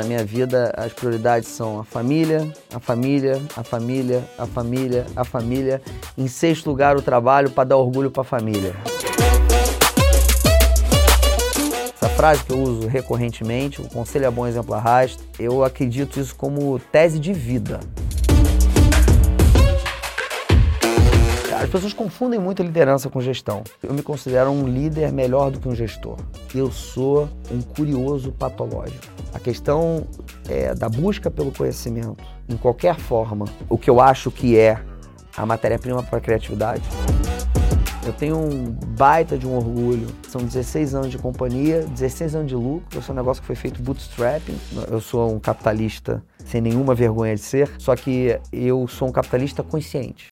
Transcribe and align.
na 0.00 0.06
minha 0.06 0.24
vida 0.24 0.72
as 0.76 0.92
prioridades 0.92 1.48
são 1.48 1.78
a 1.78 1.84
família, 1.84 2.50
a 2.74 2.80
família, 2.80 3.40
a 3.54 3.62
família, 3.62 4.24
a 4.38 4.46
família, 4.46 5.06
a 5.14 5.24
família. 5.24 5.82
Em 6.16 6.26
sexto 6.26 6.70
lugar, 6.70 6.96
o 6.96 7.02
trabalho 7.02 7.50
para 7.50 7.64
dar 7.64 7.76
orgulho 7.76 8.10
para 8.10 8.22
a 8.22 8.24
família. 8.24 8.74
Essa 11.94 12.08
frase 12.08 12.42
que 12.44 12.52
eu 12.52 12.58
uso 12.58 12.88
recorrentemente, 12.88 13.82
o 13.82 13.88
conselho 13.88 14.24
é 14.24 14.30
bom, 14.30 14.46
exemplo 14.46 14.74
arrasta, 14.74 15.22
eu 15.38 15.62
acredito 15.62 16.18
isso 16.18 16.34
como 16.34 16.78
tese 16.90 17.18
de 17.18 17.34
vida. 17.34 17.80
As 21.60 21.68
pessoas 21.68 21.92
confundem 21.92 22.40
muito 22.40 22.62
liderança 22.62 23.10
com 23.10 23.20
gestão. 23.20 23.62
Eu 23.82 23.92
me 23.92 24.02
considero 24.02 24.50
um 24.50 24.66
líder 24.66 25.12
melhor 25.12 25.50
do 25.50 25.60
que 25.60 25.68
um 25.68 25.74
gestor. 25.74 26.16
Eu 26.54 26.72
sou 26.72 27.28
um 27.52 27.60
curioso 27.60 28.32
patológico. 28.32 29.04
A 29.34 29.38
questão 29.38 30.06
é 30.48 30.74
da 30.74 30.88
busca 30.88 31.30
pelo 31.30 31.52
conhecimento, 31.52 32.24
em 32.48 32.56
qualquer 32.56 32.98
forma, 32.98 33.44
o 33.68 33.76
que 33.76 33.90
eu 33.90 34.00
acho 34.00 34.30
que 34.30 34.56
é 34.56 34.82
a 35.36 35.44
matéria-prima 35.44 36.02
para 36.02 36.16
a 36.16 36.20
criatividade. 36.22 36.82
Eu 38.06 38.14
tenho 38.14 38.38
um 38.38 38.70
baita 38.96 39.36
de 39.36 39.46
um 39.46 39.54
orgulho. 39.54 40.06
São 40.30 40.40
16 40.42 40.94
anos 40.94 41.10
de 41.10 41.18
companhia, 41.18 41.82
16 41.82 42.36
anos 42.36 42.48
de 42.48 42.54
lucro. 42.56 42.98
Esse 42.98 43.10
é 43.10 43.12
um 43.12 43.16
negócio 43.16 43.42
que 43.42 43.46
foi 43.46 43.54
feito 43.54 43.82
bootstrapping. 43.82 44.58
Eu 44.90 45.00
sou 45.02 45.30
um 45.30 45.38
capitalista 45.38 46.24
sem 46.42 46.62
nenhuma 46.62 46.94
vergonha 46.94 47.34
de 47.34 47.42
ser, 47.42 47.70
só 47.78 47.94
que 47.94 48.40
eu 48.50 48.88
sou 48.88 49.08
um 49.08 49.12
capitalista 49.12 49.62
consciente 49.62 50.29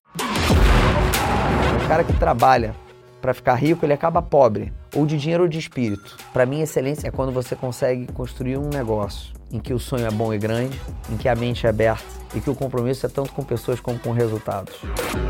cara 1.89 2.03
que 2.03 2.13
trabalha 2.13 2.75
para 3.19 3.33
ficar 3.33 3.55
rico, 3.55 3.83
ele 3.83 3.93
acaba 3.93 4.21
pobre, 4.21 4.71
ou 4.95 5.07
de 5.07 5.17
dinheiro 5.17 5.41
ou 5.41 5.49
de 5.49 5.57
espírito. 5.57 6.17
Para 6.31 6.45
mim, 6.45 6.61
excelência 6.61 7.07
é 7.07 7.11
quando 7.11 7.31
você 7.31 7.55
consegue 7.55 8.05
construir 8.13 8.57
um 8.59 8.69
negócio 8.69 9.33
em 9.51 9.59
que 9.59 9.73
o 9.73 9.79
sonho 9.79 10.05
é 10.05 10.11
bom 10.11 10.31
e 10.31 10.37
grande, 10.37 10.79
em 11.11 11.17
que 11.17 11.27
a 11.27 11.35
mente 11.35 11.65
é 11.65 11.69
aberta 11.69 12.05
e 12.35 12.39
que 12.39 12.47
o 12.47 12.53
compromisso 12.53 13.07
é 13.07 13.09
tanto 13.09 13.33
com 13.33 13.43
pessoas 13.43 13.79
como 13.79 13.97
com 13.97 14.11
resultados. 14.11 14.75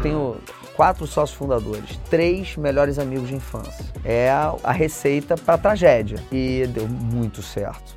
Tenho 0.03 0.36
quatro 0.75 1.08
sócios 1.08 1.38
fundadores, 1.38 1.97
três 2.09 2.58
melhores 2.58 3.00
amigos 3.00 3.30
de 3.30 3.36
infância. 3.36 3.86
É 4.03 4.30
a, 4.30 4.73
receita 4.73 5.38
para 5.38 5.58
tragédia 5.58 6.22
e 6.30 6.67
deu 6.67 6.89
muito 6.89 7.41
certo. 7.41 7.95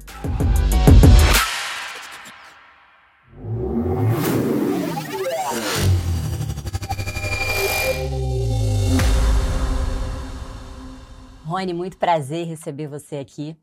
Rony, 11.52 11.74
muito 11.74 11.98
prazer 11.98 12.46
receber 12.46 12.86
você 12.86 13.16
aqui. 13.16 13.54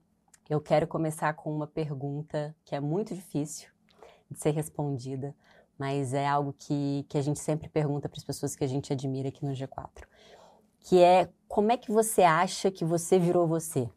Eu 0.48 0.62
quero 0.62 0.86
começar 0.86 1.34
com 1.34 1.52
uma 1.52 1.66
pergunta 1.66 2.56
que 2.64 2.76
é 2.76 2.80
muito 2.80 3.16
difícil 3.16 3.68
de 4.30 4.40
ser 4.40 4.52
respondida, 4.52 5.36
mas 5.76 6.14
é 6.14 6.28
algo 6.28 6.54
que, 6.56 7.04
que 7.10 7.18
a 7.18 7.22
gente 7.24 7.40
sempre 7.40 7.68
pergunta 7.68 8.08
para 8.08 8.20
as 8.20 8.24
pessoas 8.24 8.56
que 8.56 8.64
a 8.64 8.68
gente 8.68 8.94
admira 8.94 9.30
aqui 9.30 9.44
no 9.44 9.54
G4, 9.54 10.04
que 10.82 11.02
é 11.02 11.32
como 11.48 11.72
é 11.72 11.78
que 11.78 11.92
você 11.92 12.22
acha 12.22 12.70
que 12.70 12.86
você 12.86 13.18
virou 13.18 13.48
você? 13.48 13.90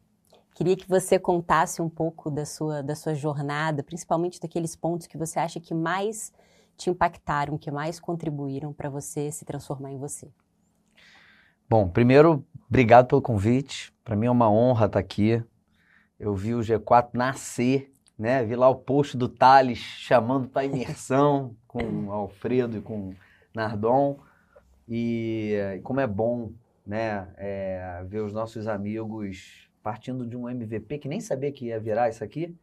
Queria 0.55 0.75
que 0.75 0.89
você 0.89 1.19
contasse 1.19 1.79
um 1.79 1.89
pouco 1.89 2.31
da 2.31 2.47
sua, 2.47 2.81
da 2.81 2.95
sua 2.95 3.13
jornada, 3.13 3.83
principalmente 3.83 4.39
daqueles 4.39 4.75
pontos 4.75 5.05
que 5.05 5.19
você 5.19 5.37
acha 5.37 5.59
que 5.59 5.75
mais 5.75 6.33
te 6.75 6.89
impactaram, 6.89 7.59
que 7.59 7.69
mais 7.69 7.99
contribuíram 7.99 8.73
para 8.73 8.89
você 8.89 9.31
se 9.31 9.45
transformar 9.45 9.91
em 9.91 9.99
você. 9.99 10.31
Bom, 11.69 11.87
primeiro, 11.87 12.45
obrigado 12.69 13.07
pelo 13.07 13.21
convite. 13.21 13.93
Para 14.03 14.15
mim 14.15 14.27
é 14.27 14.31
uma 14.31 14.51
honra 14.51 14.85
estar 14.85 14.99
aqui. 14.99 15.41
Eu 16.19 16.35
vi 16.35 16.53
o 16.53 16.59
G4 16.59 17.09
nascer, 17.13 17.91
né? 18.19 18.43
Vi 18.43 18.55
lá 18.55 18.69
o 18.69 18.75
post 18.75 19.17
do 19.17 19.27
Thales 19.27 19.77
chamando 19.77 20.47
para 20.47 20.65
imersão 20.65 21.55
com 21.67 22.07
o 22.07 22.11
Alfredo 22.11 22.77
e 22.77 22.81
com 22.81 23.09
o 23.09 23.15
Nardon. 23.55 24.19
E, 24.87 25.79
como 25.83 26.01
é 26.01 26.05
bom, 26.05 26.51
né? 26.85 27.29
É, 27.37 28.03
ver 28.07 28.19
os 28.19 28.33
nossos 28.33 28.67
amigos 28.67 29.69
partindo 29.81 30.27
de 30.27 30.35
um 30.35 30.49
MVP 30.49 30.99
que 30.99 31.07
nem 31.07 31.19
sabia 31.19 31.51
que 31.51 31.67
ia 31.67 31.79
virar 31.79 32.09
isso 32.09 32.23
aqui, 32.23 32.55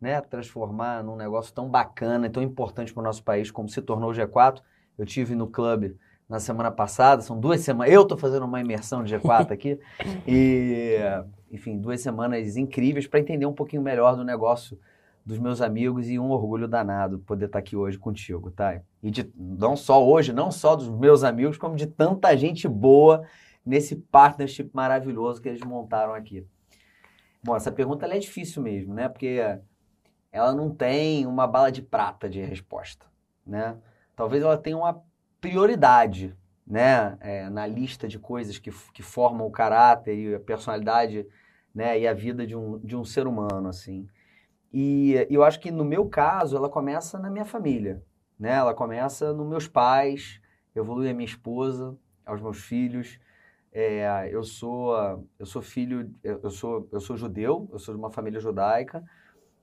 né? 0.00 0.20
Transformar 0.20 1.02
num 1.02 1.16
negócio 1.16 1.52
tão 1.52 1.68
bacana 1.68 2.28
e 2.28 2.30
tão 2.30 2.42
importante 2.42 2.94
para 2.94 3.00
o 3.00 3.04
nosso 3.04 3.22
país 3.22 3.50
como 3.50 3.68
se 3.68 3.82
tornou 3.82 4.10
o 4.10 4.14
G4. 4.14 4.62
Eu 4.96 5.04
tive 5.04 5.34
no 5.34 5.48
clube 5.48 5.98
na 6.34 6.40
semana 6.40 6.70
passada, 6.70 7.22
são 7.22 7.38
duas 7.38 7.60
semanas. 7.60 7.94
Eu 7.94 8.02
estou 8.02 8.18
fazendo 8.18 8.44
uma 8.44 8.60
imersão 8.60 9.04
de 9.04 9.14
G4 9.14 9.52
aqui. 9.52 9.78
e, 10.26 10.96
enfim, 11.50 11.78
duas 11.78 12.00
semanas 12.00 12.56
incríveis 12.56 13.06
para 13.06 13.20
entender 13.20 13.46
um 13.46 13.52
pouquinho 13.52 13.80
melhor 13.80 14.16
do 14.16 14.24
negócio 14.24 14.76
dos 15.24 15.38
meus 15.38 15.60
amigos 15.60 16.08
e 16.10 16.18
um 16.18 16.30
orgulho 16.30 16.66
danado 16.66 17.20
poder 17.20 17.46
estar 17.46 17.58
tá 17.58 17.60
aqui 17.60 17.76
hoje 17.76 17.96
contigo, 17.96 18.50
tá? 18.50 18.80
E 19.00 19.12
de, 19.12 19.32
não 19.36 19.76
só 19.76 20.04
hoje, 20.04 20.32
não 20.32 20.50
só 20.50 20.74
dos 20.74 20.90
meus 20.90 21.22
amigos, 21.22 21.56
como 21.56 21.76
de 21.76 21.86
tanta 21.86 22.36
gente 22.36 22.66
boa 22.66 23.24
nesse 23.64 23.94
partnership 23.94 24.68
maravilhoso 24.72 25.40
que 25.40 25.48
eles 25.48 25.62
montaram 25.62 26.14
aqui. 26.14 26.44
Bom, 27.42 27.54
essa 27.54 27.70
pergunta 27.70 28.06
é 28.06 28.18
difícil 28.18 28.60
mesmo, 28.60 28.92
né? 28.92 29.08
Porque 29.08 29.40
ela 30.32 30.52
não 30.52 30.74
tem 30.74 31.26
uma 31.26 31.46
bala 31.46 31.70
de 31.70 31.80
prata 31.80 32.28
de 32.28 32.42
resposta, 32.42 33.06
né? 33.46 33.76
Talvez 34.16 34.42
ela 34.42 34.58
tenha 34.58 34.76
uma 34.76 35.00
prioridade 35.44 36.34
né, 36.66 37.18
é, 37.20 37.50
na 37.50 37.66
lista 37.66 38.08
de 38.08 38.18
coisas 38.18 38.58
que, 38.58 38.70
que 38.94 39.02
formam 39.02 39.46
o 39.46 39.50
caráter 39.50 40.16
e 40.16 40.34
a 40.34 40.40
personalidade 40.40 41.26
né, 41.74 42.00
e 42.00 42.08
a 42.08 42.14
vida 42.14 42.46
de 42.46 42.56
um, 42.56 42.78
de 42.78 42.96
um 42.96 43.04
ser 43.04 43.26
humano, 43.26 43.68
assim. 43.68 44.08
E 44.72 45.26
eu 45.28 45.44
acho 45.44 45.60
que 45.60 45.70
no 45.70 45.84
meu 45.84 46.08
caso, 46.08 46.56
ela 46.56 46.70
começa 46.70 47.18
na 47.18 47.28
minha 47.28 47.44
família, 47.44 48.02
né? 48.38 48.52
Ela 48.54 48.72
começa 48.72 49.34
nos 49.34 49.46
meus 49.46 49.68
pais, 49.68 50.40
evolui 50.74 51.10
a 51.10 51.14
minha 51.14 51.26
esposa, 51.26 51.94
aos 52.24 52.40
meus 52.40 52.58
filhos. 52.64 53.20
É, 53.70 54.28
eu 54.32 54.42
sou 54.42 54.94
eu 55.36 55.44
sou 55.44 55.60
filho 55.60 56.08
eu 56.22 56.48
sou 56.48 56.88
eu 56.92 57.00
sou 57.00 57.16
judeu 57.16 57.68
eu 57.72 57.78
sou 57.80 57.92
de 57.92 57.98
uma 57.98 58.08
família 58.08 58.38
judaica 58.38 59.02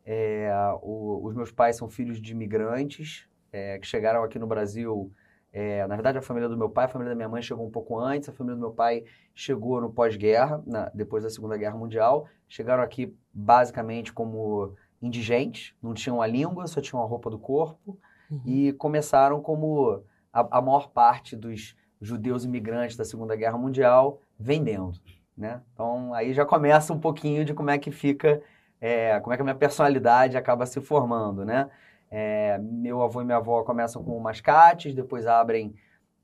é, 0.05 0.51
o, 0.81 1.21
os 1.23 1.33
meus 1.33 1.49
pais 1.49 1.77
são 1.77 1.87
filhos 1.87 2.21
de 2.21 2.33
imigrantes 2.33 3.25
é, 3.53 3.79
que 3.79 3.87
chegaram 3.87 4.21
aqui 4.21 4.37
no 4.37 4.45
Brasil 4.45 5.13
é, 5.53 5.85
na 5.85 5.95
verdade, 5.95 6.17
a 6.17 6.21
família 6.21 6.47
do 6.47 6.57
meu 6.57 6.69
pai, 6.69 6.85
a 6.85 6.87
família 6.87 7.11
da 7.11 7.15
minha 7.15 7.27
mãe 7.27 7.41
chegou 7.41 7.65
um 7.65 7.71
pouco 7.71 7.99
antes, 7.99 8.29
a 8.29 8.31
família 8.31 8.55
do 8.55 8.61
meu 8.61 8.71
pai 8.71 9.03
chegou 9.35 9.81
no 9.81 9.91
pós-guerra, 9.91 10.63
depois 10.93 11.23
da 11.23 11.29
Segunda 11.29 11.57
Guerra 11.57 11.77
Mundial. 11.77 12.27
Chegaram 12.47 12.81
aqui 12.81 13.13
basicamente 13.33 14.13
como 14.13 14.75
indigentes, 15.01 15.73
não 15.81 15.93
tinham 15.93 16.21
a 16.21 16.27
língua, 16.27 16.67
só 16.67 16.79
tinham 16.79 17.03
a 17.03 17.05
roupa 17.05 17.29
do 17.29 17.37
corpo, 17.37 17.97
uhum. 18.29 18.41
e 18.45 18.71
começaram 18.73 19.41
como 19.41 20.03
a, 20.31 20.59
a, 20.59 20.61
maior 20.61 20.89
parte 20.89 21.35
dos 21.35 21.75
judeus 21.99 22.45
imigrantes 22.45 22.95
da 22.95 23.03
Segunda 23.03 23.35
Guerra 23.35 23.57
Mundial 23.57 24.21
vendendo. 24.39 24.93
Né? 25.35 25.61
Então 25.73 26.13
aí 26.13 26.33
já 26.33 26.45
começa 26.45 26.93
um 26.93 26.99
pouquinho 26.99 27.43
de 27.43 27.53
como 27.53 27.71
é 27.71 27.77
que 27.77 27.91
fica, 27.91 28.41
é, 28.79 29.19
como 29.19 29.33
é 29.33 29.35
que 29.35 29.41
a 29.41 29.45
minha 29.45 29.55
personalidade 29.55 30.37
acaba 30.37 30.65
se 30.65 30.79
formando, 30.79 31.43
né? 31.43 31.69
É, 32.13 32.57
meu 32.57 33.01
avô 33.01 33.21
e 33.21 33.25
minha 33.25 33.37
avó 33.37 33.63
começam 33.63 34.03
com 34.03 34.19
mascates, 34.19 34.93
depois 34.93 35.25
abrem 35.25 35.73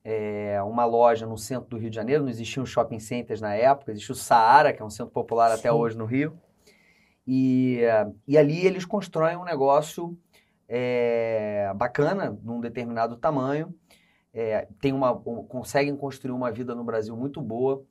é, 0.03 0.61
uma 0.61 0.83
loja 0.83 1.25
no 1.25 1.37
centro 1.37 1.69
do 1.69 1.77
Rio 1.77 1.89
de 1.89 1.95
Janeiro. 1.95 2.23
Não 2.23 2.29
existiam 2.29 2.65
shopping 2.65 2.99
centers 2.99 3.39
na 3.39 3.55
época, 3.55 3.91
existia 3.91 4.11
o 4.11 4.17
Saara, 4.17 4.73
que 4.73 4.81
é 4.81 4.85
um 4.85 4.89
centro 4.89 5.13
popular 5.13 5.49
Sim. 5.51 5.59
até 5.59 5.71
hoje 5.71 5.97
no 5.97 6.03
Rio. 6.03 6.37
E, 7.25 7.79
e 8.27 8.37
ali 8.37 8.65
eles 8.65 8.85
constroem 8.85 9.37
um 9.37 9.45
negócio 9.45 10.17
é, 10.67 11.71
bacana, 11.75 12.37
num 12.43 12.59
determinado 12.59 13.15
tamanho. 13.15 13.73
É, 14.33 14.67
tem 14.81 14.91
uma, 14.91 15.11
um, 15.11 15.43
conseguem 15.43 15.95
construir 15.95 16.33
uma 16.33 16.51
vida 16.51 16.75
no 16.75 16.83
Brasil 16.83 17.15
muito 17.15 17.41
boa 17.41 17.83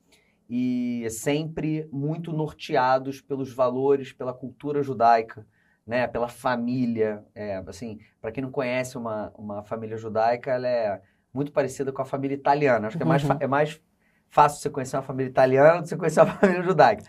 e 0.49 1.05
sempre 1.09 1.89
muito 1.91 2.31
norteados 2.31 3.19
pelos 3.19 3.51
valores, 3.53 4.13
pela 4.13 4.33
cultura 4.33 4.81
judaica 4.81 5.45
né, 5.87 6.05
pela 6.05 6.27
família. 6.27 7.23
É, 7.33 7.63
assim, 7.65 7.99
para 8.21 8.31
quem 8.31 8.43
não 8.43 8.51
conhece 8.51 8.97
uma, 8.97 9.31
uma 9.37 9.63
família 9.63 9.97
judaica, 9.97 10.51
ela 10.51 10.67
é 10.67 11.01
muito 11.33 11.51
parecida 11.51 11.91
com 11.91 12.01
a 12.01 12.05
família 12.05 12.35
italiana. 12.35 12.87
Acho 12.87 12.97
que 12.97 13.03
é 13.03 13.05
mais, 13.05 13.23
uhum. 13.23 13.37
é 13.39 13.47
mais 13.47 13.81
fácil 14.29 14.61
você 14.61 14.69
conhecer 14.69 14.97
uma 14.97 15.03
família 15.03 15.29
italiana 15.29 15.77
do 15.77 15.83
que 15.83 15.89
você 15.89 15.97
conhecer 15.97 16.21
uma 16.21 16.33
família 16.35 16.61
judaica. 16.61 17.03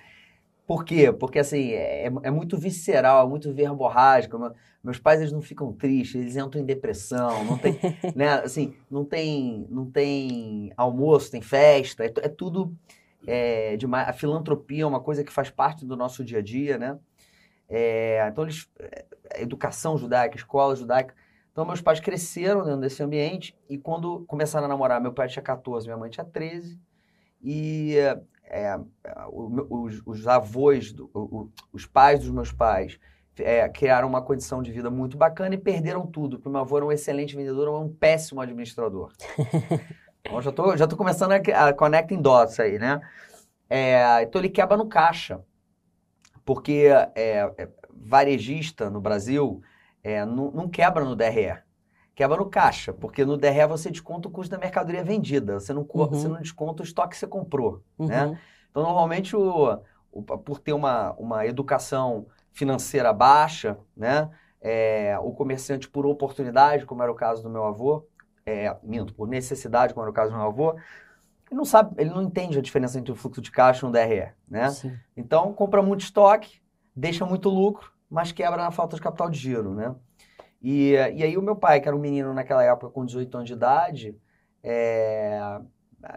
Por 0.67 0.85
quê? 0.85 1.11
Porque, 1.11 1.39
assim, 1.39 1.71
é, 1.71 2.05
é 2.05 2.31
muito 2.31 2.59
visceral, 2.59 3.27
é 3.27 3.29
muito 3.29 3.53
verborrágico. 3.55 4.39
Meus 4.85 4.99
pais, 4.99 5.19
eles 5.21 5.33
não 5.33 5.41
ficam 5.41 5.73
tristes, 5.73 6.21
eles 6.21 6.37
entram 6.37 6.61
em 6.61 6.65
depressão, 6.65 7.43
não 7.45 7.57
tem, 7.57 7.79
né, 8.15 8.35
assim, 8.35 8.75
não 8.91 9.03
tem, 9.03 9.67
não 9.71 9.91
tem 9.91 10.71
almoço, 10.77 11.31
tem 11.31 11.41
festa, 11.41 12.05
é, 12.05 12.13
é 12.19 12.29
tudo 12.29 12.77
é, 13.27 13.77
demais. 13.79 14.09
A 14.09 14.13
filantropia 14.13 14.83
é 14.83 14.87
uma 14.87 15.01
coisa 15.01 15.25
que 15.25 15.33
faz 15.33 15.49
parte 15.49 15.87
do 15.87 15.97
nosso 15.97 16.23
dia 16.23 16.39
a 16.39 16.43
dia, 16.43 16.77
né? 16.77 16.99
É, 17.69 18.27
então, 18.31 18.45
eles, 18.45 18.69
é, 18.79 19.05
educação 19.37 19.99
judaica, 19.99 20.37
escola 20.37 20.75
judaica. 20.75 21.15
Então, 21.53 21.67
meus 21.67 21.81
pais 21.81 22.01
cresceram 22.01 22.65
dentro 22.65 22.81
desse 22.81 23.03
ambiente 23.03 23.57
e 23.69 23.77
quando 23.77 24.25
começaram 24.27 24.67
a 24.67 24.69
namorar, 24.69 25.01
meu 25.01 25.13
pai 25.13 25.29
tinha 25.29 25.43
14, 25.43 25.87
minha 25.87 25.97
mãe 25.97 26.09
tinha 26.09 26.25
13. 26.25 26.81
E 27.43 27.97
é, 28.45 28.79
os, 29.33 30.03
os, 30.07 30.27
avós, 30.27 30.93
do, 30.93 31.11
o, 31.13 31.51
os 31.73 31.85
pais 31.85 32.21
dos 32.21 32.31
meus 32.31 32.53
pais 32.53 32.99
é, 33.39 33.69
criaram 33.69 34.09
uma 34.09 34.23
condição 34.23 34.63
de 34.63 34.73
vida 34.73 34.91
muito 34.91 35.17
bacana 35.17 35.55
e 35.55 35.59
perderam 35.59 36.07
tudo, 36.07 36.39
porque 36.39 36.49
meu 36.49 36.61
avô 36.61 36.77
era 36.77 36.87
um 36.87 36.93
excelente 36.93 37.37
vendedor, 37.37 37.69
um 37.69 37.93
péssimo 37.93 38.41
administrador. 38.41 39.13
então, 40.25 40.41
já 40.41 40.53
tô, 40.53 40.77
já 40.77 40.87
tô 40.87 40.97
começando 40.97 41.33
a, 41.33 41.69
a 41.69 41.73
connecting 41.73 42.21
dots 42.21 42.59
aí, 42.59 42.79
né? 42.79 43.01
É, 43.71 44.23
então 44.23 44.41
ele 44.41 44.49
quebra 44.49 44.77
no 44.77 44.87
caixa, 44.87 45.41
porque 46.49 46.87
é, 47.15 47.53
é 47.59 47.69
varejista 47.93 48.89
no 48.89 49.03
Brasil 49.03 49.61
é, 50.03 50.25
não, 50.25 50.51
não, 50.51 50.67
quebra 50.67 51.05
no 51.05 51.15
DRE, 51.15 51.59
quebra 52.15 52.39
no 52.39 52.49
caixa, 52.49 52.91
porque 52.91 53.23
no 53.23 53.37
DRE 53.37 53.67
você 53.67 53.91
desconta 53.91 54.29
o 54.29 54.31
custo 54.31 54.53
da 54.53 54.59
mercadoria 54.59 55.05
vendida, 55.05 55.61
você 55.61 55.75
não, 55.75 55.83
uhum. 55.83 56.07
você 56.07 56.27
não 56.27 56.41
desconta 56.41 56.83
o 56.83 56.87
estoque 56.87 57.11
que 57.11 57.19
você 57.19 57.27
comprou, 57.27 57.83
né? 57.99 58.25
uhum. 58.25 58.31
né? 58.33 58.41
Então, 58.71 58.83
normalmente, 58.83 59.37
o, 59.37 59.79
o, 60.11 60.23
por 60.23 60.59
ter 60.59 60.73
uma, 60.73 61.13
uma 61.19 61.47
educação 61.47 62.27
financeira 62.51 63.13
baixa, 63.13 63.77
né? 63.95 64.31
É, 64.59 65.19
o 65.21 65.33
comerciante 65.33 65.87
por 65.87 66.07
oportunidade, 66.07 66.87
como 66.87 67.03
era 67.03 67.13
o 67.13 67.15
caso 67.15 67.43
do 67.43 67.51
meu 67.51 67.65
avô, 67.65 68.07
é, 68.47 68.75
minto, 68.83 69.13
por 69.13 69.29
necessidade, 69.29 69.93
como 69.93 70.05
era 70.05 70.11
o 70.11 70.15
caso 70.15 70.33
do 70.33 70.39
meu 70.39 70.47
avô, 70.47 70.77
ele 71.51 71.59
não 71.59 71.65
sabe, 71.65 71.95
ele 72.01 72.11
não 72.11 72.23
entende 72.23 72.59
a 72.59 72.63
diferença 72.63 72.99
entre 72.99 73.13
o 73.13 73.17
fluxo 73.17 73.41
de 73.41 73.51
caixa 73.51 73.85
e 73.85 73.89
um 73.89 73.93
DRE, 73.93 74.33
né? 74.49 74.71
Sim. 74.71 74.97
Então, 75.17 75.53
compra 75.53 75.83
muito 75.83 76.03
estoque, 76.03 76.61
deixa 76.95 77.25
muito 77.25 77.49
lucro, 77.49 77.93
mas 78.11 78.33
quebra 78.33 78.63
na 78.63 78.71
falta 78.71 78.97
de 78.97 79.03
capital 79.03 79.31
de 79.31 79.39
giro, 79.39 79.75
né? 79.75 79.95
E, 80.61 80.93
e 80.93 81.23
aí 81.23 81.37
o 81.37 81.43
meu 81.43 81.57
pai, 81.57 81.81
que 81.81 81.89
era 81.89 81.97
um 81.97 82.01
menino 82.01 82.35
naquela 82.35 82.65
época 82.65 82.91
com 82.91 83.05
18 83.05 83.35
anos 83.37 83.49
de 83.49 83.55
idade, 83.55 84.19
é, 84.63 85.61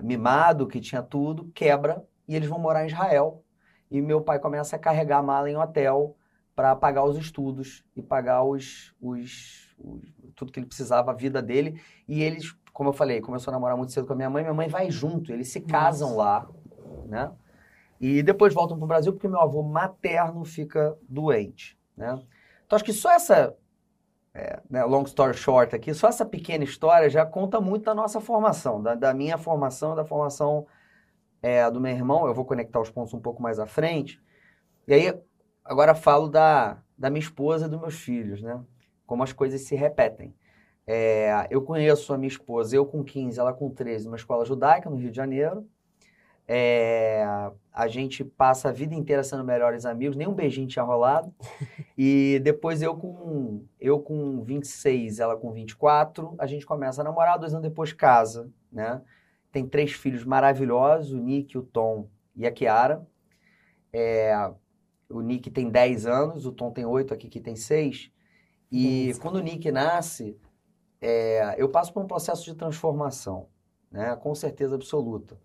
mimado, 0.01 0.67
que 0.67 0.79
tinha 0.79 1.01
tudo, 1.01 1.51
quebra 1.53 2.03
e 2.27 2.35
eles 2.35 2.49
vão 2.49 2.59
morar 2.59 2.83
em 2.83 2.87
Israel. 2.87 3.43
E 3.89 4.01
meu 4.01 4.21
pai 4.21 4.39
começa 4.39 4.75
a 4.75 4.79
carregar 4.79 5.17
a 5.17 5.23
mala 5.23 5.49
em 5.49 5.57
hotel 5.57 6.15
para 6.55 6.75
pagar 6.75 7.03
os 7.03 7.17
estudos 7.17 7.83
e 7.95 8.01
pagar 8.01 8.43
os, 8.43 8.93
os, 9.01 9.75
os, 9.77 10.01
tudo 10.35 10.51
que 10.51 10.59
ele 10.59 10.67
precisava, 10.67 11.11
a 11.11 11.15
vida 11.15 11.41
dele. 11.41 11.81
E 12.07 12.21
eles, 12.23 12.55
como 12.73 12.89
eu 12.89 12.93
falei, 12.93 13.21
começou 13.21 13.51
a 13.51 13.53
namorar 13.53 13.77
muito 13.77 13.91
cedo 13.91 14.07
com 14.07 14.13
a 14.13 14.15
minha 14.15 14.29
mãe, 14.29 14.43
minha 14.43 14.53
mãe 14.53 14.67
vai 14.67 14.89
junto, 14.89 15.31
eles 15.31 15.49
se 15.49 15.61
casam 15.61 16.15
Nossa. 16.15 16.21
lá, 16.21 16.49
né? 17.07 17.31
E 17.99 18.23
depois 18.23 18.53
voltam 18.53 18.77
para 18.77 18.85
o 18.85 18.87
Brasil 18.87 19.13
porque 19.13 19.27
meu 19.27 19.39
avô 19.39 19.61
materno 19.61 20.43
fica 20.43 20.97
doente, 21.07 21.77
né? 21.95 22.19
Então 22.65 22.75
acho 22.75 22.85
que 22.85 22.93
só 22.93 23.11
essa, 23.11 23.55
é, 24.33 24.61
né, 24.69 24.83
long 24.83 25.03
story 25.03 25.35
short 25.35 25.75
aqui, 25.75 25.93
só 25.93 26.07
essa 26.07 26.25
pequena 26.25 26.63
história 26.63 27.09
já 27.09 27.25
conta 27.25 27.61
muito 27.61 27.85
da 27.85 27.93
nossa 27.93 28.19
formação, 28.19 28.81
da, 28.81 28.95
da 28.95 29.13
minha 29.13 29.37
formação, 29.37 29.95
da 29.95 30.05
formação 30.05 30.65
é, 31.41 31.69
do 31.69 31.79
meu 31.79 31.91
irmão. 31.91 32.25
Eu 32.25 32.33
vou 32.33 32.45
conectar 32.45 32.79
os 32.79 32.89
pontos 32.89 33.13
um 33.13 33.19
pouco 33.19 33.41
mais 33.41 33.59
à 33.59 33.67
frente. 33.67 34.21
E 34.87 34.93
aí 34.93 35.13
Agora 35.63 35.93
falo 35.93 36.27
da, 36.27 36.81
da 36.97 37.09
minha 37.09 37.21
esposa 37.21 37.65
e 37.65 37.69
dos 37.69 37.79
meus 37.79 37.95
filhos, 37.95 38.41
né? 38.41 38.59
Como 39.05 39.23
as 39.23 39.31
coisas 39.31 39.61
se 39.61 39.75
repetem. 39.75 40.33
É, 40.85 41.47
eu 41.49 41.61
conheço 41.61 42.13
a 42.13 42.17
minha 42.17 42.27
esposa, 42.27 42.75
eu 42.75 42.85
com 42.85 43.03
15, 43.03 43.39
ela 43.39 43.53
com 43.53 43.69
13, 43.69 44.05
numa 44.05 44.17
escola 44.17 44.45
judaica 44.45 44.89
no 44.89 44.97
Rio 44.97 45.11
de 45.11 45.17
Janeiro. 45.17 45.67
É, 46.47 47.23
a 47.71 47.87
gente 47.87 48.23
passa 48.23 48.69
a 48.69 48.71
vida 48.71 48.93
inteira 48.93 49.23
sendo 49.23 49.43
melhores 49.43 49.85
amigos, 49.85 50.17
nem 50.17 50.27
um 50.27 50.33
beijinho 50.33 50.67
tinha 50.67 50.83
rolado. 50.83 51.33
E 52.03 52.39
depois 52.39 52.81
eu 52.81 52.95
com, 52.95 53.63
eu 53.79 53.99
com 53.99 54.43
26, 54.43 55.19
ela 55.19 55.37
com 55.37 55.51
24, 55.51 56.33
a 56.39 56.47
gente 56.47 56.65
começa 56.65 57.01
a 57.01 57.03
namorar, 57.03 57.37
dois 57.37 57.53
anos 57.53 57.69
depois 57.69 57.93
casa, 57.93 58.49
né? 58.71 58.99
Tem 59.51 59.67
três 59.67 59.91
filhos 59.91 60.23
maravilhosos, 60.23 61.11
o 61.11 61.17
Nick, 61.17 61.55
o 61.55 61.61
Tom 61.61 62.09
e 62.35 62.47
a 62.47 62.51
Kiara. 62.51 63.05
É, 63.93 64.51
o 65.09 65.21
Nick 65.21 65.51
tem 65.51 65.69
10 65.69 66.05
anos, 66.05 66.45
o 66.45 66.51
Tom 66.51 66.71
tem 66.71 66.85
8, 66.85 67.13
aqui 67.13 67.27
que 67.27 67.39
tem 67.39 67.55
6. 67.55 68.11
E 68.71 69.09
Isso. 69.09 69.21
quando 69.21 69.35
o 69.35 69.41
Nick 69.41 69.69
nasce, 69.71 70.37
é, 71.01 71.55
eu 71.57 71.67
passo 71.67 71.91
por 71.91 72.03
um 72.03 72.07
processo 72.07 72.45
de 72.45 72.53
transformação, 72.53 73.47
né? 73.91 74.15
com 74.15 74.33
certeza 74.35 74.75
absoluta. 74.75 75.37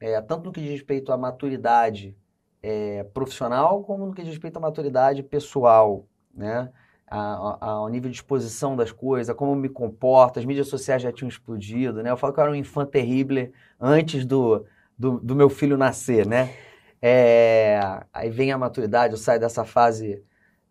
É, 0.00 0.20
tanto 0.20 0.46
no 0.46 0.52
que 0.52 0.60
diz 0.60 0.70
respeito 0.70 1.12
à 1.12 1.16
maturidade 1.16 2.16
é, 2.62 3.04
profissional, 3.04 3.82
como 3.84 4.06
no 4.06 4.12
que 4.12 4.22
diz 4.22 4.30
respeito 4.30 4.56
à 4.56 4.60
maturidade 4.60 5.22
pessoal, 5.22 6.06
né? 6.34 6.72
ao 7.10 7.88
nível 7.88 8.08
de 8.08 8.16
exposição 8.16 8.76
das 8.76 8.92
coisas, 8.92 9.34
como 9.34 9.54
me 9.56 9.68
comporto, 9.68 10.38
as 10.38 10.44
mídias 10.44 10.68
sociais 10.68 11.02
já 11.02 11.10
tinham 11.10 11.28
explodido, 11.28 12.04
né? 12.04 12.10
Eu 12.10 12.16
falo 12.16 12.32
que 12.32 12.38
eu 12.38 12.42
era 12.44 12.52
um 12.52 12.54
infante 12.54 12.92
terrível 12.92 13.50
antes 13.80 14.24
do, 14.24 14.64
do, 14.96 15.18
do 15.18 15.34
meu 15.34 15.50
filho 15.50 15.76
nascer, 15.76 16.24
né? 16.24 16.54
É, 17.02 17.80
aí 18.12 18.30
vem 18.30 18.52
a 18.52 18.58
maturidade, 18.58 19.14
eu 19.14 19.18
saio 19.18 19.40
dessa 19.40 19.64
fase 19.64 20.22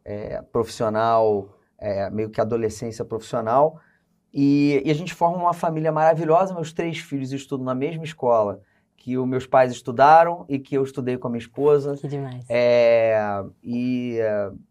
é, 0.06 0.42
profissional, 0.42 1.60
é, 1.78 2.10
meio 2.10 2.30
que 2.30 2.40
adolescência 2.40 3.04
profissional, 3.04 3.82
e, 4.34 4.82
e, 4.86 4.92
a 4.92 4.94
gente 4.94 5.14
forma 5.14 5.38
uma 5.38 5.54
família 5.54 5.92
maravilhosa. 5.92 6.54
Meus 6.54 6.72
três 6.72 7.00
filhos 7.00 7.32
estudam 7.32 7.66
na 7.66 7.76
mesma 7.76 8.04
escola 8.04 8.62
que 8.96 9.18
os 9.18 9.28
meus 9.28 9.48
pais 9.48 9.72
estudaram 9.72 10.46
e 10.50 10.60
que 10.60 10.76
eu 10.76 10.84
estudei 10.84 11.18
com 11.18 11.28
a 11.28 11.32
minha 11.32 11.40
esposa. 11.40 11.96
Que 11.96 12.08
demais. 12.08 12.46
É, 12.50 13.44
e, 13.64 14.20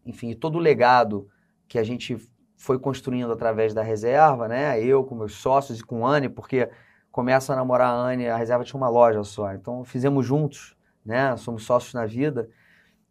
enfim, 0.05 0.33
todo 0.33 0.55
o 0.55 0.59
legado 0.59 1.27
que 1.67 1.79
a 1.79 1.83
gente 1.83 2.15
foi 2.55 2.77
construindo 2.77 3.31
através 3.31 3.73
da 3.73 3.81
reserva, 3.81 4.47
né? 4.47 4.81
Eu 4.81 5.03
com 5.03 5.15
meus 5.15 5.35
sócios 5.35 5.79
e 5.79 5.83
com 5.83 6.05
a 6.05 6.11
Anne, 6.11 6.29
porque 6.29 6.69
começa 7.11 7.53
a 7.53 7.55
namorar 7.55 7.89
a 7.89 7.97
Anne, 7.97 8.27
a 8.27 8.37
reserva 8.37 8.63
tinha 8.63 8.77
uma 8.77 8.89
loja 8.89 9.23
só. 9.23 9.51
Então 9.53 9.83
fizemos 9.83 10.25
juntos 10.25 10.77
né? 11.09 11.35
Somos 11.37 11.63
sócios 11.63 11.93
na 11.93 12.05
vida. 12.05 12.49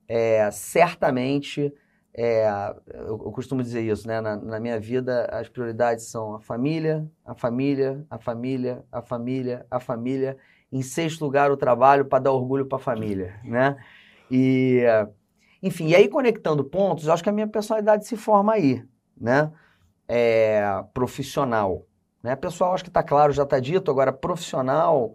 É, 0.07 0.51
certamente, 0.51 1.73
é, 2.21 2.49
eu, 2.89 3.11
eu, 3.11 3.31
costumo 3.31 3.63
dizer 3.63 3.81
isso, 3.81 4.09
né? 4.09 4.21
Na, 4.21 4.35
na, 4.35 4.59
minha 4.59 4.81
vida, 4.81 5.27
as 5.31 5.49
prioridades 5.49 6.07
são 6.07 6.35
a 6.35 6.41
família, 6.41 7.09
a 7.25 7.33
família, 7.33 8.05
a 8.11 8.19
família, 8.19 8.85
a 8.91 9.01
família, 9.01 9.65
a 9.71 9.79
família. 9.79 10.37
Em 10.73 10.83
sexto 10.83 11.25
lugar, 11.25 11.53
o 11.53 11.57
trabalho 11.57 12.05
para 12.07 12.25
dar 12.25 12.33
orgulho 12.33 12.67
para 12.67 12.75
a 12.75 12.81
família, 12.81 13.39
né? 13.45 13.77
E, 14.29 14.83
enfim, 15.63 15.87
e 15.87 15.95
aí 15.95 16.09
conectando 16.09 16.65
pontos, 16.65 17.07
eu 17.07 17.13
acho 17.13 17.23
que 17.23 17.29
a 17.29 17.33
minha 17.33 17.47
personalidade 17.47 18.05
se 18.05 18.17
forma 18.17 18.53
aí, 18.53 18.85
né? 19.17 19.53
É, 20.09 20.61
profissional. 20.93 21.87
Né? 22.21 22.35
Pessoal, 22.35 22.75
acho 22.75 22.83
que 22.83 22.91
está 22.91 23.03
claro, 23.03 23.33
já 23.33 23.45
está 23.45 23.61
dito. 23.61 23.93
Agora, 23.93 24.13
profissional, 24.13 25.15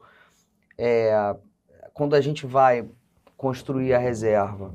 é, 0.78 1.36
quando 1.94 2.16
a 2.16 2.22
gente 2.22 2.46
vai 2.46 2.88
construir 3.36 3.94
a 3.94 4.00
reserva, 4.00 4.74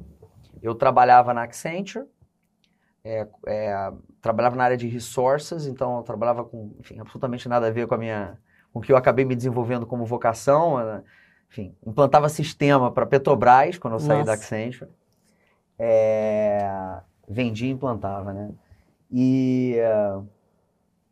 eu 0.60 0.74
trabalhava 0.74 1.32
na 1.32 1.44
Accenture, 1.44 2.04
é, 3.04 3.26
é, 3.46 3.92
trabalhava 4.20 4.56
na 4.56 4.64
área 4.64 4.76
de 4.76 4.88
resources, 4.88 5.66
então 5.66 5.98
eu 5.98 6.02
trabalhava 6.02 6.44
com, 6.44 6.72
enfim, 6.78 6.98
absolutamente 7.00 7.48
nada 7.48 7.66
a 7.66 7.70
ver 7.70 7.86
com 7.86 7.94
a 7.94 7.98
minha, 7.98 8.38
com 8.72 8.78
o 8.78 8.82
que 8.82 8.92
eu 8.92 8.96
acabei 8.96 9.24
me 9.24 9.34
desenvolvendo 9.34 9.86
como 9.86 10.04
vocação, 10.04 10.78
né? 10.78 11.02
enfim, 11.50 11.74
implantava 11.86 12.28
sistema 12.28 12.90
para 12.90 13.06
Petrobras 13.06 13.78
quando 13.78 13.94
eu 13.94 14.00
saí 14.00 14.18
Nossa. 14.18 14.26
da 14.26 14.32
Accenture, 14.34 14.90
é, 15.78 17.00
vendia 17.28 17.68
e 17.68 17.72
implantava, 17.72 18.32
né? 18.32 18.50
E 19.10 19.76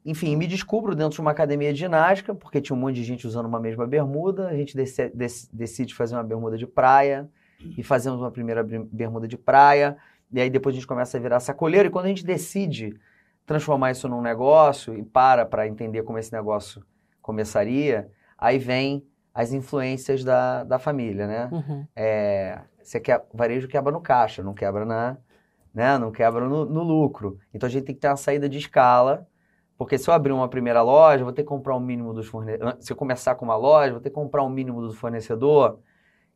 enfim, 0.07 0.37
me 0.37 0.47
descubro 0.47 0.95
dentro 0.95 1.17
de 1.17 1.21
uma 1.21 1.33
academia 1.33 1.73
de 1.73 1.81
ginástica, 1.81 2.33
porque 2.33 2.61
tinha 2.61 2.77
um 2.77 2.79
monte 2.79 2.95
de 2.95 3.03
gente 3.03 3.27
usando 3.27 3.47
uma 3.47 3.59
mesma 3.59 3.89
bermuda. 3.89 4.47
A 4.47 4.55
gente 4.55 4.77
decide, 4.77 5.13
decide 5.53 5.93
fazer 5.97 6.15
uma 6.15 6.23
bermuda 6.23 6.57
de 6.57 6.65
praia 6.65 7.29
e 7.77 7.83
fazemos 7.83 8.21
uma 8.21 8.31
primeira 8.31 8.63
bermuda 8.63 9.27
de 9.27 9.37
praia. 9.37 9.97
E 10.33 10.41
aí 10.41 10.51
depois 10.51 10.75
a 10.75 10.77
gente 10.77 10.87
começa 10.87 11.17
a 11.17 11.21
virar 11.21 11.41
sacoleiro. 11.41 11.89
E 11.89 11.91
quando 11.91 12.07
a 12.07 12.09
gente 12.09 12.25
decide 12.25 12.99
transformar 13.45 13.93
isso 13.93 14.09
num 14.09 14.21
negócio 14.21 14.95
e 14.95 15.03
para 15.03 15.47
para 15.47 15.67
entender 15.69 16.03
como 16.03 16.19
esse 16.19 16.33
negócio 16.33 16.85
começaria, 17.23 18.11
aí 18.37 18.59
vem 18.59 19.07
as 19.33 19.53
influências 19.53 20.25
da, 20.25 20.65
da 20.65 20.79
família, 20.79 21.27
né? 21.27 21.49
Uhum. 21.53 21.87
É, 21.95 22.61
você 22.83 22.99
quer, 22.99 23.25
varejo 23.33 23.69
quebra 23.69 23.93
no 23.93 24.01
caixa, 24.01 24.43
não 24.43 24.55
quebra 24.55 24.85
na, 24.85 25.17
né? 25.75 25.99
Não 25.99 26.11
quebra 26.11 26.49
no, 26.49 26.65
no 26.65 26.83
lucro. 26.83 27.39
Então 27.53 27.67
a 27.67 27.71
gente 27.71 27.85
tem 27.85 27.95
que 27.95 28.01
ter 28.01 28.09
uma 28.09 28.17
saída 28.17 28.49
de 28.49 28.59
escala 28.59 29.27
porque 29.79 29.99
se 29.99 30.09
eu 30.09 30.15
abrir 30.15 30.33
uma 30.33 30.49
primeira 30.49 30.83
loja, 30.83 31.23
vou 31.23 31.33
ter 31.33 31.43
que 31.43 31.49
comprar 31.49 31.77
o 31.77 31.81
mínimo 31.81 32.15
dos 32.15 32.27
fornecedores. 32.27 32.85
Se 32.85 32.93
eu 32.93 32.97
começar 32.97 33.35
com 33.35 33.45
uma 33.45 33.57
loja, 33.57 33.93
vou 33.93 34.01
ter 34.01 34.09
que 34.09 34.15
comprar 34.15 34.43
o 34.43 34.49
mínimo 34.49 34.81
do 34.81 34.93
fornecedor. 34.93 35.79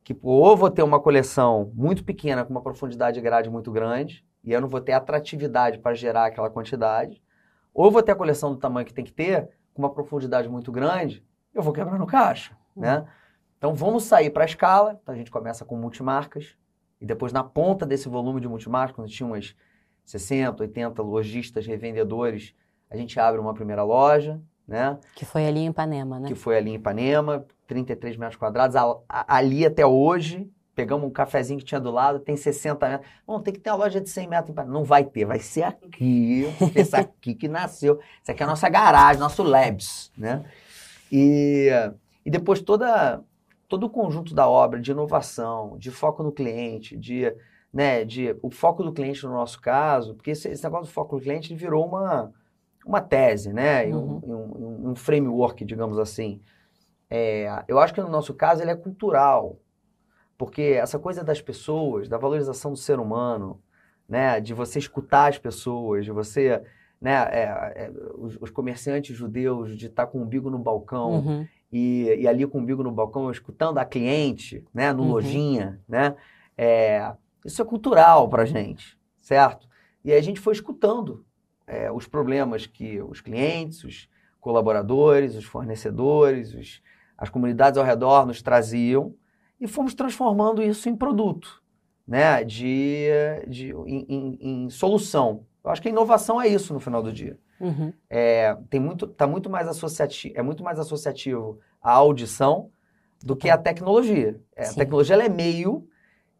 Que 0.03 0.17
ou 0.21 0.57
vou 0.57 0.69
ter 0.69 0.83
uma 0.83 0.99
coleção 0.99 1.71
muito 1.75 2.03
pequena 2.03 2.43
com 2.43 2.51
uma 2.51 2.61
profundidade 2.61 3.15
de 3.15 3.21
grade 3.21 3.49
muito 3.49 3.71
grande, 3.71 4.25
e 4.43 4.51
eu 4.51 4.59
não 4.59 4.67
vou 4.67 4.81
ter 4.81 4.93
atratividade 4.93 5.79
para 5.79 5.93
gerar 5.93 6.25
aquela 6.25 6.49
quantidade. 6.49 7.21
Ou 7.73 7.91
vou 7.91 8.01
ter 8.01 8.11
a 8.11 8.15
coleção 8.15 8.51
do 8.51 8.57
tamanho 8.57 8.85
que 8.85 8.93
tem 8.93 9.05
que 9.05 9.13
ter, 9.13 9.49
com 9.73 9.81
uma 9.81 9.93
profundidade 9.93 10.49
muito 10.49 10.71
grande, 10.71 11.23
eu 11.53 11.61
vou 11.61 11.73
quebrar 11.73 11.97
no 11.97 12.07
caixa, 12.07 12.57
uhum. 12.75 12.81
né? 12.81 13.07
Então 13.57 13.75
vamos 13.75 14.03
sair 14.03 14.29
para 14.29 14.43
a 14.43 14.45
escala. 14.45 14.99
Então 15.01 15.13
a 15.13 15.17
gente 15.17 15.31
começa 15.31 15.63
com 15.63 15.75
multimarcas, 15.75 16.57
e 16.99 17.05
depois 17.05 17.31
na 17.31 17.43
ponta 17.43 17.85
desse 17.85 18.09
volume 18.09 18.41
de 18.41 18.47
multimarcas, 18.47 18.95
quando 18.95 19.09
tinha 19.09 19.27
umas 19.27 19.55
60, 20.05 20.63
80 20.63 21.01
lojistas, 21.01 21.65
revendedores, 21.65 22.53
a 22.89 22.97
gente 22.97 23.19
abre 23.19 23.39
uma 23.39 23.53
primeira 23.53 23.83
loja, 23.83 24.41
né? 24.67 24.97
Que 25.15 25.25
foi 25.25 25.45
ali 25.45 25.61
em 25.61 25.67
Ipanema, 25.67 26.19
né? 26.19 26.27
Que 26.27 26.35
foi 26.35 26.57
ali 26.57 26.71
em 26.71 26.75
Ipanema, 26.75 27.45
33 27.67 28.17
metros 28.17 28.37
quadrados, 28.37 28.75
ali 29.07 29.65
até 29.65 29.85
hoje, 29.85 30.49
pegamos 30.75 31.05
um 31.05 31.11
cafezinho 31.11 31.59
que 31.59 31.65
tinha 31.65 31.79
do 31.79 31.91
lado, 31.91 32.19
tem 32.19 32.35
60 32.35 32.89
metros. 32.89 33.09
Bom, 33.25 33.39
tem 33.39 33.53
que 33.53 33.59
ter 33.59 33.69
uma 33.69 33.77
loja 33.77 34.01
de 34.01 34.09
100 34.09 34.27
metros. 34.27 34.55
Não 34.67 34.83
vai 34.83 35.03
ter, 35.03 35.25
vai 35.25 35.39
ser 35.39 35.63
aqui, 35.63 36.45
esse 36.75 36.95
aqui 36.97 37.35
que 37.35 37.47
nasceu. 37.47 37.99
Isso 38.21 38.31
aqui 38.31 38.41
é 38.41 38.45
a 38.45 38.49
nossa 38.49 38.69
garagem, 38.69 39.19
nosso 39.19 39.43
labs, 39.43 40.11
né? 40.17 40.43
E, 41.11 41.69
e 42.25 42.31
depois 42.31 42.61
toda, 42.61 43.21
todo 43.67 43.85
o 43.85 43.89
conjunto 43.89 44.33
da 44.33 44.47
obra 44.47 44.79
de 44.79 44.91
inovação, 44.91 45.77
de 45.77 45.91
foco 45.91 46.23
no 46.23 46.31
cliente, 46.31 46.97
de, 46.97 47.33
né, 47.73 48.05
de 48.05 48.35
o 48.41 48.49
foco 48.49 48.83
do 48.83 48.93
cliente 48.93 49.23
no 49.23 49.31
nosso 49.31 49.59
caso, 49.59 50.15
porque 50.15 50.31
esse, 50.31 50.47
esse 50.47 50.63
negócio 50.63 50.85
do 50.87 50.93
foco 50.93 51.15
no 51.15 51.21
cliente 51.21 51.53
virou 51.53 51.85
uma, 51.85 52.33
uma 52.85 53.01
tese, 53.01 53.53
né? 53.53 53.85
Uhum. 53.85 54.21
Um, 54.23 54.33
um, 54.33 54.89
um, 54.91 54.95
framework, 54.95 55.63
digamos 55.63 55.99
assim. 55.99 56.41
É, 57.09 57.63
eu 57.67 57.79
acho 57.79 57.93
que 57.93 58.01
no 58.01 58.09
nosso 58.09 58.33
caso 58.33 58.61
ele 58.61 58.71
é 58.71 58.75
cultural. 58.75 59.59
Porque 60.37 60.61
essa 60.61 60.97
coisa 60.97 61.23
das 61.23 61.39
pessoas, 61.39 62.09
da 62.09 62.17
valorização 62.17 62.71
do 62.71 62.77
ser 62.77 62.99
humano, 62.99 63.61
né, 64.09 64.39
de 64.41 64.53
você 64.53 64.79
escutar 64.79 65.29
as 65.29 65.37
pessoas, 65.37 66.03
de 66.03 66.11
você, 66.11 66.63
né, 66.99 67.13
é, 67.31 67.43
é, 67.75 67.91
os, 68.15 68.37
os, 68.41 68.49
comerciantes 68.49 69.15
judeus, 69.15 69.77
de 69.77 69.85
estar 69.85 70.07
com 70.07 70.17
o 70.17 70.23
umbigo 70.23 70.49
no 70.49 70.57
balcão 70.57 71.19
uhum. 71.19 71.47
e, 71.71 72.15
e, 72.19 72.27
ali 72.27 72.47
com 72.47 72.57
o 72.57 72.61
umbigo 72.61 72.81
no 72.81 72.91
balcão, 72.91 73.29
escutando 73.29 73.77
a 73.77 73.85
cliente, 73.85 74.65
né, 74.73 74.91
no 74.91 75.03
uhum. 75.03 75.11
lojinha, 75.11 75.79
né, 75.87 76.15
é, 76.57 77.13
isso 77.45 77.61
é 77.61 77.65
cultural 77.65 78.27
para 78.27 78.43
gente, 78.43 78.97
certo? 79.21 79.69
E 80.03 80.11
aí 80.11 80.17
a 80.17 80.23
gente 80.23 80.39
foi 80.39 80.53
escutando 80.53 81.23
é, 81.71 81.89
os 81.89 82.05
problemas 82.05 82.67
que 82.67 83.01
os 83.01 83.21
clientes, 83.21 83.83
os 83.85 84.09
colaboradores, 84.41 85.35
os 85.35 85.45
fornecedores, 85.45 86.53
os, 86.53 86.81
as 87.17 87.29
comunidades 87.29 87.77
ao 87.77 87.85
redor 87.85 88.25
nos 88.25 88.41
traziam 88.41 89.15
e 89.59 89.67
fomos 89.67 89.93
transformando 89.93 90.61
isso 90.61 90.89
em 90.89 90.95
produto, 90.95 91.63
né? 92.05 92.43
de, 92.43 93.07
de, 93.47 93.71
em, 93.85 94.05
em, 94.09 94.37
em 94.65 94.69
solução. 94.69 95.45
Eu 95.63 95.71
acho 95.71 95.81
que 95.81 95.87
a 95.87 95.91
inovação 95.91 96.41
é 96.41 96.47
isso 96.47 96.73
no 96.73 96.79
final 96.79 97.01
do 97.01 97.13
dia. 97.13 97.39
Uhum. 97.57 97.93
É, 98.09 98.57
tem 98.69 98.79
muito, 98.79 99.07
tá 99.07 99.25
muito 99.25 99.49
mais 99.49 99.67
associativo, 99.67 100.33
é 100.35 100.41
muito 100.41 100.63
mais 100.63 100.77
associativo 100.77 101.59
a 101.81 101.93
audição 101.93 102.69
do 103.23 103.35
que 103.35 103.49
a 103.49 103.57
tecnologia. 103.57 104.41
É, 104.55 104.65
a 104.67 104.73
tecnologia 104.73 105.15
é 105.15 105.29
meio 105.29 105.87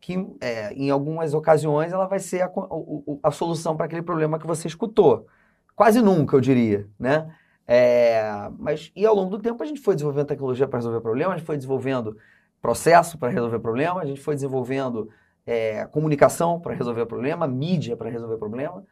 que, 0.01 0.17
é, 0.41 0.73
em 0.73 0.89
algumas 0.89 1.35
ocasiões, 1.35 1.93
ela 1.93 2.07
vai 2.07 2.19
ser 2.19 2.41
a, 2.41 2.47
a, 2.47 3.29
a 3.29 3.31
solução 3.31 3.77
para 3.77 3.85
aquele 3.85 4.01
problema 4.01 4.39
que 4.39 4.47
você 4.47 4.67
escutou. 4.67 5.27
Quase 5.75 6.01
nunca, 6.01 6.35
eu 6.35 6.41
diria, 6.41 6.89
né? 6.99 7.33
É, 7.67 8.49
mas, 8.57 8.91
e 8.95 9.05
ao 9.05 9.15
longo 9.15 9.29
do 9.29 9.39
tempo 9.39 9.61
a 9.63 9.65
gente 9.65 9.79
foi 9.79 9.93
desenvolvendo 9.93 10.27
tecnologia 10.27 10.67
para 10.67 10.79
resolver 10.79 10.99
problemas, 10.99 11.35
a 11.35 11.37
gente 11.37 11.45
foi 11.45 11.55
desenvolvendo 11.55 12.17
processo 12.59 13.17
para 13.17 13.29
resolver 13.29 13.59
problema, 13.59 14.01
a 14.01 14.05
gente 14.05 14.19
foi 14.19 14.35
desenvolvendo 14.35 15.09
é, 15.45 15.85
comunicação 15.85 16.59
para 16.59 16.73
resolver 16.73 17.05
problema, 17.05 17.47
mídia 17.47 17.95
para 17.95 18.09
resolver 18.09 18.37
problema, 18.37 18.83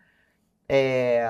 é, 0.67 1.25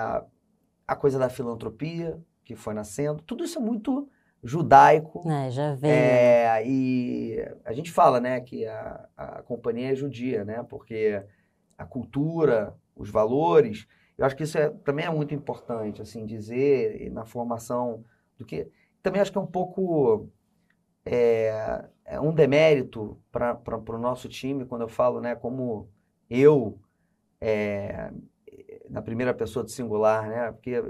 a 0.86 0.96
coisa 0.96 1.18
da 1.18 1.30
filantropia 1.30 2.20
que 2.44 2.56
foi 2.56 2.74
nascendo, 2.74 3.22
tudo 3.24 3.44
isso 3.44 3.58
é 3.58 3.62
muito 3.62 4.10
judaico. 4.44 5.30
É, 5.30 5.52
já. 5.52 5.78
É, 5.84 6.64
e 6.66 7.38
a 7.66 7.74
gente 7.74 7.92
fala, 7.92 8.20
né, 8.20 8.40
que 8.40 8.66
a, 8.66 9.08
a 9.16 9.42
companhia 9.44 9.92
é 9.92 9.96
judia, 9.96 10.46
né, 10.46 10.64
porque 10.70 11.22
a 11.78 11.86
cultura, 11.86 12.76
os 12.96 13.10
valores, 13.10 13.88
eu 14.18 14.26
acho 14.26 14.36
que 14.36 14.44
isso 14.44 14.58
é, 14.58 14.70
também 14.84 15.06
é 15.06 15.10
muito 15.10 15.34
importante, 15.34 16.02
assim, 16.02 16.26
dizer 16.26 17.10
na 17.12 17.26
formação 17.26 18.04
do 18.38 18.46
que... 18.46 18.70
Também 19.02 19.22
acho 19.22 19.32
que 19.32 19.38
é 19.38 19.42
um 19.42 19.48
pouco 19.48 20.30
é, 21.06 21.86
é 22.06 22.20
um 22.20 22.34
demérito 22.34 23.18
para 23.32 23.58
o 23.90 23.98
nosso 23.98 24.28
time 24.28 24.66
quando 24.66 24.82
eu 24.82 24.90
falo, 24.90 25.22
né, 25.22 25.36
como 25.36 25.90
eu, 26.30 26.80
é, 27.40 28.12
na 28.90 29.02
primeira 29.02 29.34
pessoa 29.34 29.64
de 29.66 29.72
singular, 29.72 30.28
né, 30.28 30.52
porque 30.52 30.82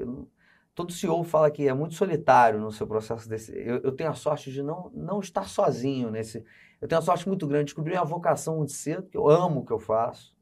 todo 0.80 0.94
CEO 0.94 1.26
fala 1.26 1.52
que 1.52 1.68
é 1.68 1.74
muito 1.74 1.94
solitário 1.94 2.58
no 2.58 2.72
seu 2.72 2.88
processo 2.88 3.28
desse. 3.28 3.52
Eu, 3.52 3.82
eu, 3.82 3.92
tenho 3.92 4.10
a 4.10 4.14
sorte 4.14 4.50
de 4.50 4.64
não, 4.64 4.90
não 4.94 5.20
estar 5.20 5.50
sozinho 5.50 6.10
nesse. 6.10 6.42
Eu 6.80 6.88
tenho 6.88 7.00
a 7.00 7.02
sorte 7.02 7.28
muito 7.28 7.46
grande 7.46 7.66
de 7.66 7.66
descobrir 7.66 7.98
a 7.98 8.04
vocação 8.06 8.56
muito 8.56 8.72
cedo, 8.72 9.04
que 9.10 9.18
eu 9.18 9.28
amo 9.28 9.60
o 9.60 9.66
que 9.66 9.74
eu 9.74 9.80
faço. 9.80 10.34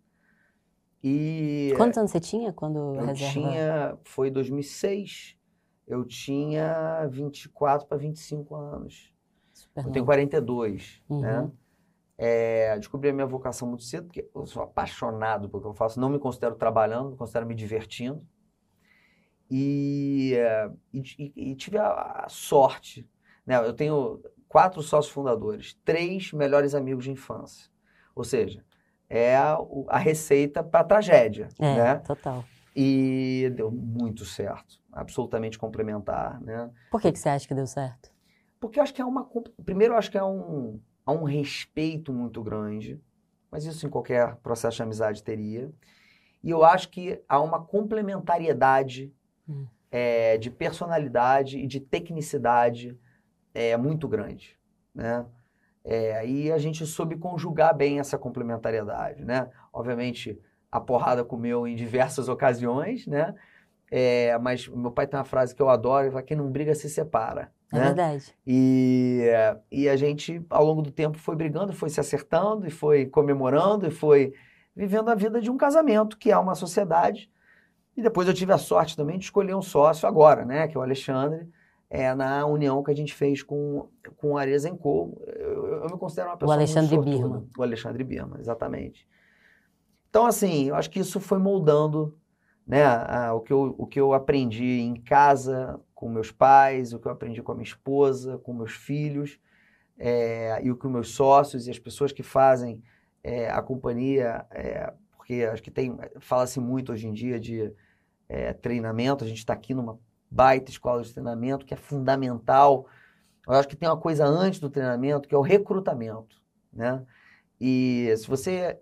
E. 1.03 1.73
Quantos 1.75 1.97
anos 1.97 2.11
você 2.11 2.19
tinha 2.19 2.53
quando 2.53 2.77
eu 2.77 3.05
reserva? 3.05 3.33
tinha. 3.33 3.97
Foi 4.03 4.29
2006. 4.29 5.35
Eu 5.87 6.05
tinha 6.05 7.07
24 7.07 7.87
para 7.87 7.97
25 7.97 8.55
anos. 8.55 9.11
Super 9.51 9.85
eu 9.85 9.91
tenho 9.91 10.05
42, 10.05 11.01
uhum. 11.09 11.21
né? 11.21 11.51
É, 12.15 12.77
descobri 12.77 13.09
a 13.09 13.13
minha 13.13 13.25
vocação 13.25 13.67
muito 13.67 13.83
cedo, 13.83 14.05
porque 14.05 14.29
eu 14.35 14.45
sou 14.45 14.61
apaixonado 14.61 15.49
pelo 15.49 15.63
que 15.63 15.67
eu 15.67 15.73
faço. 15.73 15.99
Não 15.99 16.09
me 16.09 16.19
considero 16.19 16.53
trabalhando, 16.55 17.11
me 17.11 17.17
considero 17.17 17.47
me 17.47 17.55
divertindo. 17.55 18.23
E, 19.49 20.33
e, 20.93 21.51
e 21.51 21.55
tive 21.55 21.77
a, 21.77 22.25
a, 22.25 22.29
sorte, 22.29 23.07
né? 23.45 23.57
Eu 23.57 23.73
tenho 23.73 24.21
quatro 24.47 24.81
sócios 24.81 25.13
fundadores, 25.13 25.77
três 25.85 26.33
melhores 26.33 26.75
amigos 26.75 27.05
de 27.05 27.11
infância. 27.11 27.69
Ou 28.13 28.23
seja, 28.23 28.63
é 29.09 29.35
a, 29.35 29.57
a 29.87 29.97
receita 29.97 30.63
para 30.63 30.83
tragédia, 30.83 31.47
é, 31.59 31.75
né? 31.75 31.95
total. 31.99 32.43
E 32.75 33.51
deu 33.55 33.71
muito 33.71 34.25
certo, 34.25 34.79
absolutamente 34.91 35.57
complementar, 35.57 36.39
né? 36.41 36.69
Por 36.91 37.01
que, 37.01 37.11
que 37.11 37.17
você 37.17 37.29
acha 37.29 37.47
que 37.47 37.55
deu 37.55 37.65
certo? 37.65 38.11
Porque 38.59 38.79
eu 38.79 38.83
acho 38.83 38.93
que 38.93 39.01
é 39.01 39.05
uma. 39.05 39.27
Primeiro, 39.65 39.93
eu 39.93 39.97
acho 39.97 40.11
que 40.11 40.17
é 40.17 40.23
um, 40.23 40.79
há 41.05 41.11
um 41.11 41.23
respeito 41.23 42.11
muito 42.11 42.43
grande, 42.43 43.01
mas 43.49 43.65
isso 43.65 43.85
em 43.85 43.89
qualquer 43.89 44.35
processo 44.37 44.77
de 44.77 44.83
amizade 44.83 45.23
teria. 45.23 45.71
E 46.43 46.49
eu 46.49 46.63
acho 46.63 46.89
que 46.89 47.21
há 47.27 47.39
uma 47.41 47.63
complementariedade 47.63 49.13
hum. 49.47 49.65
é, 49.91 50.37
de 50.37 50.49
personalidade 50.49 51.57
e 51.57 51.67
de 51.67 51.79
tecnicidade 51.79 52.97
é, 53.53 53.75
muito 53.77 54.07
grande, 54.07 54.57
né? 54.93 55.25
É, 55.83 56.27
e 56.27 56.51
a 56.51 56.57
gente 56.57 56.85
soube 56.85 57.15
conjugar 57.15 57.73
bem 57.73 57.99
essa 57.99 58.17
complementariedade, 58.17 59.23
né? 59.23 59.49
Obviamente, 59.71 60.37
a 60.69 60.81
porrada 60.81 61.23
comeu 61.23 61.65
em 61.65 61.75
diversas 61.75 62.27
ocasiões, 62.27 63.07
né? 63.07 63.33
É, 63.89 64.37
mas 64.37 64.67
meu 64.67 64.91
pai 64.91 65.07
tem 65.07 65.17
uma 65.17 65.23
frase 65.23 65.55
que 65.55 65.61
eu 65.61 65.69
adoro, 65.69 66.03
ele 66.03 66.11
fala, 66.11 66.23
quem 66.23 66.35
não 66.35 66.51
briga 66.51 66.75
se 66.75 66.89
separa. 66.89 67.51
É 67.71 67.77
né? 67.77 67.85
verdade. 67.85 68.35
E, 68.45 69.29
e 69.71 69.87
a 69.87 69.95
gente, 69.95 70.45
ao 70.49 70.65
longo 70.65 70.81
do 70.81 70.91
tempo, 70.91 71.17
foi 71.17 71.35
brigando, 71.35 71.73
foi 71.73 71.89
se 71.89 71.99
acertando, 71.99 72.67
e 72.67 72.69
foi 72.69 73.05
comemorando, 73.05 73.87
e 73.87 73.91
foi 73.91 74.33
vivendo 74.75 75.09
a 75.09 75.15
vida 75.15 75.41
de 75.41 75.49
um 75.49 75.57
casamento, 75.57 76.17
que 76.17 76.31
é 76.31 76.37
uma 76.37 76.55
sociedade. 76.55 77.29
E 77.97 78.01
depois 78.01 78.27
eu 78.27 78.33
tive 78.33 78.53
a 78.53 78.59
sorte 78.59 78.95
também 78.95 79.17
de 79.17 79.25
escolher 79.25 79.55
um 79.55 79.61
sócio 79.61 80.07
agora, 80.07 80.45
né? 80.45 80.67
Que 80.67 80.77
é 80.77 80.79
o 80.79 80.83
Alexandre, 80.83 81.49
é, 81.89 82.13
na 82.13 82.45
união 82.45 82.83
que 82.83 82.91
a 82.91 82.95
gente 82.95 83.11
fez 83.11 83.41
com, 83.41 83.89
com 84.17 84.33
o 84.33 84.37
Arezzo 84.37 84.67
Eu, 84.67 85.15
eu, 85.25 85.65
eu, 85.83 85.85
me 85.85 85.97
considero 85.97 86.29
uma 86.29 86.37
pessoa 86.37 86.55
O 86.55 86.59
Alexandre 86.59 86.97
Birman. 86.99 87.49
O 87.57 87.63
Alexandre 87.63 88.03
Birman, 88.03 88.39
exatamente. 88.39 89.07
Então, 90.11 90.27
assim, 90.27 90.65
eu 90.65 90.75
acho 90.75 90.91
que 90.91 90.99
isso 90.99 91.19
foi 91.19 91.39
moldando 91.39 92.15
né, 92.67 92.83
a, 92.85 93.33
o, 93.33 93.39
que 93.39 93.51
eu, 93.51 93.73
o 93.77 93.87
que 93.87 93.99
eu 93.99 94.13
aprendi 94.13 94.79
em 94.81 94.95
casa, 95.01 95.79
com 95.95 96.07
meus 96.07 96.31
pais, 96.31 96.93
o 96.93 96.99
que 96.99 97.07
eu 97.07 97.11
aprendi 97.11 97.41
com 97.41 97.53
a 97.53 97.55
minha 97.55 97.67
esposa, 97.67 98.37
com 98.37 98.53
meus 98.53 98.73
filhos, 98.73 99.39
é, 99.97 100.59
e 100.63 100.69
o 100.69 100.77
que 100.77 100.87
meus 100.87 101.09
sócios 101.09 101.65
e 101.65 101.71
as 101.71 101.79
pessoas 101.79 102.11
que 102.11 102.21
fazem 102.21 102.83
é, 103.23 103.49
a 103.49 103.61
companhia, 103.61 104.45
é, 104.51 104.93
porque 105.15 105.47
acho 105.51 105.63
que 105.63 105.71
tem, 105.71 105.97
fala-se 106.19 106.59
muito 106.59 106.91
hoje 106.91 107.07
em 107.07 107.13
dia 107.13 107.39
de 107.39 107.73
treinamento, 108.61 109.23
a 109.23 109.27
gente 109.27 109.37
está 109.37 109.53
aqui 109.53 109.73
numa 109.73 109.99
baita 110.29 110.69
escola 110.69 111.01
de 111.01 111.13
treinamento 111.13 111.65
que 111.65 111.73
é 111.73 111.77
fundamental. 111.77 112.87
Eu 113.47 113.53
acho 113.53 113.67
que 113.67 113.75
tem 113.75 113.87
uma 113.87 113.97
coisa 113.97 114.25
antes 114.25 114.59
do 114.59 114.69
treinamento 114.69 115.27
que 115.27 115.35
é 115.35 115.37
o 115.37 115.41
recrutamento, 115.41 116.41
né? 116.71 117.05
E 117.59 118.13
se 118.17 118.27
você 118.27 118.79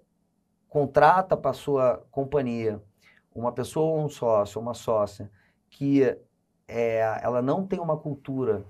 contrata 0.67 1.37
para 1.37 1.53
sua 1.53 2.05
companhia 2.11 2.81
uma 3.33 3.51
pessoa 3.51 4.03
um 4.03 4.09
sócio, 4.09 4.59
uma 4.59 4.73
sócia 4.73 5.29
que 5.69 6.03
é, 6.67 7.19
ela 7.21 7.41
não 7.41 7.65
tem 7.65 7.79
uma 7.79 7.97
cultura 7.97 8.65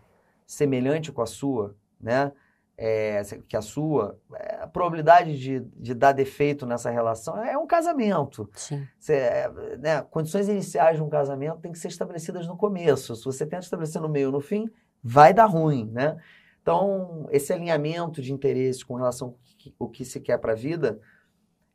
semelhante 0.45 1.11
com 1.11 1.21
a 1.21 1.25
sua, 1.25 1.75
né? 1.99 2.31
É, 2.77 3.21
que 3.47 3.55
a 3.55 3.61
sua, 3.61 4.19
é, 4.33 4.55
a 4.63 4.67
probabilidade 4.67 5.39
de, 5.39 5.61
de 5.61 5.93
dar 5.93 6.11
defeito 6.11 6.65
nessa 6.65 6.89
relação 6.89 7.41
é 7.41 7.57
um 7.57 7.65
casamento. 7.65 8.49
Sim. 8.53 8.85
Você, 8.99 9.47
né, 9.79 10.01
condições 10.01 10.49
iniciais 10.49 10.97
de 10.97 11.03
um 11.03 11.07
casamento 11.07 11.61
têm 11.61 11.71
que 11.71 11.79
ser 11.79 11.87
estabelecidas 11.87 12.45
no 12.47 12.57
começo. 12.57 13.15
Se 13.15 13.23
você 13.23 13.45
tenta 13.45 13.63
estabelecer 13.63 14.01
no 14.01 14.09
meio 14.09 14.27
ou 14.27 14.33
no 14.33 14.41
fim, 14.41 14.69
vai 15.01 15.33
dar 15.33 15.45
ruim, 15.45 15.89
né? 15.89 16.17
Então, 16.61 17.27
esse 17.29 17.53
alinhamento 17.53 18.21
de 18.21 18.33
interesses 18.33 18.83
com 18.83 18.95
relação 18.95 19.35
ao 19.79 19.87
que 19.87 20.03
se 20.03 20.19
quer 20.19 20.39
para 20.39 20.53
a 20.53 20.55
vida 20.55 20.99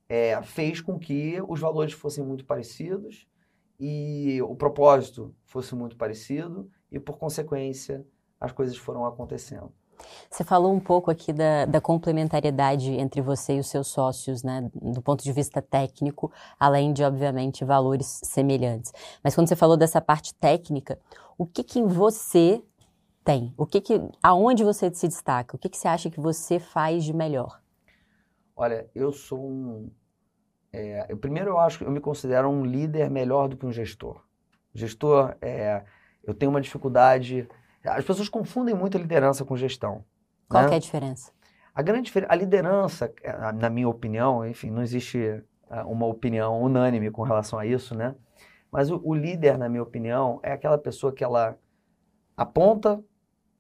é, 0.09 0.43
fez 0.43 0.81
com 0.81 0.99
que 0.99 1.41
os 1.49 1.61
valores 1.61 1.93
fossem 1.93 2.25
muito 2.25 2.45
parecidos 2.45 3.29
e 3.79 4.43
o 4.43 4.57
propósito 4.57 5.33
fosse 5.47 5.75
muito 5.77 5.97
parecido 5.97 6.69
e, 6.91 6.99
por 6.99 7.17
consequência, 7.17 8.05
as 8.41 8.51
coisas 8.51 8.77
foram 8.77 9.07
acontecendo. 9.07 9.73
Você 10.31 10.45
falou 10.45 10.73
um 10.73 10.81
pouco 10.81 11.11
aqui 11.11 11.33
da, 11.33 11.65
da, 11.65 11.81
complementariedade 11.81 12.93
entre 12.93 13.21
você 13.21 13.57
e 13.57 13.61
os 13.61 13.67
seus 13.69 13.89
sócios, 13.89 14.43
né, 14.43 14.71
do 14.75 15.03
ponto 15.03 15.23
de 15.25 15.33
vista 15.33 15.61
técnico, 15.61 16.33
além 16.59 16.93
de, 16.93 17.03
obviamente, 17.03 17.65
valores 17.65 18.21
semelhantes. 18.25 18.93
Mas 19.23 19.35
quando 19.35 19.49
você 19.49 19.57
falou 19.57 19.77
dessa 19.77 20.01
parte 20.01 20.35
técnica, 20.35 20.99
o 21.37 21.47
que 21.47 21.63
que 21.63 21.79
em 21.79 21.87
você 21.87 22.63
tem? 23.25 23.53
O 23.57 23.67
que 23.67 23.81
que, 23.81 24.01
aonde 24.23 24.65
você 24.65 24.93
se 24.93 25.09
destaca? 25.09 25.57
O 25.57 25.59
que 25.59 25.69
que 25.69 25.77
você 25.77 25.89
acha 25.89 26.11
que 26.11 26.21
você 26.21 26.59
faz 26.59 27.05
de 27.05 27.13
melhor? 27.13 27.61
Olha, 28.57 28.89
eu 28.95 29.11
sou 29.13 29.41
um, 29.41 29.91
é, 30.73 31.15
primeiro 31.17 31.51
eu 31.51 31.59
acho 31.59 31.79
que 31.79 31.85
eu 31.85 31.91
me 31.91 32.01
considero 32.01 32.49
um 32.49 32.65
líder 32.65 33.11
melhor 33.11 33.49
do 33.49 33.57
que 33.57 33.67
um 33.67 33.73
gestor. 33.73 34.23
Gestor, 34.73 35.37
é, 35.41 35.85
eu 36.23 36.33
tenho 36.33 36.51
uma 36.51 36.61
dificuldade 36.61 37.49
as 37.85 38.05
pessoas 38.05 38.29
confundem 38.29 38.75
muito 38.75 38.99
liderança 38.99 39.45
com 39.45 39.57
gestão. 39.57 40.05
Qual 40.49 40.65
né? 40.65 40.73
é 40.73 40.77
a 40.77 40.79
diferença? 40.79 41.33
A 41.75 41.83
grande 41.83 42.07
diferença, 42.07 42.33
a 42.33 42.37
liderança, 42.37 43.13
é, 43.23 43.53
na 43.53 43.71
minha 43.71 43.89
opinião, 43.89 44.47
enfim, 44.47 44.71
não 44.71 44.83
existe 44.83 45.43
é, 45.71 45.83
uma 45.85 46.07
opinião 46.07 46.61
unânime 46.61 47.11
com 47.11 47.23
relação 47.23 47.59
a 47.59 47.65
isso, 47.65 47.95
né? 47.95 48.15
Mas 48.71 48.91
o, 48.91 49.01
o 49.05 49.15
líder, 49.15 49.57
na 49.57 49.69
minha 49.69 49.83
opinião, 49.83 50.41
é 50.43 50.53
aquela 50.53 50.77
pessoa 50.77 51.13
que 51.13 51.25
ela 51.25 51.57
aponta 52.37 53.03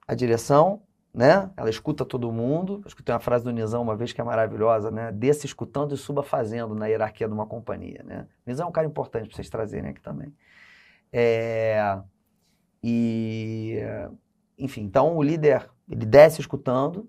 a 0.06 0.14
direção, 0.14 0.82
né? 1.14 1.50
Ela 1.56 1.70
escuta 1.70 2.04
todo 2.04 2.30
mundo. 2.32 2.80
Eu 2.84 2.88
escutei 2.88 3.12
uma 3.12 3.20
frase 3.20 3.44
do 3.44 3.50
Nizam 3.50 3.82
uma 3.82 3.96
vez 3.96 4.12
que 4.12 4.20
é 4.20 4.24
maravilhosa, 4.24 4.90
né? 4.90 5.12
Desça 5.12 5.46
escutando 5.46 5.94
e 5.94 5.98
suba 5.98 6.22
fazendo 6.22 6.74
na 6.74 6.86
hierarquia 6.86 7.26
de 7.26 7.34
uma 7.34 7.46
companhia, 7.46 8.02
né? 8.04 8.26
Nizam 8.46 8.66
é 8.66 8.68
um 8.68 8.72
cara 8.72 8.86
importante 8.86 9.26
para 9.28 9.36
vocês 9.36 9.50
trazerem 9.50 9.90
aqui 9.90 10.00
também. 10.00 10.34
É... 11.12 11.98
E, 12.82 13.78
enfim, 14.58 14.82
então 14.82 15.16
o 15.16 15.22
líder, 15.22 15.70
ele 15.88 16.06
desce 16.06 16.40
escutando, 16.40 17.08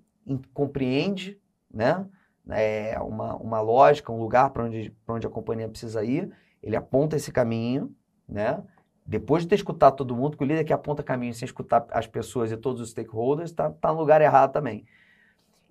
compreende, 0.54 1.40
né? 1.74 2.06
É 2.50 3.00
uma, 3.00 3.36
uma 3.36 3.62
lógica, 3.62 4.12
um 4.12 4.20
lugar 4.20 4.50
para 4.50 4.64
onde, 4.64 4.94
onde 5.08 5.28
a 5.28 5.30
companhia 5.30 5.70
precisa 5.70 6.04
ir, 6.04 6.32
ele 6.62 6.76
aponta 6.76 7.16
esse 7.16 7.32
caminho, 7.32 7.96
né? 8.28 8.62
Depois 9.06 9.44
de 9.44 9.50
ter 9.50 9.56
escutado 9.56 9.96
todo 9.96 10.16
mundo, 10.16 10.38
que 10.38 10.44
o 10.44 10.48
líder 10.48 10.64
que 10.64 10.74
aponta 10.74 11.04
caminho 11.04 11.34
sem 11.34 11.46
escutar 11.46 11.86
as 11.92 12.08
pessoas 12.08 12.52
e 12.52 12.58
todos 12.58 12.82
os 12.82 12.92
stakeholders, 12.92 13.50
está 13.50 13.70
tá 13.70 13.92
no 13.92 14.00
lugar 14.00 14.22
errado 14.22 14.52
também. 14.52 14.86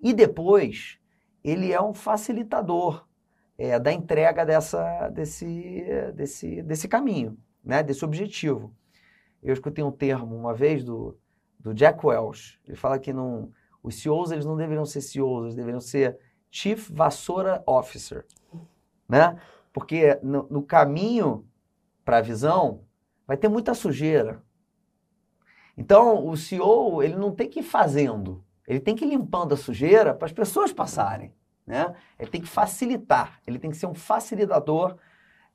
E 0.01 0.13
depois, 0.13 0.97
ele 1.43 1.71
é 1.71 1.81
um 1.81 1.93
facilitador 1.93 3.05
é, 3.57 3.79
da 3.79 3.91
entrega 3.91 4.45
dessa, 4.45 5.09
desse, 5.09 5.85
desse, 6.15 6.61
desse 6.61 6.87
caminho, 6.87 7.37
né? 7.63 7.81
desse 7.83 8.03
objetivo. 8.03 8.73
Eu 9.41 9.53
escutei 9.53 9.83
um 9.83 9.91
termo 9.91 10.35
uma 10.35 10.53
vez 10.53 10.83
do, 10.83 11.17
do 11.59 11.73
Jack 11.73 12.05
Welch. 12.05 12.59
Ele 12.67 12.77
fala 12.77 12.99
que 12.99 13.11
não, 13.11 13.51
os 13.81 13.95
CEOs 13.95 14.31
eles 14.31 14.45
não 14.45 14.55
deveriam 14.55 14.85
ser 14.85 15.01
CEOs, 15.01 15.43
eles 15.43 15.55
deveriam 15.55 15.79
ser 15.79 16.19
Chief 16.49 16.89
Vassoura 16.91 17.63
Officer. 17.65 18.25
Né? 19.07 19.37
Porque 19.73 20.19
no, 20.21 20.47
no 20.49 20.61
caminho 20.61 21.47
para 22.03 22.17
a 22.17 22.21
visão 22.21 22.83
vai 23.25 23.37
ter 23.37 23.47
muita 23.47 23.73
sujeira. 23.73 24.43
Então, 25.77 26.27
o 26.27 26.35
CEO 26.35 27.01
ele 27.01 27.15
não 27.15 27.33
tem 27.33 27.49
que 27.49 27.59
ir 27.61 27.63
fazendo, 27.63 28.43
ele 28.67 28.79
tem 28.79 28.95
que 28.95 29.05
ir 29.05 29.09
limpando 29.09 29.53
a 29.53 29.57
sujeira 29.57 30.13
para 30.13 30.25
as 30.25 30.33
pessoas 30.33 30.71
passarem. 30.71 31.33
Né? 31.65 31.95
Ele 32.19 32.29
tem 32.29 32.41
que 32.41 32.47
facilitar, 32.47 33.39
ele 33.47 33.57
tem 33.57 33.71
que 33.71 33.77
ser 33.77 33.85
um 33.85 33.93
facilitador, 33.93 34.97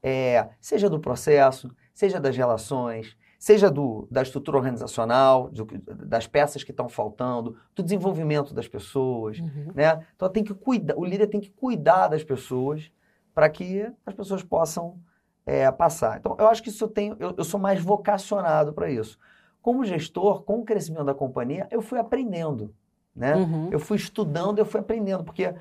é, 0.02 0.48
seja 0.60 0.88
do 0.88 0.98
processo, 0.98 1.70
seja 1.92 2.18
das 2.18 2.36
relações, 2.36 3.16
seja 3.38 3.70
do, 3.70 4.06
da 4.10 4.22
estrutura 4.22 4.56
organizacional, 4.56 5.48
do, 5.50 5.66
das 6.06 6.26
peças 6.26 6.64
que 6.64 6.70
estão 6.70 6.88
faltando, 6.88 7.56
do 7.74 7.82
desenvolvimento 7.82 8.54
das 8.54 8.68
pessoas, 8.68 9.38
uhum. 9.38 9.72
né? 9.74 10.04
Então 10.14 10.28
tem 10.28 10.42
que 10.42 10.54
cuidar, 10.54 10.96
o 10.96 11.04
líder 11.04 11.26
tem 11.26 11.40
que 11.40 11.50
cuidar 11.50 12.08
das 12.08 12.24
pessoas 12.24 12.90
para 13.34 13.48
que 13.48 13.90
as 14.04 14.14
pessoas 14.14 14.42
possam 14.42 14.98
é, 15.44 15.70
passar. 15.70 16.18
Então 16.18 16.36
eu 16.38 16.48
acho 16.48 16.62
que 16.62 16.70
isso 16.70 16.84
eu 16.84 16.88
tenho, 16.88 17.16
eu, 17.18 17.34
eu 17.36 17.44
sou 17.44 17.60
mais 17.60 17.80
vocacionado 17.80 18.72
para 18.72 18.90
isso. 18.90 19.18
Como 19.60 19.84
gestor, 19.84 20.42
com 20.42 20.60
o 20.60 20.64
crescimento 20.64 21.04
da 21.04 21.14
companhia, 21.14 21.66
eu 21.70 21.82
fui 21.82 21.98
aprendendo, 21.98 22.72
né? 23.14 23.34
Uhum. 23.34 23.68
Eu 23.70 23.78
fui 23.78 23.96
estudando, 23.96 24.58
eu 24.58 24.64
fui 24.64 24.80
aprendendo, 24.80 25.24
porque 25.24 25.52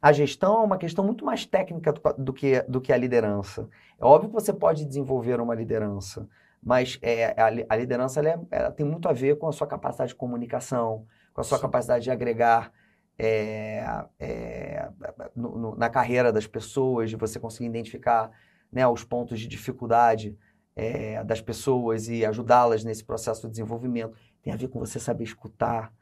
a 0.00 0.12
gestão 0.12 0.62
é 0.62 0.64
uma 0.64 0.78
questão 0.78 1.04
muito 1.04 1.24
mais 1.24 1.44
técnica 1.44 1.92
do, 1.92 2.00
do, 2.16 2.32
que, 2.32 2.62
do 2.62 2.80
que 2.80 2.92
a 2.92 2.96
liderança. 2.96 3.68
É 3.98 4.04
óbvio 4.04 4.30
que 4.30 4.34
você 4.34 4.52
pode 4.52 4.84
desenvolver 4.86 5.40
uma 5.40 5.54
liderança, 5.54 6.26
mas 6.62 6.98
é, 7.00 7.34
a, 7.40 7.46
a, 7.46 7.76
liderança 7.76 8.20
ela, 8.20 8.28
é, 8.28 8.38
ela 8.50 8.70
tem 8.70 8.84
muito 8.84 9.08
a 9.08 9.12
ver 9.12 9.38
com 9.38 9.48
a 9.48 9.52
sua 9.52 9.66
capacidade 9.66 10.10
de 10.10 10.16
comunicação, 10.16 11.06
com 11.32 11.40
a 11.40 11.44
sua 11.44 11.58
Sim. 11.58 11.62
capacidade 11.62 12.04
de 12.04 12.10
agregar 12.10 12.72
é, 13.18 13.84
é, 14.18 14.88
no, 15.34 15.58
no, 15.58 15.76
na 15.76 15.88
carreira 15.88 16.32
das 16.32 16.46
pessoas, 16.46 17.10
de 17.10 17.16
você 17.16 17.38
conseguir 17.38 17.66
identificar 17.66 18.30
né, 18.72 18.86
os 18.86 19.04
pontos 19.04 19.40
de 19.40 19.48
dificuldade 19.48 20.36
é, 20.74 21.22
das 21.24 21.40
pessoas 21.40 22.08
e 22.08 22.24
ajudá-las 22.24 22.84
nesse 22.84 23.04
processo 23.04 23.42
de 23.42 23.50
desenvolvimento. 23.50 24.16
Tem 24.42 24.52
a 24.52 24.56
ver 24.56 24.68
com 24.68 24.78
você 24.78 24.98
saber 24.98 25.24
escutar 25.24 25.92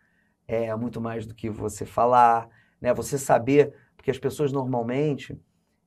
é, 0.47 0.75
muito 0.77 1.01
mais 1.01 1.27
do 1.27 1.35
que 1.35 1.51
você 1.51 1.85
falar, 1.85 2.49
né? 2.81 2.95
você 2.95 3.19
saber, 3.19 3.75
porque 3.97 4.11
as 4.11 4.19
pessoas 4.19 4.53
normalmente, 4.53 5.39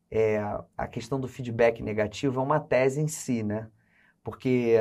é, 0.10 0.40
a 0.78 0.88
questão 0.88 1.20
do 1.20 1.28
feedback 1.28 1.82
negativo 1.82 2.40
é 2.42 2.44
uma 2.44 2.60
tese 2.60 3.00
em 3.00 3.08
si, 3.08 3.42
né? 3.42 3.70
Porque 4.24 4.78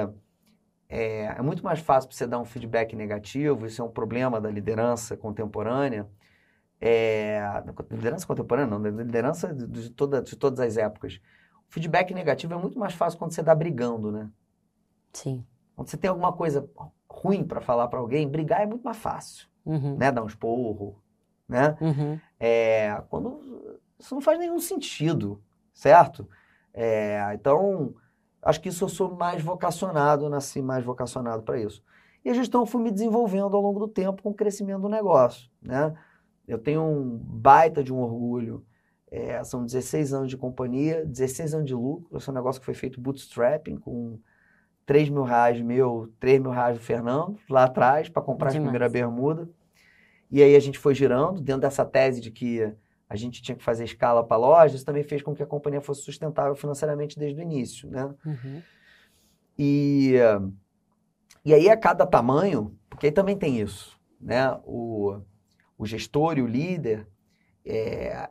é, 0.88 1.36
é, 1.36 1.42
muito 1.42 1.62
mais 1.64 1.78
fácil 1.78 2.10
você 2.10 2.26
dar 2.26 2.38
um 2.38 2.44
feedback 2.44 2.96
negativo, 2.96 3.66
isso 3.66 3.80
é 3.80 3.84
um 3.84 3.90
problema 3.90 4.40
da 4.40 4.50
liderança 4.50 5.16
contemporânea, 5.16 6.08
é, 6.80 7.40
liderança 7.90 8.26
contemporânea 8.26 8.70
não, 8.70 8.82
da 8.82 8.90
liderança 8.90 9.54
de, 9.54 9.66
de, 9.66 9.90
toda, 9.90 10.20
de 10.20 10.34
todas 10.36 10.58
as 10.60 10.76
épocas. 10.76 11.20
O 11.68 11.72
feedback 11.72 12.12
negativo 12.12 12.54
é 12.54 12.56
muito 12.56 12.78
mais 12.78 12.94
fácil 12.94 13.18
quando 13.18 13.32
você 13.32 13.40
está 13.40 13.54
brigando, 13.54 14.10
né? 14.10 14.28
Sim. 15.12 15.46
Quando 15.76 15.88
você 15.88 15.96
tem 15.96 16.10
alguma 16.10 16.32
coisa 16.32 16.68
ruim 17.08 17.44
para 17.44 17.60
falar 17.60 17.86
para 17.88 18.00
alguém, 18.00 18.28
brigar 18.28 18.62
é 18.62 18.66
muito 18.66 18.82
mais 18.82 18.96
fácil, 18.96 19.46
uhum. 19.64 19.96
né? 19.96 20.10
Dar 20.10 20.22
um 20.22 20.26
esporro, 20.26 21.00
né? 21.48 21.76
Uhum. 21.80 22.18
É, 22.38 23.02
quando 23.08 23.80
isso 23.98 24.14
não 24.14 24.22
faz 24.22 24.38
nenhum 24.38 24.58
sentido, 24.58 25.40
certo? 25.72 26.28
É, 26.72 27.32
então, 27.34 27.94
Acho 28.42 28.60
que 28.60 28.68
isso 28.68 28.84
eu 28.84 28.88
sou 28.88 29.14
mais 29.14 29.42
vocacionado, 29.42 30.28
nasci 30.28 30.62
mais 30.62 30.84
vocacionado 30.84 31.42
para 31.42 31.60
isso. 31.60 31.82
E 32.24 32.30
a 32.30 32.34
gestão 32.34 32.66
fui 32.66 32.82
me 32.82 32.90
desenvolvendo 32.90 33.56
ao 33.56 33.62
longo 33.62 33.80
do 33.80 33.88
tempo 33.88 34.22
com 34.22 34.30
o 34.30 34.34
crescimento 34.34 34.82
do 34.82 34.88
negócio, 34.88 35.50
né? 35.62 35.94
Eu 36.46 36.58
tenho 36.58 36.82
um 36.82 37.16
baita 37.16 37.82
de 37.82 37.92
um 37.92 38.00
orgulho. 38.00 38.64
É, 39.10 39.42
são 39.44 39.64
16 39.64 40.12
anos 40.12 40.28
de 40.28 40.36
companhia, 40.36 41.04
16 41.04 41.54
anos 41.54 41.66
de 41.66 41.74
lucro. 41.74 42.16
Esse 42.16 42.28
é 42.28 42.32
um 42.32 42.34
negócio 42.34 42.60
que 42.60 42.64
foi 42.64 42.74
feito 42.74 43.00
bootstrapping 43.00 43.76
com 43.76 44.18
3 44.86 45.08
mil 45.08 45.22
reais 45.22 45.60
meu, 45.60 46.12
3 46.18 46.40
mil 46.40 46.50
reais 46.50 46.76
do 46.76 46.82
Fernando, 46.82 47.38
lá 47.48 47.64
atrás, 47.64 48.08
para 48.08 48.22
comprar 48.22 48.50
Demais. 48.50 48.66
a 48.66 48.70
primeira 48.70 48.88
bermuda. 48.88 49.48
E 50.30 50.42
aí 50.42 50.54
a 50.54 50.60
gente 50.60 50.78
foi 50.78 50.94
girando, 50.94 51.40
dentro 51.40 51.62
dessa 51.62 51.84
tese 51.84 52.20
de 52.20 52.30
que 52.30 52.72
a 53.10 53.16
gente 53.16 53.42
tinha 53.42 53.56
que 53.56 53.64
fazer 53.64 53.82
escala 53.82 54.22
para 54.24 54.36
lojas, 54.36 54.76
isso 54.76 54.86
também 54.86 55.02
fez 55.02 55.20
com 55.20 55.34
que 55.34 55.42
a 55.42 55.46
companhia 55.46 55.80
fosse 55.80 56.02
sustentável 56.02 56.54
financeiramente 56.54 57.18
desde 57.18 57.40
o 57.40 57.42
início, 57.42 57.90
né? 57.90 58.04
Uhum. 58.24 58.62
E, 59.58 60.14
e 61.44 61.52
aí 61.52 61.68
a 61.68 61.76
cada 61.76 62.06
tamanho, 62.06 62.78
porque 62.88 63.06
aí 63.06 63.12
também 63.12 63.36
tem 63.36 63.60
isso, 63.60 64.00
né? 64.20 64.56
O, 64.64 65.20
o 65.76 65.84
gestor 65.84 66.38
e 66.38 66.42
o 66.42 66.46
líder, 66.46 67.08
é, 67.64 68.30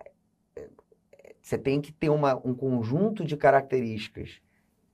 você 1.42 1.58
tem 1.58 1.82
que 1.82 1.92
ter 1.92 2.10
uma, 2.10 2.36
um 2.46 2.54
conjunto 2.54 3.26
de 3.26 3.36
características 3.36 4.40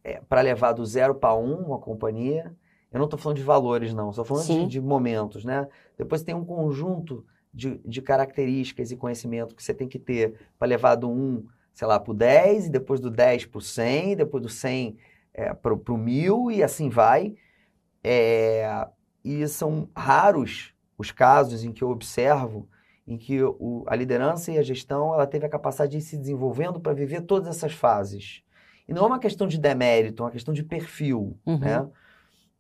é, 0.04 0.20
para 0.28 0.42
levar 0.42 0.74
do 0.74 0.84
zero 0.84 1.14
para 1.14 1.36
um 1.36 1.68
uma 1.68 1.78
companhia. 1.78 2.56
Eu 2.92 2.98
não 2.98 3.06
estou 3.06 3.20
falando 3.20 3.38
de 3.38 3.44
valores, 3.44 3.94
não, 3.94 4.10
estou 4.10 4.26
falando 4.26 4.48
de, 4.48 4.66
de, 4.66 4.82
momentos, 4.82 5.46
né? 5.46 5.68
Depois 5.96 6.24
tem 6.24 6.34
um 6.34 6.46
conjunto 6.46 7.24
de, 7.56 7.80
de 7.86 8.02
características 8.02 8.92
e 8.92 8.98
conhecimento 8.98 9.56
que 9.56 9.64
você 9.64 9.74
tem 9.74 9.88
que 9.88 9.98
ter 9.98 10.36
para 10.60 10.68
levar 10.68 10.96
do 10.96 11.10
1, 11.10 11.48
sei 11.74 11.88
lá, 11.88 11.98
para 11.98 12.12
o 12.12 12.14
10, 12.14 12.68
e 12.68 12.70
depois 12.70 13.00
do 13.00 13.10
10 13.10 13.46
para 13.46 13.58
o 13.58 13.62
100, 13.62 14.18
depois 14.18 14.44
do 14.44 14.50
100 14.50 14.98
é, 15.34 15.54
para 15.54 15.74
o 15.74 15.98
1000 15.98 16.52
e 16.52 16.62
assim 16.62 16.90
vai. 16.90 17.34
É, 18.04 18.88
e 19.24 19.48
são 19.48 19.90
raros 19.96 20.74
os 20.98 21.12
casos 21.12 21.64
em 21.64 21.72
que 21.72 21.84
eu 21.84 21.90
observo 21.90 22.68
em 23.08 23.18
que 23.18 23.42
o, 23.42 23.84
a 23.88 23.96
liderança 23.96 24.52
e 24.52 24.58
a 24.58 24.64
gestão 24.64 25.14
ela 25.14 25.28
teve 25.28 25.46
a 25.46 25.50
capacidade 25.50 25.92
de 25.92 25.98
ir 26.00 26.02
se 26.02 26.18
desenvolvendo 26.18 26.80
para 26.80 26.94
viver 26.94 27.22
todas 27.22 27.48
essas 27.48 27.74
fases. 27.74 28.44
E 28.88 28.94
não 28.94 29.04
é 29.04 29.08
uma 29.08 29.20
questão 29.20 29.48
de 29.48 29.60
demérito, 29.60 30.24
é 30.24 30.26
uma 30.26 30.32
questão 30.32 30.54
de 30.54 30.64
perfil, 30.64 31.38
uhum. 31.46 31.60
né? 31.60 31.88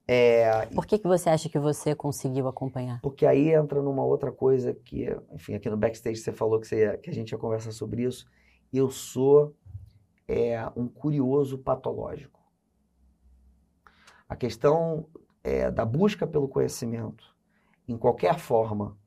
É, 0.07 0.67
Por 0.67 0.85
que, 0.85 0.99
que 0.99 1.07
você 1.07 1.29
acha 1.29 1.49
que 1.49 1.57
você 1.57 1.95
conseguiu 1.95 2.47
acompanhar? 2.47 3.01
Porque 3.01 3.25
aí 3.25 3.51
entra 3.51 3.81
numa 3.81 4.03
outra 4.03 4.31
coisa 4.31 4.73
que, 4.73 5.07
enfim, 5.31 5.55
aqui 5.55 5.69
no 5.69 5.77
backstage 5.77 6.17
você 6.17 6.31
falou 6.31 6.59
que, 6.59 6.67
você 6.67 6.97
que 6.97 7.09
a 7.09 7.13
gente 7.13 7.31
ia 7.31 7.37
conversar 7.37 7.71
sobre 7.71 8.03
isso. 8.03 8.27
Eu 8.71 8.91
sou 8.91 9.55
é, 10.27 10.63
um 10.75 10.87
curioso 10.87 11.57
patológico. 11.57 12.39
A 14.29 14.35
questão 14.35 15.07
é, 15.43 15.71
da 15.71 15.85
busca 15.85 16.27
pelo 16.27 16.47
conhecimento, 16.47 17.35
em 17.87 17.97
qualquer 17.97 18.37
forma, 18.37 18.97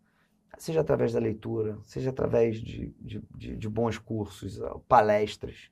seja 0.57 0.81
através 0.81 1.13
da 1.13 1.21
leitura, 1.21 1.79
seja 1.85 2.11
através 2.11 2.61
de, 2.61 2.95
de, 3.01 3.23
de, 3.37 3.57
de 3.57 3.69
bons 3.69 3.99
cursos, 3.99 4.61
palestras, 4.89 5.71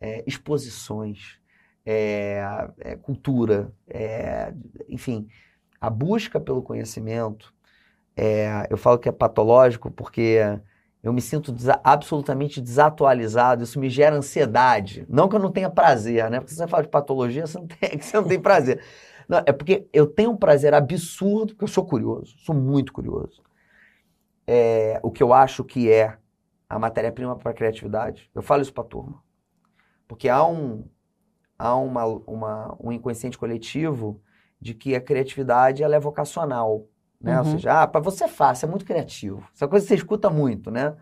é, 0.00 0.24
exposições, 0.26 1.38
é, 1.84 2.68
é, 2.78 2.96
cultura, 2.96 3.72
é, 3.88 4.52
enfim, 4.88 5.28
a 5.80 5.90
busca 5.90 6.40
pelo 6.40 6.62
conhecimento. 6.62 7.52
É, 8.16 8.66
eu 8.70 8.76
falo 8.76 8.98
que 8.98 9.08
é 9.08 9.12
patológico 9.12 9.90
porque 9.90 10.38
eu 11.02 11.12
me 11.12 11.20
sinto 11.20 11.50
desa 11.50 11.80
absolutamente 11.82 12.60
desatualizado, 12.60 13.64
isso 13.64 13.80
me 13.80 13.90
gera 13.90 14.16
ansiedade. 14.16 15.04
Não 15.08 15.28
que 15.28 15.34
eu 15.34 15.40
não 15.40 15.50
tenha 15.50 15.68
prazer, 15.68 16.30
né? 16.30 16.38
Porque 16.38 16.54
você 16.54 16.66
fala 16.68 16.84
de 16.84 16.88
patologia, 16.88 17.46
você 17.46 17.58
não 17.58 17.66
tem, 17.66 17.98
você 17.98 18.16
não 18.16 18.24
tem 18.24 18.40
prazer. 18.40 18.80
Não, 19.28 19.38
é 19.46 19.52
porque 19.52 19.88
eu 19.92 20.06
tenho 20.06 20.30
um 20.30 20.36
prazer 20.36 20.74
absurdo, 20.74 21.54
porque 21.54 21.64
eu 21.64 21.68
sou 21.68 21.84
curioso, 21.84 22.36
sou 22.38 22.54
muito 22.54 22.92
curioso. 22.92 23.42
É, 24.46 25.00
o 25.02 25.10
que 25.10 25.22
eu 25.22 25.32
acho 25.32 25.64
que 25.64 25.90
é 25.90 26.16
a 26.68 26.78
matéria-prima 26.78 27.36
para 27.36 27.50
a 27.50 27.54
criatividade, 27.54 28.30
eu 28.34 28.42
falo 28.42 28.62
isso 28.62 28.72
para 28.72 28.84
a 28.84 28.86
turma. 28.86 29.22
Porque 30.06 30.28
há 30.28 30.44
um, 30.44 30.84
há 31.58 31.76
uma, 31.76 32.04
uma, 32.04 32.76
um 32.80 32.92
inconsciente 32.92 33.38
coletivo 33.38 34.20
de 34.60 34.74
que 34.74 34.94
a 34.94 35.00
criatividade 35.00 35.82
ela 35.82 35.96
é 35.96 36.00
vocacional. 36.00 36.86
Né? 37.20 37.32
Uhum. 37.32 37.46
Ou 37.46 37.52
seja, 37.52 37.82
ah, 37.82 37.86
para 37.86 38.00
você 38.00 38.24
é 38.24 38.28
fácil, 38.28 38.66
é 38.66 38.70
muito 38.70 38.84
criativo. 38.84 39.46
Essa 39.54 39.68
coisa 39.68 39.84
que 39.84 39.88
você 39.88 39.94
escuta 39.96 40.30
muito, 40.30 40.70
né? 40.70 40.96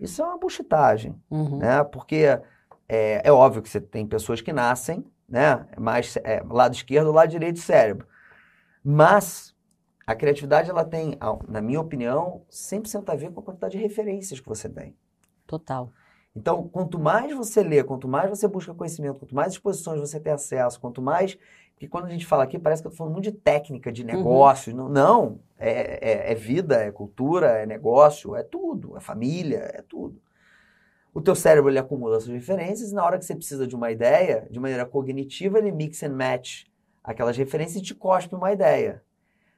Isso 0.00 0.22
é 0.22 0.24
uma 0.24 0.38
buchitagem, 0.38 1.14
uhum. 1.30 1.58
né? 1.58 1.84
Porque 1.84 2.40
é, 2.88 3.22
é, 3.24 3.32
óbvio 3.32 3.62
que 3.62 3.68
você 3.68 3.80
tem 3.80 4.06
pessoas 4.06 4.40
que 4.40 4.52
nascem, 4.52 5.04
né? 5.28 5.66
Mais 5.78 6.16
é, 6.24 6.42
lado 6.48 6.74
esquerdo, 6.74 7.12
lado 7.12 7.30
direito 7.30 7.56
do 7.56 7.60
cérebro. 7.60 8.06
Mas 8.82 9.54
a 10.06 10.14
criatividade, 10.14 10.68
ela 10.68 10.84
tem, 10.84 11.16
na 11.48 11.62
minha 11.62 11.80
opinião, 11.80 12.42
100% 12.50 13.08
a 13.08 13.14
ver 13.14 13.30
com 13.30 13.40
a 13.40 13.42
quantidade 13.42 13.76
de 13.76 13.82
referências 13.82 14.40
que 14.40 14.48
você 14.48 14.68
tem. 14.68 14.96
Total. 15.46 15.90
Então, 16.34 16.66
quanto 16.68 16.98
mais 16.98 17.34
você 17.34 17.62
lê, 17.62 17.84
quanto 17.84 18.08
mais 18.08 18.30
você 18.30 18.48
busca 18.48 18.72
conhecimento, 18.72 19.18
quanto 19.18 19.34
mais 19.34 19.52
exposições 19.52 20.00
você 20.00 20.18
tem 20.18 20.32
acesso, 20.32 20.80
quanto 20.80 21.02
mais. 21.02 21.38
Porque 21.72 21.88
quando 21.88 22.06
a 22.06 22.10
gente 22.10 22.24
fala 22.24 22.44
aqui, 22.44 22.58
parece 22.58 22.80
que 22.80 22.86
eu 22.86 22.90
estou 22.90 22.98
falando 23.04 23.14
muito 23.14 23.30
de 23.30 23.32
técnica, 23.32 23.92
de 23.92 24.04
negócio. 24.04 24.72
Uhum. 24.72 24.78
Não, 24.78 24.88
não 24.88 25.40
é, 25.58 26.28
é, 26.28 26.32
é, 26.32 26.34
vida, 26.34 26.76
é 26.76 26.90
cultura, 26.90 27.48
é 27.58 27.66
negócio, 27.66 28.34
é 28.34 28.42
tudo, 28.42 28.96
é 28.96 29.00
família, 29.00 29.70
é 29.74 29.82
tudo. 29.82 30.20
O 31.14 31.20
teu 31.20 31.34
cérebro 31.34 31.70
ele 31.70 31.78
acumula 31.78 32.16
essas 32.16 32.30
referências 32.30 32.90
e 32.90 32.94
na 32.94 33.04
hora 33.04 33.18
que 33.18 33.24
você 33.24 33.36
precisa 33.36 33.66
de 33.66 33.76
uma 33.76 33.90
ideia, 33.90 34.48
de 34.50 34.58
maneira 34.58 34.86
cognitiva, 34.86 35.58
ele 35.58 35.70
mix 35.70 36.02
and 36.02 36.14
match 36.14 36.64
aquelas 37.04 37.36
referências 37.36 37.76
e 37.76 37.84
te 37.84 37.94
cospe 37.94 38.34
uma 38.34 38.52
ideia. 38.52 39.02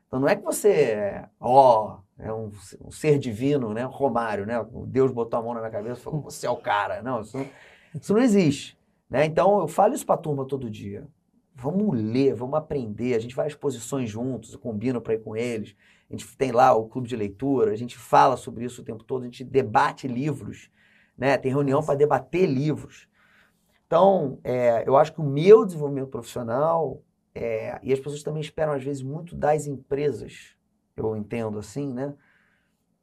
Então 0.07 0.19
não 0.21 0.29
é 0.29 0.37
que 0.37 0.43
você, 0.43 1.25
ó, 1.41 1.99
é 2.19 2.33
um, 2.33 2.51
um, 2.81 2.91
ser 2.91 3.19
divino, 3.19 3.73
né? 3.73 3.85
Romário, 3.85 4.47
né? 4.47 4.65
Deus 4.87 5.11
botou 5.11 5.39
a 5.39 5.43
mão 5.43 5.55
na 5.55 5.61
minha 5.61 5.73
cabeça 5.73 6.01
e 6.01 6.03
falou, 6.03 6.23
você 6.31 6.47
é 6.47 6.51
o 6.51 6.57
cara. 6.57 7.03
Não, 7.03 7.21
isso 7.21 7.37
não, 7.37 7.49
isso 7.95 8.15
não 8.15 8.21
existe. 8.21 8.79
Né? 9.11 9.25
Então 9.27 9.61
eu 9.61 9.69
falo 9.69 9.95
isso 9.95 10.07
para 10.07 10.15
a 10.15 10.19
turma 10.19 10.47
todo 10.47 10.71
dia. 10.71 11.07
Vamos 11.55 11.97
ler, 12.01 12.35
vamos 12.35 12.57
aprender. 12.57 13.15
A 13.15 13.19
gente 13.19 13.35
vai 13.35 13.47
às 13.47 13.53
exposições 13.53 14.11
juntos, 14.11 14.53
eu 14.53 14.59
combino 14.59 15.01
para 15.01 15.15
ir 15.15 15.23
com 15.23 15.37
eles. 15.37 15.77
A 16.09 16.13
gente 16.13 16.37
tem 16.37 16.53
lá 16.53 16.75
o 16.75 16.89
clube 16.89 17.09
de 17.09 17.17
leitura, 17.17 17.73
a 17.73 17.77
gente 17.77 17.97
fala 17.97 18.37
sobre 18.37 18.65
isso 18.65 18.83
o 18.83 18.85
tempo 18.85 19.05
todo, 19.05 19.23
a 19.23 19.27
gente 19.27 19.43
debate 19.43 20.07
livros, 20.07 20.71
né? 21.17 21.37
Tem 21.39 21.51
reunião 21.51 21.83
para 21.83 21.95
debater 21.95 22.47
livros. 22.47 23.09
Então, 23.87 24.39
é, 24.43 24.83
eu 24.87 24.97
acho 24.97 25.13
que 25.13 25.21
o 25.21 25.25
meu 25.25 25.65
desenvolvimento 25.65 26.09
profissional, 26.09 27.03
é, 27.35 27.79
e 27.83 27.93
as 27.93 27.99
pessoas 27.99 28.23
também 28.23 28.41
esperam 28.41 28.73
às 28.73 28.83
vezes 28.83 29.03
muito 29.03 29.35
das 29.35 29.67
empresas, 29.67 30.57
eu 30.97 31.17
entendo 31.17 31.59
assim, 31.59 31.93
né? 31.93 32.15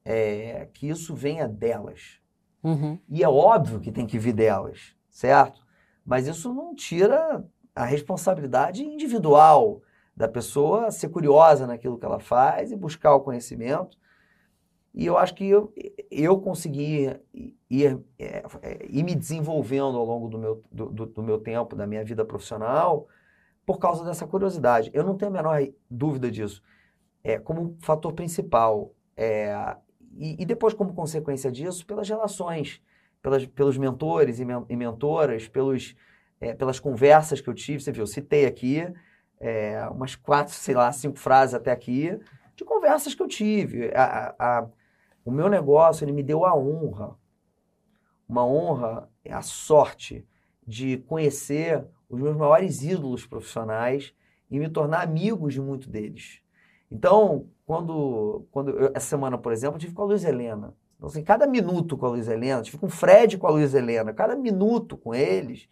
É, 0.03 0.67
que 0.73 0.89
isso 0.89 1.13
venha 1.13 1.47
delas. 1.47 2.19
Uhum. 2.63 2.97
E 3.09 3.23
é 3.23 3.29
óbvio 3.29 3.79
que 3.79 3.91
tem 3.91 4.05
que 4.05 4.17
vir 4.17 4.33
delas, 4.33 4.95
certo? 5.09 5.61
Mas 6.05 6.27
isso 6.27 6.53
não 6.53 6.73
tira 6.73 7.43
a 7.75 7.85
responsabilidade 7.85 8.83
individual 8.83 9.81
da 10.15 10.27
pessoa 10.27 10.91
ser 10.91 11.09
curiosa 11.09 11.65
naquilo 11.65 11.97
que 11.97 12.05
ela 12.05 12.19
faz 12.19 12.71
e 12.71 12.75
buscar 12.75 13.15
o 13.15 13.21
conhecimento. 13.21 13.97
E 14.93 15.05
eu 15.05 15.17
acho 15.17 15.33
que 15.33 15.47
eu, 15.47 15.73
eu 16.09 16.39
consegui 16.39 17.15
ir, 17.69 17.99
é, 18.19 18.43
é, 18.61 18.85
ir 18.89 19.03
me 19.03 19.15
desenvolvendo 19.15 19.97
ao 19.97 20.05
longo 20.05 20.27
do 20.27 20.37
meu, 20.37 20.63
do, 20.71 20.85
do, 20.87 21.05
do 21.05 21.23
meu 21.23 21.39
tempo, 21.39 21.75
da 21.75 21.87
minha 21.87 22.03
vida 22.03 22.25
profissional, 22.25 23.07
por 23.65 23.79
causa 23.79 24.03
dessa 24.03 24.27
curiosidade. 24.27 24.91
Eu 24.93 25.03
não 25.03 25.15
tenho 25.15 25.31
a 25.31 25.33
menor 25.33 25.61
dúvida 25.89 26.29
disso 26.29 26.61
é, 27.23 27.39
como 27.39 27.77
fator 27.79 28.13
principal. 28.13 28.93
É, 29.15 29.75
e, 30.17 30.41
e, 30.41 30.45
depois, 30.45 30.73
como 30.73 30.93
consequência 30.93 31.51
disso, 31.51 31.85
pelas 31.85 32.07
relações, 32.07 32.81
pelas, 33.21 33.45
pelos 33.45 33.77
mentores 33.77 34.39
e, 34.39 34.45
men 34.45 34.65
e 34.69 34.75
mentoras, 34.75 35.47
pelos, 35.47 35.95
é, 36.39 36.53
pelas 36.53 36.79
conversas 36.79 37.39
que 37.39 37.49
eu 37.49 37.53
tive. 37.53 37.81
Você 37.81 37.91
viu, 37.91 38.03
eu 38.03 38.07
citei 38.07 38.45
aqui 38.45 38.85
é, 39.39 39.87
umas 39.89 40.15
quatro, 40.15 40.53
sei 40.53 40.75
lá, 40.75 40.91
cinco 40.91 41.17
frases 41.17 41.55
até 41.55 41.71
aqui, 41.71 42.17
de 42.55 42.63
conversas 42.63 43.15
que 43.15 43.21
eu 43.21 43.27
tive. 43.27 43.91
A, 43.95 44.35
a, 44.37 44.67
o 45.25 45.31
meu 45.31 45.49
negócio, 45.49 46.03
ele 46.03 46.11
me 46.11 46.23
deu 46.23 46.45
a 46.45 46.55
honra, 46.55 47.15
uma 48.27 48.45
honra, 48.45 49.09
a 49.29 49.41
sorte 49.41 50.25
de 50.65 50.97
conhecer 50.99 51.85
os 52.09 52.19
meus 52.19 52.35
maiores 52.35 52.83
ídolos 52.83 53.25
profissionais 53.25 54.13
e 54.49 54.59
me 54.59 54.69
tornar 54.69 55.01
amigos 55.01 55.53
de 55.53 55.61
muitos 55.61 55.87
deles. 55.87 56.40
Então, 56.91 57.47
quando, 57.65 58.45
quando 58.51 58.71
eu, 58.71 58.91
essa 58.93 59.07
semana, 59.07 59.37
por 59.37 59.53
exemplo, 59.53 59.77
eu 59.77 59.79
tive 59.79 59.93
com 59.93 60.01
a 60.01 60.05
Luiz 60.05 60.25
Helena. 60.25 60.75
Então, 60.97 61.07
assim, 61.07 61.23
cada 61.23 61.47
minuto 61.47 61.97
com 61.97 62.05
a 62.05 62.09
Luiz 62.09 62.27
Helena, 62.27 62.61
tive 62.61 62.77
com 62.77 62.87
o 62.87 62.89
Fred 62.89 63.37
com 63.37 63.47
a 63.47 63.51
Luiz 63.51 63.73
Helena, 63.73 64.13
cada 64.13 64.35
minuto 64.35 64.97
com 64.97 65.15
eles, 65.15 65.67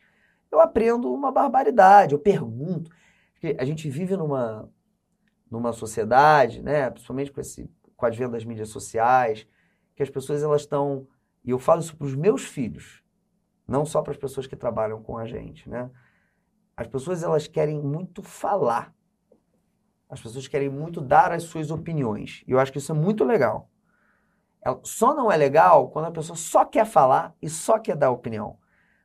eu 0.51 0.59
aprendo 0.59 1.13
uma 1.13 1.31
barbaridade, 1.31 2.13
eu 2.13 2.19
pergunto. 2.19 2.89
Porque 3.33 3.55
a 3.59 3.65
gente 3.65 3.89
vive 3.89 4.17
numa, 4.17 4.67
numa 5.51 5.71
sociedade, 5.71 6.63
né, 6.63 6.89
principalmente 6.89 7.31
com, 7.31 7.39
esse, 7.39 7.69
com 7.95 8.05
o 8.05 8.07
advento 8.07 8.31
das 8.31 8.43
mídias 8.43 8.69
sociais, 8.69 9.45
que 9.95 10.01
as 10.01 10.09
pessoas 10.09 10.41
elas 10.41 10.61
estão, 10.61 11.07
e 11.43 11.51
eu 11.51 11.59
falo 11.59 11.81
isso 11.81 11.95
para 11.95 12.07
os 12.07 12.15
meus 12.15 12.45
filhos, 12.45 13.03
não 13.67 13.85
só 13.85 14.01
para 14.01 14.11
as 14.11 14.17
pessoas 14.17 14.47
que 14.47 14.55
trabalham 14.55 15.03
com 15.03 15.17
a 15.17 15.25
gente, 15.25 15.69
né? 15.69 15.89
As 16.75 16.87
pessoas 16.87 17.21
elas 17.21 17.45
querem 17.45 17.79
muito 17.79 18.23
falar. 18.23 18.95
As 20.09 20.19
pessoas 20.21 20.47
querem 20.47 20.69
muito 20.69 20.99
dar 20.99 21.31
as 21.31 21.43
suas 21.43 21.69
opiniões. 21.69 22.43
E 22.47 22.51
eu 22.51 22.59
acho 22.59 22.71
que 22.71 22.79
isso 22.79 22.91
é 22.91 22.95
muito 22.95 23.23
legal. 23.23 23.69
Só 24.83 25.13
não 25.13 25.31
é 25.31 25.37
legal 25.37 25.89
quando 25.89 26.05
a 26.05 26.11
pessoa 26.11 26.35
só 26.35 26.65
quer 26.65 26.85
falar 26.85 27.35
e 27.41 27.49
só 27.49 27.77
quer 27.77 27.95
dar 27.95 28.11
opinião. 28.11 28.57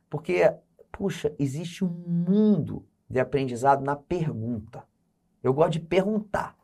Porque, 0.09 0.51
puxa, 0.91 1.33
existe 1.37 1.85
um 1.85 1.89
mundo 1.89 2.85
de 3.09 3.19
aprendizado 3.19 3.83
na 3.83 3.95
pergunta. 3.95 4.83
Eu 5.43 5.53
gosto 5.53 5.73
de 5.73 5.79
perguntar. 5.79 6.57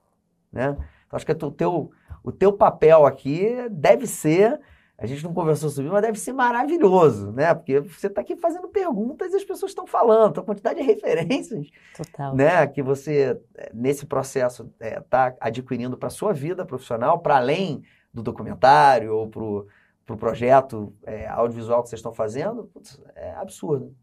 Né? 0.52 0.72
Então, 0.72 1.18
acho 1.18 1.26
que 1.26 1.32
o 1.32 1.52
teu, 1.52 1.92
o 2.24 2.32
teu 2.32 2.52
papel 2.52 3.06
aqui 3.06 3.70
deve 3.70 4.08
ser 4.08 4.60
a 5.02 5.08
gente 5.08 5.24
não 5.24 5.34
conversou 5.34 5.70
sobre 5.70 5.86
isso, 5.86 5.94
mas 5.94 6.04
deve 6.04 6.20
ser 6.20 6.32
maravilhoso, 6.32 7.32
né? 7.32 7.56
Porque 7.56 7.80
você 7.80 8.06
está 8.06 8.22
aqui 8.22 8.36
fazendo 8.36 8.68
perguntas 8.68 9.34
e 9.34 9.36
as 9.36 9.44
pessoas 9.44 9.72
estão 9.72 9.88
falando. 9.88 10.40
a 10.40 10.44
quantidade 10.44 10.80
de 10.80 10.86
referências 10.88 11.70
Total. 11.98 12.36
Né, 12.36 12.68
que 12.68 12.84
você, 12.84 13.42
eh, 13.56 13.72
nesse 13.74 14.06
processo, 14.06 14.72
está 14.80 14.86
é, 14.86 15.00
tá 15.02 15.36
adquirindo 15.40 15.98
para 15.98 16.08
a 16.08 16.12
sua 16.12 16.34
vida 16.34 16.64
profissional, 16.64 17.18
para 17.18 17.38
além 17.38 17.82
do 18.14 18.22
documentário 18.22 19.16
ou 19.16 19.28
para 19.28 19.42
o 19.42 19.68
pro 20.06 20.18
projeto 20.18 20.94
é, 21.04 21.28
audiovisual 21.28 21.82
que 21.82 21.90
vocês 21.90 22.00
estão 22.00 22.14
fazendo, 22.14 22.66
putz, 22.66 23.02
é 23.16 23.34
absurdo. 23.36 23.96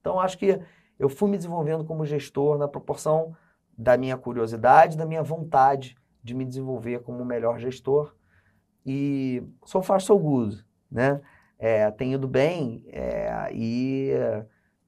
Então, 0.00 0.20
acho 0.20 0.38
que 0.38 0.60
eu 0.98 1.08
fui 1.08 1.28
me 1.28 1.36
desenvolvendo 1.36 1.84
como 1.84 2.06
gestor 2.06 2.56
na 2.56 2.68
proporção 2.68 3.34
da 3.76 3.96
minha 3.96 4.16
curiosidade, 4.16 4.96
da 4.96 5.04
minha 5.04 5.22
vontade 5.22 5.96
de 6.22 6.34
me 6.34 6.44
desenvolver 6.44 7.00
como 7.00 7.22
o 7.22 7.26
melhor 7.26 7.58
gestor 7.58 8.14
e 8.86 9.42
so 9.64 9.82
far 9.82 10.00
so 10.00 10.16
good, 10.18 10.64
né? 10.90 11.20
É, 11.58 11.90
tem 11.90 12.12
ido 12.12 12.28
bem 12.28 12.84
é, 12.92 13.50
e, 13.52 14.12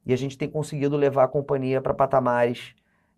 e 0.06 0.12
a 0.12 0.16
gente 0.16 0.36
tem 0.38 0.48
conseguido 0.48 0.96
levar 0.96 1.24
a 1.24 1.28
companhia 1.28 1.80
para 1.80 1.94
patamares 1.94 2.74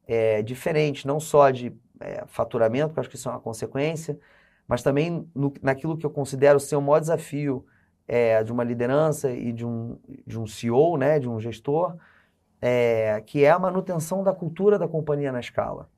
é, 0.07 0.41
diferentes, 0.41 1.05
não 1.05 1.21
só 1.21 1.51
de 1.51 1.73
é, 2.01 2.25
faturamento, 2.27 2.95
que 2.95 3.01
acho 3.01 3.11
que 3.11 3.17
isso 3.17 3.29
é 3.29 3.33
uma 3.33 3.41
consequência, 3.41 4.19
mas 4.67 4.83
também 4.83 5.29
no, 5.35 5.53
naquilo 5.61 5.97
que 5.97 6.07
eu 6.07 6.11
considero 6.11 6.59
ser 6.59 6.77
o 6.77 6.81
maior 6.81 7.01
desafio 7.01 7.67
é, 8.09 8.43
de 8.43 8.53
uma 8.53 8.65
liderança 8.65 9.31
e 9.31 9.53
de 9.53 9.67
um, 9.67 9.99
de 10.27 10.39
um 10.39 10.47
CEO, 10.47 10.97
né, 10.97 11.19
de 11.19 11.29
um 11.29 11.39
gestor, 11.39 11.97
é, 12.61 13.23
que 13.27 13.45
é 13.45 13.51
a 13.51 13.59
manutenção 13.59 14.23
da 14.23 14.33
cultura 14.33 14.79
da 14.79 14.89
companhia 14.89 15.33
na 15.33 15.41
escala. 15.41 15.89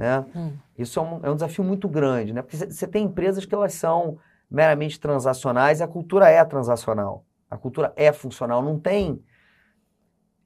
Né? 0.00 0.24
Hum. 0.34 0.52
Isso 0.78 0.98
é 0.98 1.02
um, 1.02 1.20
é 1.24 1.30
um, 1.30 1.34
desafio 1.34 1.62
muito 1.62 1.86
grande, 1.86 2.32
né? 2.32 2.40
porque 2.40 2.56
você 2.56 2.86
tem 2.88 3.04
empresas 3.04 3.44
que 3.44 3.54
elas 3.54 3.74
são 3.74 4.16
meramente 4.50 4.98
transacionais 4.98 5.80
e 5.80 5.82
a 5.82 5.86
cultura 5.86 6.26
é 6.26 6.42
transacional. 6.42 7.26
A 7.50 7.58
cultura 7.58 7.92
é 7.94 8.10
funcional. 8.10 8.62
Não 8.62 8.80
tem. 8.80 9.22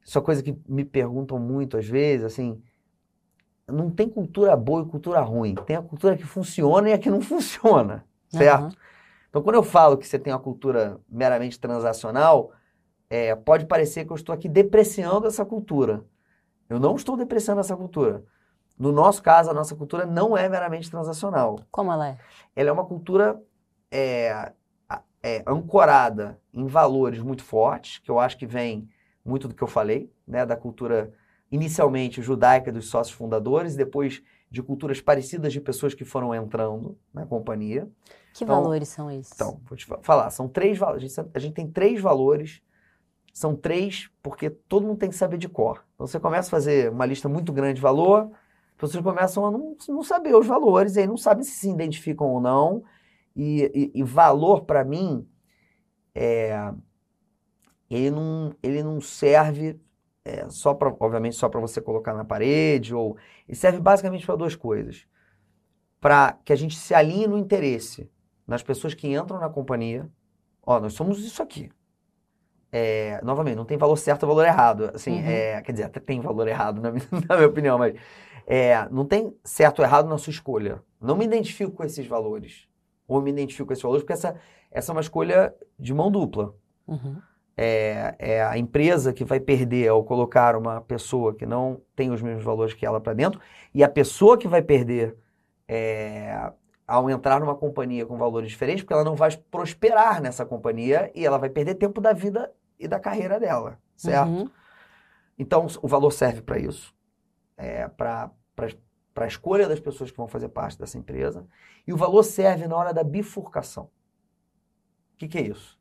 Isso 0.03 0.19
é 0.19 0.21
coisa 0.21 0.43
que 0.43 0.59
me 0.67 0.83
perguntam 0.83 1.39
muito 1.39 1.77
às 1.77 1.87
vezes, 1.87 2.25
assim. 2.25 2.61
Não 3.65 3.89
tem 3.89 4.09
cultura 4.09 4.57
boa 4.57 4.83
e 4.83 4.89
cultura 4.89 5.21
ruim. 5.21 5.55
Tem 5.55 5.77
a 5.77 5.81
cultura 5.81 6.17
que 6.17 6.25
funciona 6.25 6.89
e 6.89 6.93
a 6.93 6.97
que 6.97 7.09
não 7.09 7.21
funciona, 7.23 8.03
certo? 8.27 8.63
Uhum. 8.63 8.71
Então, 9.29 9.41
quando 9.41 9.55
eu 9.55 9.63
falo 9.63 9.97
que 9.97 10.05
você 10.05 10.19
tem 10.19 10.33
uma 10.33 10.39
cultura 10.39 10.99
meramente 11.07 11.57
transacional, 11.57 12.51
é, 13.09 13.33
pode 13.35 13.65
parecer 13.65 14.03
que 14.03 14.11
eu 14.11 14.17
estou 14.17 14.35
aqui 14.35 14.49
depreciando 14.49 15.27
essa 15.27 15.45
cultura. 15.45 16.03
Eu 16.69 16.77
não 16.77 16.97
estou 16.97 17.15
depreciando 17.15 17.61
essa 17.61 17.77
cultura. 17.77 18.21
No 18.77 18.91
nosso 18.91 19.23
caso, 19.23 19.49
a 19.49 19.53
nossa 19.53 19.75
cultura 19.75 20.05
não 20.05 20.37
é 20.37 20.49
meramente 20.49 20.89
transacional. 20.91 21.59
Como 21.71 21.91
ela 21.91 22.09
é? 22.09 22.17
Ela 22.55 22.69
é 22.69 22.71
uma 22.73 22.85
cultura 22.85 23.41
é, 23.89 24.51
é, 25.23 25.43
ancorada 25.47 26.39
em 26.53 26.67
valores 26.67 27.19
muito 27.19 27.43
fortes, 27.43 27.99
que 27.99 28.11
eu 28.11 28.19
acho 28.19 28.37
que 28.37 28.45
vem 28.45 28.87
muito 29.23 29.47
do 29.47 29.55
que 29.55 29.63
eu 29.63 29.67
falei, 29.67 30.11
né, 30.27 30.45
da 30.45 30.55
cultura 30.55 31.11
inicialmente 31.51 32.21
judaica 32.21 32.71
dos 32.71 32.89
sócios 32.89 33.15
fundadores, 33.15 33.75
depois 33.75 34.21
de 34.51 34.61
culturas 34.61 35.01
parecidas 35.01 35.51
de 35.51 35.59
pessoas 35.59 35.93
que 35.93 36.05
foram 36.05 36.33
entrando 36.33 36.97
na 37.13 37.25
companhia. 37.25 37.89
Que 38.33 38.43
então, 38.43 38.61
valores 38.61 38.87
são 38.89 39.09
esses? 39.09 39.31
Então, 39.33 39.59
vou 39.65 39.77
te 39.77 39.87
falar, 40.01 40.29
são 40.29 40.47
três 40.47 40.77
valores. 40.77 41.17
A 41.33 41.39
gente 41.39 41.53
tem 41.53 41.67
três 41.67 41.99
valores, 42.01 42.61
são 43.33 43.55
três 43.55 44.09
porque 44.21 44.49
todo 44.49 44.85
mundo 44.85 44.97
tem 44.97 45.09
que 45.09 45.15
saber 45.15 45.37
de 45.37 45.49
cor. 45.49 45.83
Então 45.95 46.05
você 46.05 46.19
começa 46.19 46.49
a 46.49 46.51
fazer 46.51 46.91
uma 46.91 47.05
lista 47.05 47.27
muito 47.27 47.51
grande 47.51 47.75
de 47.75 47.81
valor, 47.81 48.31
as 48.75 48.81
pessoas 48.81 49.03
começam 49.03 49.45
a 49.45 49.51
não, 49.51 49.75
não 49.87 50.03
saber 50.03 50.35
os 50.35 50.45
valores, 50.45 50.95
e 50.95 50.99
aí 50.99 51.07
não 51.07 51.17
sabem 51.17 51.43
se 51.43 51.51
se 51.51 51.69
identificam 51.69 52.27
ou 52.27 52.41
não. 52.41 52.83
E, 53.33 53.91
e, 53.95 53.99
e 53.99 54.03
valor, 54.03 54.65
para 54.65 54.83
mim, 54.83 55.27
é, 56.13 56.73
ele, 57.89 58.11
não, 58.11 58.53
ele 58.61 58.83
não 58.83 58.99
serve 58.99 59.79
é, 60.25 60.49
só 60.49 60.73
para, 60.73 60.89
obviamente, 60.99 61.35
só 61.35 61.47
para 61.47 61.59
você 61.59 61.79
colocar 61.79 62.13
na 62.13 62.25
parede, 62.25 62.93
ou 62.93 63.17
ele 63.47 63.55
serve 63.55 63.79
basicamente 63.79 64.25
para 64.25 64.35
duas 64.35 64.55
coisas. 64.55 65.05
Para 66.01 66.33
que 66.43 66.51
a 66.51 66.55
gente 66.55 66.75
se 66.75 66.93
alinhe 66.93 67.27
no 67.27 67.37
interesse 67.37 68.11
nas 68.45 68.61
pessoas 68.61 68.93
que 68.93 69.07
entram 69.07 69.39
na 69.39 69.49
companhia. 69.49 70.09
Ó, 70.63 70.79
nós 70.79 70.93
somos 70.93 71.23
isso 71.23 71.41
aqui. 71.41 71.69
É, 72.71 73.21
novamente, 73.23 73.55
não 73.55 73.65
tem 73.65 73.77
valor 73.77 73.95
certo 73.95 74.23
ou 74.23 74.29
valor 74.29 74.45
errado. 74.45 74.91
Assim, 74.93 75.13
uhum. 75.13 75.27
é, 75.27 75.61
quer 75.61 75.71
dizer, 75.71 75.83
até 75.85 75.99
tem 75.99 76.19
valor 76.19 76.47
errado, 76.47 76.81
na 76.81 76.91
minha, 76.91 77.05
na 77.29 77.35
minha 77.37 77.47
opinião, 77.47 77.77
mas 77.77 77.95
é, 78.45 78.87
não 78.89 79.05
tem 79.05 79.35
certo 79.43 79.79
ou 79.79 79.85
errado 79.85 80.07
na 80.07 80.17
sua 80.17 80.31
escolha. 80.31 80.81
Não 81.01 81.15
me 81.15 81.25
identifico 81.25 81.71
com 81.71 81.83
esses 81.83 82.05
valores. 82.05 82.67
Ou 83.07 83.21
me 83.21 83.31
identifico 83.31 83.67
com 83.67 83.73
esses 83.73 83.83
valores, 83.83 84.03
porque 84.03 84.13
essa, 84.13 84.35
essa 84.71 84.91
é 84.91 84.93
uma 84.93 85.01
escolha 85.01 85.53
de 85.77 85.93
mão 85.93 86.11
dupla. 86.11 86.53
Uhum. 86.87 87.17
É, 87.57 88.15
é, 88.19 88.43
a 88.43 88.57
empresa 88.57 89.13
que 89.13 89.23
vai 89.23 89.39
perder 89.39 89.87
ao 89.87 90.03
colocar 90.03 90.55
uma 90.55 90.81
pessoa 90.81 91.33
que 91.33 91.45
não 91.45 91.81
tem 91.95 92.11
os 92.11 92.21
mesmos 92.21 92.43
valores 92.43 92.73
que 92.73 92.85
ela 92.85 92.99
para 92.99 93.13
dentro, 93.13 93.39
e 93.73 93.83
a 93.83 93.89
pessoa 93.89 94.37
que 94.37 94.47
vai 94.47 94.61
perder 94.61 95.15
é, 95.67 96.51
ao 96.85 97.09
entrar 97.09 97.39
numa 97.39 97.55
companhia 97.55 98.05
com 98.05 98.17
valores 98.17 98.49
diferentes, 98.49 98.83
porque 98.83 98.93
ela 98.93 99.05
não 99.05 99.15
vai 99.15 99.35
prosperar 99.49 100.21
nessa 100.21 100.45
companhia 100.45 101.09
e 101.15 101.25
ela 101.25 101.37
vai 101.37 101.49
perder 101.49 101.75
tempo 101.75 102.01
da 102.01 102.11
vida 102.11 102.51
e 102.77 102.87
da 102.87 102.99
carreira 102.99 103.39
dela, 103.39 103.79
certo? 103.95 104.29
Uhum. 104.29 104.49
Então, 105.39 105.65
o 105.81 105.87
valor 105.87 106.11
serve 106.11 106.41
para 106.41 106.59
isso 106.59 106.94
é, 107.57 107.87
para 107.87 108.31
a 109.15 109.27
escolha 109.27 109.67
das 109.67 109.79
pessoas 109.79 110.11
que 110.11 110.17
vão 110.17 110.27
fazer 110.27 110.49
parte 110.49 110.77
dessa 110.77 110.97
empresa. 110.97 111.47
E 111.87 111.93
o 111.93 111.97
valor 111.97 112.23
serve 112.23 112.67
na 112.67 112.75
hora 112.75 112.93
da 112.93 113.03
bifurcação. 113.03 113.85
O 115.13 115.17
que, 115.17 115.27
que 115.27 115.37
é 115.37 115.41
isso? 115.41 115.79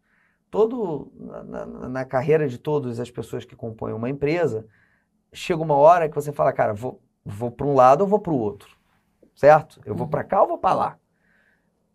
Todo, 0.51 1.13
na, 1.17 1.43
na, 1.43 1.89
na, 1.89 2.05
carreira 2.05 2.49
de 2.49 2.59
todas 2.59 3.01
as 3.01 3.11
pessoas 3.11 3.45
que 3.45 3.57
compõem 3.57 3.93
uma 3.93 4.09
empresa, 4.09 4.67
chega 5.33 5.61
uma 5.61 5.75
hora 5.75 6.09
que 6.09 6.15
você 6.15 6.33
fala, 6.33 6.53
cara, 6.53 6.73
vou, 6.73 7.03
vou 7.25 7.51
para 7.51 7.67
um 7.67 7.75
lado 7.75 8.03
ou 8.03 8.07
vou 8.07 8.21
para 8.21 8.33
o 8.33 8.39
outro. 8.39 8.79
Certo? 9.35 9.81
Eu 9.85 9.97
vou 9.97 10.07
para 10.07 10.23
cá 10.23 10.43
ou 10.43 10.49
vou 10.49 10.59
para 10.59 10.75
lá? 10.75 10.99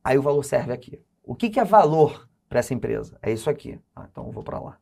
Aí 0.04 0.18
o 0.18 0.22
valor 0.22 0.44
serve 0.44 0.74
aqui. 0.74 1.02
O 1.24 1.36
que, 1.36 1.50
que 1.50 1.60
é 1.60 1.64
valor 1.64 2.28
para 2.50 2.60
essa 2.60 2.74
empresa? 2.74 3.18
É 3.22 3.32
isso 3.32 3.50
aqui. 3.50 3.80
Ah, 3.96 4.08
então 4.12 4.26
eu 4.26 4.32
vou 4.32 4.44
para 4.44 4.60
lá. 4.60 4.78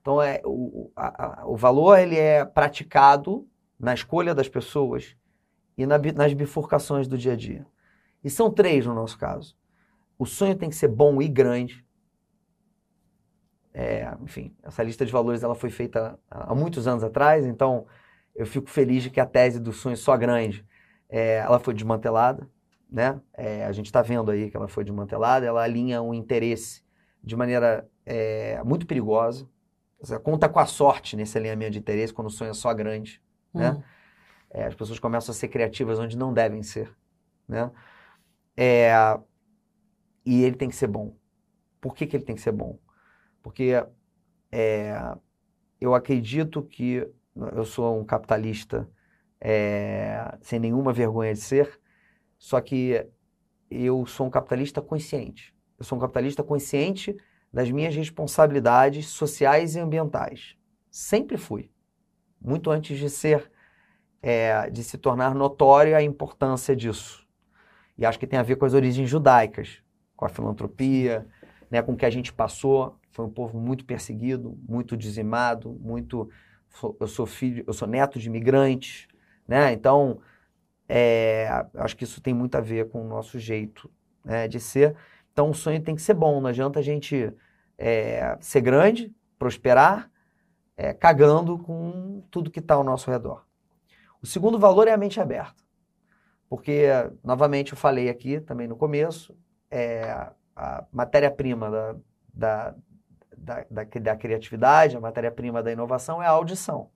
Então 0.00 0.22
é, 0.22 0.40
o, 0.44 0.92
a, 0.94 1.40
a, 1.40 1.46
o 1.46 1.56
valor 1.56 1.98
ele 1.98 2.16
é 2.16 2.44
praticado 2.44 3.48
na 3.84 3.92
escolha 3.92 4.34
das 4.34 4.48
pessoas 4.48 5.14
e 5.76 5.84
na, 5.84 5.98
nas 5.98 6.32
bifurcações 6.32 7.06
do 7.06 7.18
dia 7.18 7.34
a 7.34 7.36
dia. 7.36 7.66
E 8.24 8.30
são 8.30 8.50
três 8.50 8.86
no 8.86 8.94
nosso 8.94 9.18
caso. 9.18 9.54
O 10.18 10.24
sonho 10.24 10.56
tem 10.56 10.70
que 10.70 10.74
ser 10.74 10.88
bom 10.88 11.20
e 11.20 11.28
grande. 11.28 11.84
É, 13.74 14.16
enfim, 14.22 14.56
essa 14.62 14.82
lista 14.82 15.04
de 15.04 15.12
valores 15.12 15.42
ela 15.42 15.54
foi 15.54 15.68
feita 15.68 16.18
há 16.30 16.54
muitos 16.54 16.88
anos 16.88 17.04
atrás, 17.04 17.44
então 17.44 17.86
eu 18.34 18.46
fico 18.46 18.70
feliz 18.70 19.02
de 19.02 19.10
que 19.10 19.20
a 19.20 19.26
tese 19.26 19.60
do 19.60 19.72
sonho 19.72 19.96
só 19.96 20.16
grande 20.16 20.64
é, 21.08 21.38
ela 21.38 21.58
foi 21.58 21.74
desmantelada. 21.74 22.48
Né? 22.90 23.20
É, 23.34 23.66
a 23.66 23.72
gente 23.72 23.86
está 23.86 24.00
vendo 24.00 24.30
aí 24.30 24.50
que 24.50 24.56
ela 24.56 24.68
foi 24.68 24.84
desmantelada, 24.84 25.44
ela 25.44 25.62
alinha 25.62 26.00
um 26.00 26.14
interesse 26.14 26.82
de 27.22 27.36
maneira 27.36 27.86
é, 28.06 28.62
muito 28.64 28.86
perigosa. 28.86 29.46
Você 30.00 30.18
conta 30.18 30.48
com 30.48 30.58
a 30.58 30.66
sorte 30.66 31.16
nesse 31.16 31.36
alinhamento 31.36 31.72
de 31.72 31.78
interesse 31.80 32.14
quando 32.14 32.28
o 32.28 32.30
sonho 32.30 32.50
é 32.50 32.54
só 32.54 32.72
grande 32.72 33.20
né? 33.54 33.72
Hum. 33.72 33.82
É, 34.50 34.66
as 34.66 34.74
pessoas 34.74 34.98
começam 34.98 35.32
a 35.32 35.34
ser 35.34 35.48
criativas 35.48 35.98
onde 35.98 36.16
não 36.16 36.32
devem 36.32 36.62
ser, 36.62 36.94
né? 37.48 37.70
É, 38.56 38.92
e 40.24 40.42
ele 40.42 40.56
tem 40.56 40.68
que 40.68 40.76
ser 40.76 40.86
bom. 40.86 41.16
Por 41.80 41.94
que, 41.94 42.06
que 42.06 42.16
ele 42.16 42.24
tem 42.24 42.36
que 42.36 42.40
ser 42.40 42.52
bom? 42.52 42.78
Porque 43.42 43.72
é, 44.50 44.96
eu 45.80 45.94
acredito 45.94 46.62
que 46.62 47.06
eu 47.36 47.64
sou 47.64 47.98
um 47.98 48.04
capitalista 48.04 48.88
é, 49.40 50.38
sem 50.40 50.60
nenhuma 50.60 50.92
vergonha 50.92 51.34
de 51.34 51.40
ser, 51.40 51.80
só 52.38 52.60
que 52.60 53.04
eu 53.68 54.06
sou 54.06 54.28
um 54.28 54.30
capitalista 54.30 54.80
consciente. 54.80 55.54
Eu 55.76 55.84
sou 55.84 55.98
um 55.98 56.00
capitalista 56.00 56.44
consciente 56.44 57.16
das 57.52 57.70
minhas 57.70 57.94
responsabilidades 57.94 59.08
sociais 59.08 59.74
e 59.74 59.80
ambientais. 59.80 60.56
Sempre 60.90 61.36
fui 61.36 61.73
muito 62.44 62.70
antes 62.70 62.98
de 62.98 63.08
ser, 63.08 63.50
é, 64.22 64.68
de 64.70 64.84
se 64.84 64.98
tornar 64.98 65.34
notória 65.34 65.96
a 65.96 66.02
importância 66.02 66.76
disso. 66.76 67.26
E 67.96 68.04
acho 68.04 68.18
que 68.18 68.26
tem 68.26 68.38
a 68.38 68.42
ver 68.42 68.56
com 68.56 68.66
as 68.66 68.74
origens 68.74 69.08
judaicas, 69.08 69.82
com 70.14 70.26
a 70.26 70.28
filantropia, 70.28 71.26
né, 71.70 71.80
com 71.80 71.92
o 71.92 71.96
que 71.96 72.04
a 72.04 72.10
gente 72.10 72.32
passou. 72.32 72.96
Foi 73.10 73.24
um 73.24 73.30
povo 73.30 73.58
muito 73.58 73.84
perseguido, 73.84 74.58
muito 74.68 74.96
dizimado, 74.96 75.70
muito. 75.80 76.28
Eu 77.00 77.06
sou 77.06 77.24
filho, 77.24 77.64
eu 77.66 77.72
sou 77.72 77.86
neto 77.86 78.18
de 78.18 78.28
imigrantes, 78.28 79.06
né? 79.46 79.72
Então, 79.72 80.20
é, 80.88 81.48
acho 81.74 81.96
que 81.96 82.02
isso 82.02 82.20
tem 82.20 82.34
muito 82.34 82.56
a 82.56 82.60
ver 82.60 82.88
com 82.88 83.04
o 83.04 83.08
nosso 83.08 83.38
jeito 83.38 83.88
né, 84.24 84.48
de 84.48 84.58
ser. 84.58 84.96
Então, 85.32 85.50
o 85.50 85.54
sonho 85.54 85.80
tem 85.80 85.94
que 85.94 86.02
ser 86.02 86.14
bom. 86.14 86.40
Não 86.40 86.48
adianta 86.48 86.80
a 86.80 86.82
gente 86.82 87.32
é, 87.78 88.36
ser 88.40 88.60
grande, 88.60 89.14
prosperar, 89.38 90.10
é, 90.76 90.92
cagando 90.92 91.58
com 91.58 92.22
tudo 92.30 92.50
que 92.50 92.60
está 92.60 92.74
ao 92.74 92.84
nosso 92.84 93.10
redor. 93.10 93.44
O 94.22 94.26
segundo 94.26 94.58
valor 94.58 94.88
é 94.88 94.92
a 94.92 94.96
mente 94.96 95.20
aberta. 95.20 95.62
Porque, 96.48 96.86
novamente, 97.22 97.72
eu 97.72 97.78
falei 97.78 98.08
aqui 98.08 98.40
também 98.40 98.68
no 98.68 98.76
começo, 98.76 99.36
é, 99.70 100.30
a 100.54 100.84
matéria-prima 100.92 101.70
da, 101.70 101.96
da, 102.32 102.74
da, 103.36 103.66
da, 103.70 103.84
da 103.84 104.16
criatividade, 104.16 104.96
a 104.96 105.00
matéria-prima 105.00 105.62
da 105.62 105.72
inovação 105.72 106.22
é 106.22 106.26
a 106.26 106.30
audição. 106.30 106.90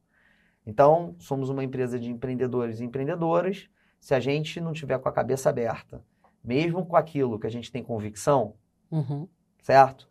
Então, 0.67 1.17
somos 1.19 1.49
uma 1.49 1.65
empresa 1.65 1.99
de 1.99 2.11
empreendedores 2.11 2.81
e 2.81 2.85
empreendedoras. 2.85 3.69
Se 4.01 4.15
a 4.15 4.21
gente 4.21 4.61
não 4.61 4.73
tiver 4.73 4.99
com 4.99 5.09
a 5.09 5.13
cabeça 5.13 5.49
aberta, 5.49 6.03
mesmo 6.45 6.87
com 6.87 6.95
aquilo 6.95 7.39
que 7.39 7.47
a 7.47 7.51
gente 7.51 7.73
tem 7.73 7.83
convicção, 7.83 8.55
uhum. 8.91 9.27
certo? 9.63 10.07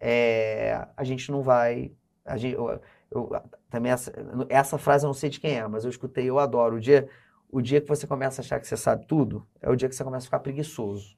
É, 0.00 0.86
a 0.96 1.04
gente 1.04 1.30
não 1.30 1.42
vai. 1.42 1.92
A 2.24 2.36
gente, 2.36 2.56
eu, 3.16 3.30
também 3.70 3.92
essa, 3.92 4.12
essa 4.48 4.78
frase 4.78 5.04
eu 5.04 5.08
não 5.08 5.14
sei 5.14 5.30
de 5.30 5.40
quem 5.40 5.56
é, 5.56 5.66
mas 5.66 5.84
eu 5.84 5.90
escutei, 5.90 6.28
eu 6.28 6.38
adoro. 6.38 6.76
O 6.76 6.80
dia, 6.80 7.08
o 7.50 7.60
dia 7.60 7.80
que 7.80 7.88
você 7.88 8.06
começa 8.06 8.40
a 8.40 8.44
achar 8.44 8.60
que 8.60 8.66
você 8.66 8.76
sabe 8.76 9.06
tudo, 9.06 9.46
é 9.60 9.70
o 9.70 9.76
dia 9.76 9.88
que 9.88 9.94
você 9.94 10.04
começa 10.04 10.24
a 10.24 10.28
ficar 10.28 10.40
preguiçoso. 10.40 11.16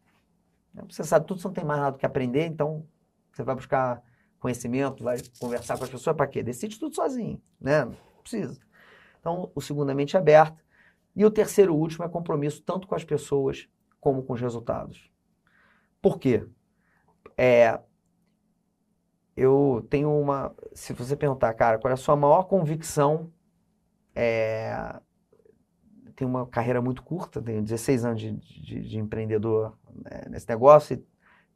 Você 0.89 1.03
sabe 1.03 1.27
tudo, 1.27 1.41
você 1.41 1.49
não 1.49 1.55
tem 1.55 1.65
mais 1.65 1.81
nada 1.81 1.99
que 1.99 2.07
aprender, 2.07 2.47
então 2.47 2.87
você 3.33 3.43
vai 3.43 3.55
buscar 3.55 4.03
conhecimento, 4.39 5.03
vai 5.03 5.19
conversar 5.39 5.77
com 5.77 5.85
as 5.85 5.91
pessoas 5.91 6.17
para 6.17 6.27
quê? 6.27 6.43
Decide 6.43 6.79
tudo 6.79 6.95
sozinho, 6.95 7.41
né? 7.61 7.85
Não 7.85 7.97
precisa. 8.23 8.61
Então, 9.21 9.51
o 9.55 9.61
segundo 9.61 9.91
é 9.91 9.95
mente 9.95 10.17
aberta. 10.17 10.57
E 11.15 11.25
o 11.25 11.31
terceiro 11.31 11.73
e 11.73 11.77
último 11.77 12.05
é 12.05 12.09
compromisso 12.09 12.63
tanto 12.63 12.87
com 12.87 12.95
as 12.95 13.05
pessoas 13.05 13.69
como 14.01 14.23
com 14.23 14.35
os 14.35 14.41
resultados. 14.41 15.11
Por 16.01 16.19
quê? 16.19 16.47
É, 17.37 17.81
eu 19.39 19.87
tenho 19.91 20.11
uma. 20.11 20.55
Se 20.73 20.93
você 20.93 21.17
perguntar, 21.17 21.53
cara, 21.55 21.79
qual 21.79 21.91
é 21.91 21.95
a 21.95 21.97
sua 21.97 22.17
maior 22.17 22.45
convicção? 22.45 23.33
É, 24.15 25.01
tenho 26.17 26.31
uma 26.31 26.47
carreira 26.47 26.83
muito 26.83 27.03
curta, 27.03 27.41
tenho 27.41 27.63
16 27.63 28.05
anos 28.05 28.21
de, 28.21 28.33
de, 28.33 28.81
de 28.89 28.99
empreendedor 28.99 29.79
né, 29.95 30.25
nesse 30.29 30.49
negócio 30.49 30.97
e 30.97 31.05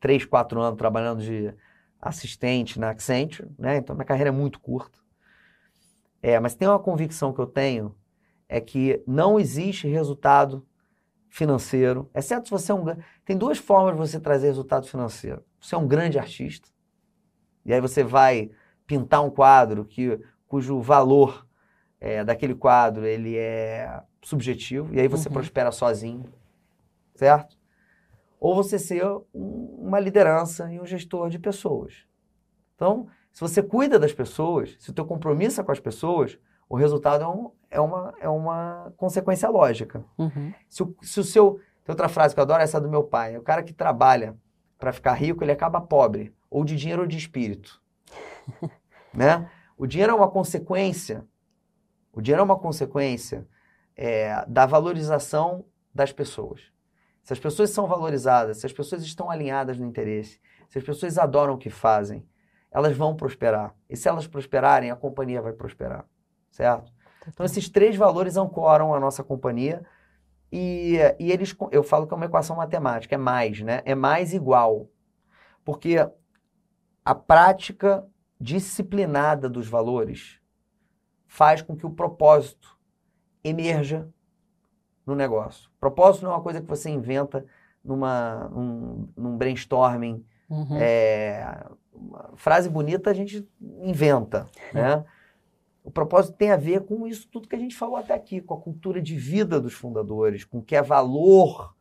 3, 0.01 0.25
4 0.25 0.61
anos 0.61 0.79
trabalhando 0.79 1.23
de 1.23 1.53
assistente 2.01 2.79
na 2.79 2.91
Accenture, 2.91 3.49
né? 3.59 3.77
Então 3.79 3.95
minha 3.97 4.05
carreira 4.05 4.31
é 4.31 4.33
muito 4.33 4.61
curta. 4.61 4.99
É, 6.23 6.39
mas 6.39 6.55
tem 6.55 6.69
uma 6.69 6.79
convicção 6.79 7.33
que 7.33 7.41
eu 7.41 7.47
tenho 7.47 7.95
é 8.49 8.61
que 8.61 9.03
não 9.07 9.41
existe 9.41 9.89
resultado 9.89 10.67
financeiro, 11.29 12.11
exceto 12.15 12.45
se 12.47 12.51
você 12.51 12.71
é 12.71 12.75
um. 12.75 12.85
Tem 13.25 13.37
duas 13.37 13.59
formas 13.59 13.95
de 13.95 13.99
você 13.99 14.21
trazer 14.21 14.49
resultado 14.49 14.87
financeiro 14.87 15.43
você 15.63 15.77
é 15.77 15.79
um 15.79 15.87
grande 15.87 16.19
artista. 16.19 16.69
E 17.65 17.73
aí 17.73 17.81
você 17.81 18.03
vai 18.03 18.51
pintar 18.87 19.25
um 19.25 19.31
quadro 19.31 19.85
que, 19.85 20.21
cujo 20.47 20.81
valor 20.81 21.47
é, 22.01 22.25
daquele 22.25 22.55
quadro 22.55 23.07
ele 23.07 23.37
é 23.37 24.03
subjetivo, 24.23 24.95
e 24.95 25.01
aí 25.01 25.09
você 25.09 25.29
uhum. 25.29 25.35
prospera 25.35 25.73
sozinho, 25.73 26.25
certo? 27.15 27.57
Ou 28.39 28.55
você 28.55 28.79
ser 28.79 29.05
um, 29.33 29.79
uma 29.81 30.01
liderança 30.01 30.73
e 30.73 30.81
um 30.81 30.87
gestor 30.87 31.29
de 31.29 31.39
pessoas. 31.39 32.07
Então, 32.75 33.07
se 33.33 33.41
você 33.41 33.63
cuida 33.63 33.99
das 33.99 34.13
pessoas, 34.13 34.77
se 34.79 34.91
o 34.91 34.93
teu 34.93 35.05
compromisso 35.05 35.61
é 35.61 35.65
com 35.65 35.73
as 35.73 35.81
pessoas, 35.81 36.39
o 36.69 36.77
resultado 36.77 37.23
é, 37.23 37.29
um, 37.29 37.51
é, 37.71 37.81
uma, 37.81 38.15
é 38.21 38.29
uma 38.29 38.93
consequência 38.97 39.49
lógica. 39.49 40.05
Uhum. 40.19 40.53
Se, 40.69 40.83
o, 40.83 40.97
se 41.03 41.21
o 41.21 41.25
seu... 41.25 41.61
Tem 41.85 41.93
outra 41.93 42.09
frase 42.09 42.35
que 42.35 42.41
eu 42.41 42.43
adoro, 42.43 42.63
essa 42.63 42.81
do 42.81 42.89
meu 42.89 43.03
pai. 43.03 43.35
É 43.35 43.39
o 43.39 43.43
cara 43.43 43.63
que 43.63 43.73
trabalha 43.73 44.37
para 44.79 44.93
ficar 44.93 45.15
rico, 45.15 45.43
ele 45.45 45.53
acaba 45.53 45.81
pobre. 45.81 46.33
Ou 46.53 46.65
de 46.65 46.77
dinheiro 46.77 47.03
ou 47.03 47.09
de 47.09 47.17
espírito. 47.17 47.83
né? 49.13 49.51
O 49.77 49.87
dinheiro 49.87 50.13
é 50.13 50.15
uma 50.15 50.31
consequência. 50.31 51.27
O 52.13 52.21
dinheiro 52.21 52.43
é 52.43 52.45
uma 52.45 52.59
consequência 52.59 53.49
é, 53.97 54.45
da 54.47 54.67
valorização 54.67 55.65
das 55.95 56.13
pessoas. 56.13 56.61
Se 57.23 57.33
as 57.33 57.39
pessoas 57.39 57.71
são 57.71 57.87
valorizadas, 57.87 58.59
se 58.59 58.67
as 58.67 58.73
pessoas 58.73 59.03
estão 59.03 59.31
alinhadas 59.31 59.79
no 59.79 59.87
interesse, 59.87 60.39
se 60.69 60.79
as 60.79 60.85
pessoas 60.85 61.17
adoram 61.17 61.55
o 61.55 61.59
que 61.59 61.71
fazem, 61.71 62.27
elas 62.71 62.97
vão 62.97 63.17
prosperar. 63.17 63.75
E 63.89 63.97
se 63.97 64.09
elas 64.09 64.27
prosperarem, 64.27 64.91
a 64.91 64.97
companhia 64.97 65.41
vai 65.41 65.53
prosperar, 65.53 66.05
certo? 66.51 66.93
Então 67.29 67.47
esses 67.47 67.69
três 67.69 67.97
valores 67.97 68.37
ancoram 68.37 68.95
a 68.95 69.01
nossa 69.01 69.23
companhia 69.23 69.85
e, 70.51 70.99
e 71.19 71.33
eles, 71.33 71.57
eu 71.71 71.83
falo 71.83 72.07
que 72.07 72.13
é 72.13 72.17
uma 72.17 72.27
equação 72.27 72.57
matemática, 72.57 73.15
é 73.15 73.19
mais, 73.19 73.61
né? 73.61 73.81
É 73.85 73.95
mais 73.95 74.35
igual. 74.35 74.89
Porque 75.65 75.97
a 77.05 77.15
prática 77.15 78.07
disciplinada 78.41 79.49
dos 79.49 79.69
valores 79.69 80.41
faz 81.27 81.63
com 81.63 81.77
que 81.77 81.87
o 81.87 81.91
propósito 81.91 82.79
emerja 83.43 84.09
no 85.07 85.15
negócio. 85.15 85.71
Propósito 85.81 86.25
não 86.25 86.33
é 86.33 86.35
uma 86.35 86.43
coisa 86.43 86.61
que 86.61 86.69
você 86.69 86.91
inventa 86.91 87.45
numa, 87.85 88.49
num, 88.49 89.09
num 89.17 89.37
brainstorming. 89.37 90.25
Uhum. 90.49 90.77
É, 90.79 91.65
frase 92.37 92.69
bonita 92.69 93.11
a 93.11 93.15
gente 93.15 93.49
inventa, 93.81 94.47
né? 94.73 95.05
O 95.85 95.91
propósito 95.91 96.37
tem 96.37 96.53
a 96.53 96.57
ver 96.57 96.85
com 96.85 97.07
isso 97.09 97.29
tudo 97.29 97.49
que 97.49 97.57
a 97.57 97.59
gente 97.59 97.75
falou 97.75 97.97
até 97.97 98.15
aqui, 98.15 98.41
com 98.41 98.55
a 98.55 98.61
cultura 98.61 99.03
de 99.03 99.17
vida 99.17 99.61
dos 99.61 99.73
fundadores, 99.73 100.45
com 100.45 100.59
o 100.59 100.63
que 100.63 100.77
é 100.77 100.83
valor 100.83 101.75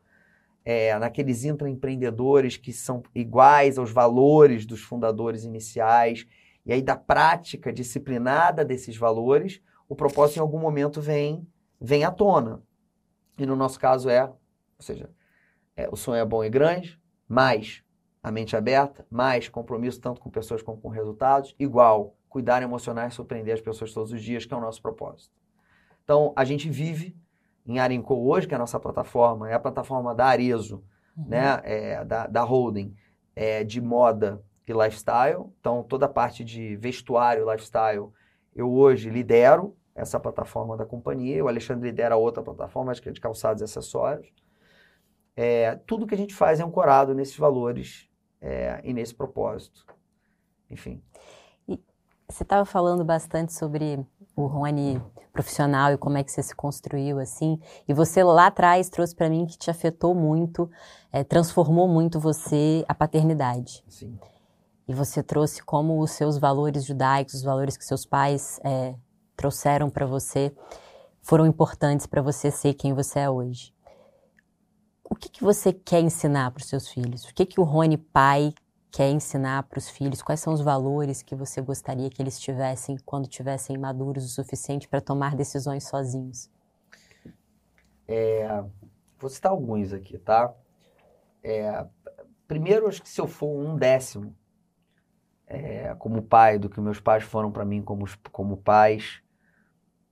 é, 0.63 0.97
naqueles 0.97 1.43
intraempreendedores 1.43 2.58
que 2.58 2.71
são 2.71 3.04
iguais 3.13 3.78
aos 3.78 3.91
valores 3.91 4.65
dos 4.65 4.82
fundadores 4.82 5.43
iniciais. 5.43 6.28
E 6.65 6.71
aí, 6.71 6.82
da 6.82 6.95
prática 6.95 7.74
disciplinada 7.74 8.63
desses 8.63 8.95
valores, 8.95 9.62
o 9.89 9.95
propósito 9.95 10.38
em 10.38 10.41
algum 10.41 10.60
momento 10.60 11.02
vem, 11.02 11.47
vem 11.80 12.04
à 12.04 12.12
tona. 12.12 12.62
E 13.38 13.45
no 13.45 13.56
nosso 13.56 13.80
caso 13.80 14.10
é, 14.10 14.26
ou 14.26 14.36
seja, 14.80 15.10
é, 15.76 15.89
o 15.89 15.95
sonho 15.95 16.21
é 16.21 16.26
bom 16.26 16.43
e 16.43 16.50
grande, 16.50 17.00
mais 17.28 17.84
a 18.21 18.32
mente 18.32 18.56
aberta, 18.56 19.06
mais 19.10 19.50
compromisso 19.50 20.00
tanto 20.00 20.21
com 20.21 20.30
pessoas 20.30 20.62
como 20.62 20.80
com 20.80 20.89
resultados, 20.89 21.56
igual 21.58 22.15
cuidar 22.30 22.62
emocionar 22.62 23.10
e 23.10 23.12
surpreender 23.12 23.54
as 23.54 23.62
pessoas 23.62 23.93
todos 23.93 24.12
os 24.12 24.21
dias, 24.21 24.45
que 24.45 24.54
é 24.54 24.58
o 24.58 24.62
nosso 24.62 24.82
propósito. 24.82 25.34
Então, 26.04 26.32
a 26.36 26.45
gente 26.45 26.69
vive 26.69 27.15
em 27.65 27.80
Arinco 27.80 28.15
hoje, 28.15 28.47
que 28.47 28.54
é 28.54 28.58
a 28.58 28.60
nossa 28.60 28.80
plataforma, 28.80 29.50
é 29.50 29.54
a 29.54 29.60
plataforma 29.60 30.13
da 30.15 30.26
Arezo, 30.26 30.84
uhum. 31.15 31.26
né, 31.28 31.62
é, 31.63 32.06
da, 32.06 32.28
da 32.28 32.41
holding, 32.43 32.95
é, 33.36 33.63
de 33.63 33.80
moda 33.80 34.41
e 34.67 34.74
lifestyle. 34.74 35.45
Então, 35.60 35.84
toda 35.84 36.06
a 36.06 36.10
parte 36.10 36.43
de 36.43 36.76
vestuário, 36.76 37.50
lifestyle, 37.50 38.10
eu 38.56 38.71
hoje 38.71 39.10
lidero 39.10 39.76
essa 39.93 40.19
plataforma 40.19 40.76
da 40.76 40.86
companhia. 40.86 41.43
O 41.43 41.47
Alexandre 41.47 41.89
lidera 41.89 42.15
outra 42.15 42.41
plataforma, 42.43 42.91
acho 42.91 43.02
que 43.02 43.10
é 43.10 43.12
de 43.12 43.21
calçados 43.21 43.62
e 43.62 43.65
acessórios. 43.65 44.32
É, 45.36 45.76
tudo 45.88 46.06
que 46.06 46.15
a 46.15 46.17
gente 46.17 46.36
faz 46.36 46.60
é 46.60 46.63
ancorado 46.63 47.13
nesses 47.13 47.38
valores 47.38 48.10
é, 48.41 48.82
e 48.84 48.93
nesse 48.93 49.13
propósito. 49.13 49.86
Enfim. 50.69 51.02
Você 52.32 52.43
estava 52.43 52.63
falando 52.63 53.04
bastante 53.04 53.52
sobre 53.52 54.00
o 54.41 54.47
Rony 54.47 55.01
profissional 55.32 55.93
e 55.93 55.97
como 55.97 56.17
é 56.17 56.23
que 56.23 56.32
você 56.32 56.43
se 56.43 56.56
construiu 56.56 57.19
assim. 57.19 57.60
E 57.88 57.93
você 57.93 58.23
lá 58.23 58.47
atrás 58.47 58.89
trouxe 58.89 59.15
para 59.15 59.30
mim 59.30 59.45
que 59.45 59.58
te 59.58 59.71
afetou 59.71 60.13
muito, 60.13 60.69
é, 61.12 61.23
transformou 61.23 61.88
muito 61.88 62.19
você 62.19 62.84
a 62.88 62.93
paternidade. 62.93 63.84
Sim. 63.88 64.17
E 64.88 64.93
você 64.93 65.23
trouxe 65.23 65.63
como 65.63 66.01
os 66.01 66.12
seus 66.12 66.38
valores 66.38 66.84
judaicos, 66.86 67.36
os 67.36 67.43
valores 67.43 67.77
que 67.77 67.86
seus 67.86 68.06
pais 68.06 68.60
é, 68.63 68.95
trouxeram 69.38 69.89
para 69.89 70.06
você, 70.06 70.54
foram 71.21 71.45
importantes 71.45 72.06
para 72.06 72.21
você 72.21 72.51
ser 72.51 72.73
quem 72.73 72.93
você 72.93 73.19
é 73.19 73.30
hoje. 73.30 73.73
O 75.10 75.15
que, 75.15 75.30
que 75.30 75.43
você 75.43 75.71
quer 75.73 76.01
ensinar 76.01 76.51
para 76.51 76.62
os 76.62 76.67
seus 76.67 76.88
filhos? 76.88 77.25
O 77.25 77.34
que, 77.34 77.45
que 77.45 77.60
o 77.60 77.63
Rony 77.63 77.97
pai 77.97 78.54
quer 78.91 79.10
ensinar 79.10 79.63
para 79.63 79.80
os 79.80 79.89
filhos? 79.89 80.21
Quais 80.21 80.39
são 80.39 80.54
os 80.54 80.62
valores 80.62 81.21
que 81.21 81.34
você 81.34 81.62
gostaria 81.62 82.10
que 82.10 82.21
eles 82.21 82.39
tivessem 82.39 82.97
quando 83.06 83.27
tivessem 83.27 83.77
maduros 83.77 84.25
o 84.25 84.30
suficiente 84.30 84.88
para 84.88 84.99
tomar 84.99 85.36
decisões 85.36 85.88
sozinhos? 85.88 86.49
É, 88.08 88.63
vou 89.17 89.30
citar 89.30 89.51
alguns 89.51 89.93
aqui, 89.93 90.17
tá? 90.17 90.54
É, 91.41 91.86
primeiro, 92.47 92.88
acho 92.88 93.01
que 93.01 93.10
se 93.10 93.21
eu 93.21 93.27
for 93.27 93.47
um 93.47 93.77
décimo 93.77 94.36
é, 95.47 95.95
como 95.95 96.21
pai 96.21 96.60
do 96.60 96.69
que 96.69 96.80
meus 96.80 96.99
pais 96.99 97.23
foram 97.23 97.51
para 97.51 97.65
mim 97.65 97.82
como, 97.82 98.06
como 98.32 98.58
pais, 98.58 99.21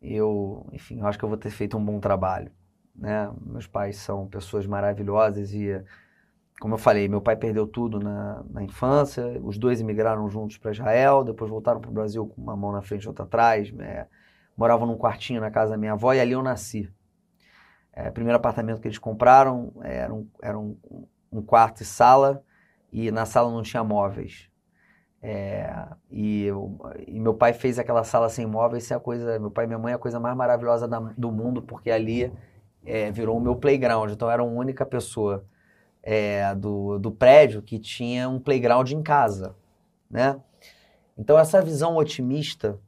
eu, 0.02 0.66
enfim, 0.72 1.00
eu 1.00 1.08
acho 1.08 1.18
que 1.20 1.26
eu 1.26 1.30
vou 1.30 1.38
ter 1.38 1.50
feito 1.50 1.78
um 1.78 1.84
bom 1.84 2.00
trabalho, 2.00 2.52
né? 2.96 3.30
Meus 3.42 3.68
pais 3.68 3.98
são 3.98 4.28
pessoas 4.28 4.66
maravilhosas 4.66 5.54
e 5.54 5.84
como 6.60 6.74
eu 6.74 6.78
falei, 6.78 7.08
meu 7.08 7.22
pai 7.22 7.38
perdeu 7.38 7.66
tudo 7.66 8.00
na, 8.00 8.44
na 8.50 8.62
infância, 8.62 9.26
os 9.42 9.58
dois 9.58 9.80
emigraram 9.80 10.30
juntos 10.30 10.58
para 10.58 10.72
Israel, 10.72 11.24
depois 11.24 11.50
voltaram 11.50 11.80
para 11.80 11.90
o 11.90 11.94
Brasil 11.94 12.28
com 12.28 12.42
uma 12.42 12.56
mão 12.56 12.72
na 12.72 12.82
frente 12.82 13.04
e 13.04 13.08
outra 13.08 13.24
atrás, 13.24 13.74
é, 13.80 14.06
moravam 14.58 14.86
num 14.86 14.98
quartinho 14.98 15.40
na 15.40 15.50
casa 15.50 15.72
da 15.72 15.78
minha 15.78 15.94
avó 15.94 16.14
e 16.14 16.20
ali 16.20 16.34
eu 16.34 16.44
nasci. 16.44 16.92
É, 17.94 18.12
primeiro 18.12 18.36
apartamento 18.36 18.82
que 18.82 18.88
eles 18.88 18.98
compraram 18.98 19.72
era, 19.82 20.14
um, 20.14 20.28
era 20.42 20.60
um, 20.60 20.78
um, 21.32 21.42
quarto 21.42 21.82
e 21.82 21.86
sala, 21.86 22.44
e 22.92 23.10
na 23.10 23.26
sala 23.26 23.50
não 23.50 23.62
tinha 23.62 23.84
móveis. 23.84 24.50
É, 25.22 25.88
e, 26.12 26.44
eu, 26.44 26.78
e, 27.08 27.20
meu 27.20 27.34
pai 27.34 27.54
fez 27.54 27.80
aquela 27.80 28.04
sala 28.04 28.30
sem 28.30 28.46
móveis, 28.46 28.90
é 28.92 28.96
a 28.96 29.00
coisa, 29.00 29.40
meu 29.40 29.52
pai 29.52 29.64
e 29.64 29.68
minha 29.68 29.80
mãe 29.80 29.94
é 29.94 29.96
a 29.96 30.00
coisa 30.00 30.20
mais 30.20 30.36
maravilhosa 30.36 30.88
da, 30.90 31.00
do 31.00 31.32
mundo, 31.32 31.62
porque 31.62 31.90
ali 31.90 32.32
é, 32.86 33.12
virou 33.12 33.38
o 33.38 33.42
meu 33.42 33.56
playground, 33.56 34.12
então 34.12 34.30
era 34.30 34.42
a 34.42 34.46
única 34.46 34.86
pessoa 34.86 35.46
é, 36.12 36.56
do, 36.56 36.98
do 36.98 37.12
prédio 37.12 37.62
que 37.62 37.78
tinha 37.78 38.28
um 38.28 38.40
playground 38.40 38.90
em 38.90 39.04
casa, 39.04 39.56
né? 40.10 40.42
Então 41.16 41.38
essa 41.38 41.62
visão 41.62 41.98
otimista 41.98 42.80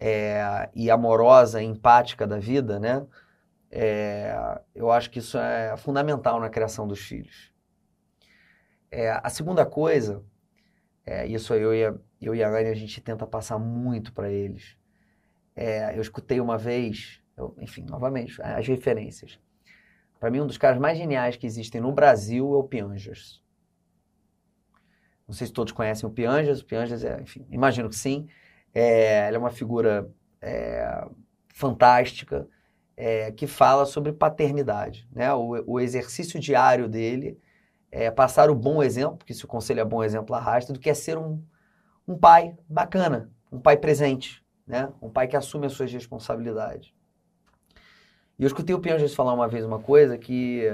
é, 0.00 0.70
e 0.74 0.90
amorosa, 0.90 1.62
empática 1.62 2.26
da 2.26 2.38
vida, 2.38 2.80
né? 2.80 3.06
É, 3.70 4.34
eu 4.74 4.90
acho 4.90 5.10
que 5.10 5.18
isso 5.18 5.36
é 5.36 5.76
fundamental 5.76 6.40
na 6.40 6.48
criação 6.48 6.88
dos 6.88 7.00
filhos. 7.00 7.52
É, 8.90 9.10
a 9.22 9.28
segunda 9.28 9.66
coisa, 9.66 10.24
é, 11.04 11.26
isso 11.26 11.52
eu 11.52 11.74
e, 11.74 11.84
a, 11.84 11.94
eu 12.18 12.34
e 12.34 12.42
a 12.42 12.48
Anne, 12.48 12.70
a 12.70 12.74
gente 12.74 12.98
tenta 13.02 13.26
passar 13.26 13.58
muito 13.58 14.10
para 14.10 14.30
eles. 14.30 14.74
É, 15.54 15.94
eu 15.94 16.00
escutei 16.00 16.40
uma 16.40 16.56
vez, 16.56 17.20
eu, 17.36 17.54
enfim, 17.60 17.82
novamente, 17.82 18.40
as 18.40 18.66
referências. 18.66 19.38
Para 20.18 20.30
mim, 20.30 20.40
um 20.40 20.46
dos 20.46 20.58
caras 20.58 20.78
mais 20.78 20.98
geniais 20.98 21.36
que 21.36 21.46
existem 21.46 21.80
no 21.80 21.92
Brasil 21.92 22.52
é 22.54 22.56
o 22.56 22.64
Pianjas. 22.64 23.42
Não 25.26 25.34
sei 25.34 25.46
se 25.46 25.52
todos 25.52 25.72
conhecem 25.72 26.08
o 26.08 26.12
Pianjas. 26.12 26.60
O 26.60 26.66
é, 26.74 27.20
enfim, 27.20 27.46
imagino 27.50 27.88
que 27.88 27.96
sim. 27.96 28.26
É, 28.74 29.28
ele 29.28 29.36
é 29.36 29.38
uma 29.38 29.50
figura 29.50 30.10
é, 30.40 31.06
fantástica 31.54 32.48
é, 32.96 33.30
que 33.30 33.46
fala 33.46 33.84
sobre 33.84 34.12
paternidade. 34.12 35.08
Né? 35.12 35.32
O, 35.34 35.74
o, 35.74 35.80
exercício 35.80 36.40
diário 36.40 36.88
dele 36.88 37.38
é 37.92 38.10
passar 38.10 38.50
o 38.50 38.54
bom 38.54 38.82
exemplo, 38.82 39.18
porque 39.18 39.34
se 39.34 39.44
o 39.44 39.48
conselho 39.48 39.80
é 39.80 39.84
bom 39.84 40.02
exemplo 40.02 40.34
arrasta, 40.34 40.72
do 40.72 40.80
que 40.80 40.90
é 40.90 40.94
ser 40.94 41.16
um, 41.16 41.42
um 42.06 42.16
pai 42.16 42.56
bacana, 42.68 43.30
um 43.52 43.60
pai 43.60 43.76
presente, 43.76 44.44
né? 44.66 44.92
um 45.00 45.10
pai 45.10 45.28
que 45.28 45.36
assume 45.36 45.66
as 45.66 45.72
suas 45.72 45.92
responsabilidades. 45.92 46.92
E 48.38 48.44
eu 48.44 48.46
escutei 48.46 48.74
o 48.74 48.80
Pianges 48.80 49.14
falar 49.14 49.34
uma 49.34 49.48
vez 49.48 49.64
uma 49.64 49.80
coisa 49.80 50.16
que, 50.16 50.64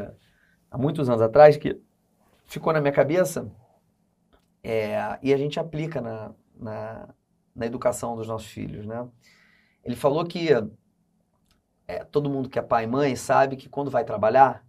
há 0.70 0.76
muitos 0.76 1.08
anos 1.08 1.22
atrás, 1.22 1.56
que 1.56 1.80
ficou 2.44 2.72
na 2.72 2.80
minha 2.80 2.92
cabeça 2.92 3.50
é, 4.62 5.18
e 5.22 5.32
a 5.32 5.36
gente 5.36 5.58
aplica 5.58 6.00
na, 6.00 6.34
na, 6.54 7.14
na, 7.54 7.66
educação 7.66 8.16
dos 8.16 8.28
nossos 8.28 8.48
filhos, 8.48 8.86
né? 8.86 9.08
Ele 9.82 9.96
falou 9.96 10.24
que 10.26 10.48
é, 11.88 12.04
todo 12.04 12.30
mundo 12.30 12.48
que 12.48 12.58
é 12.58 12.62
pai 12.62 12.84
e 12.84 12.86
mãe 12.86 13.16
sabe 13.16 13.56
que 13.56 13.68
quando 13.68 13.90
vai 13.90 14.04
trabalhar, 14.04 14.62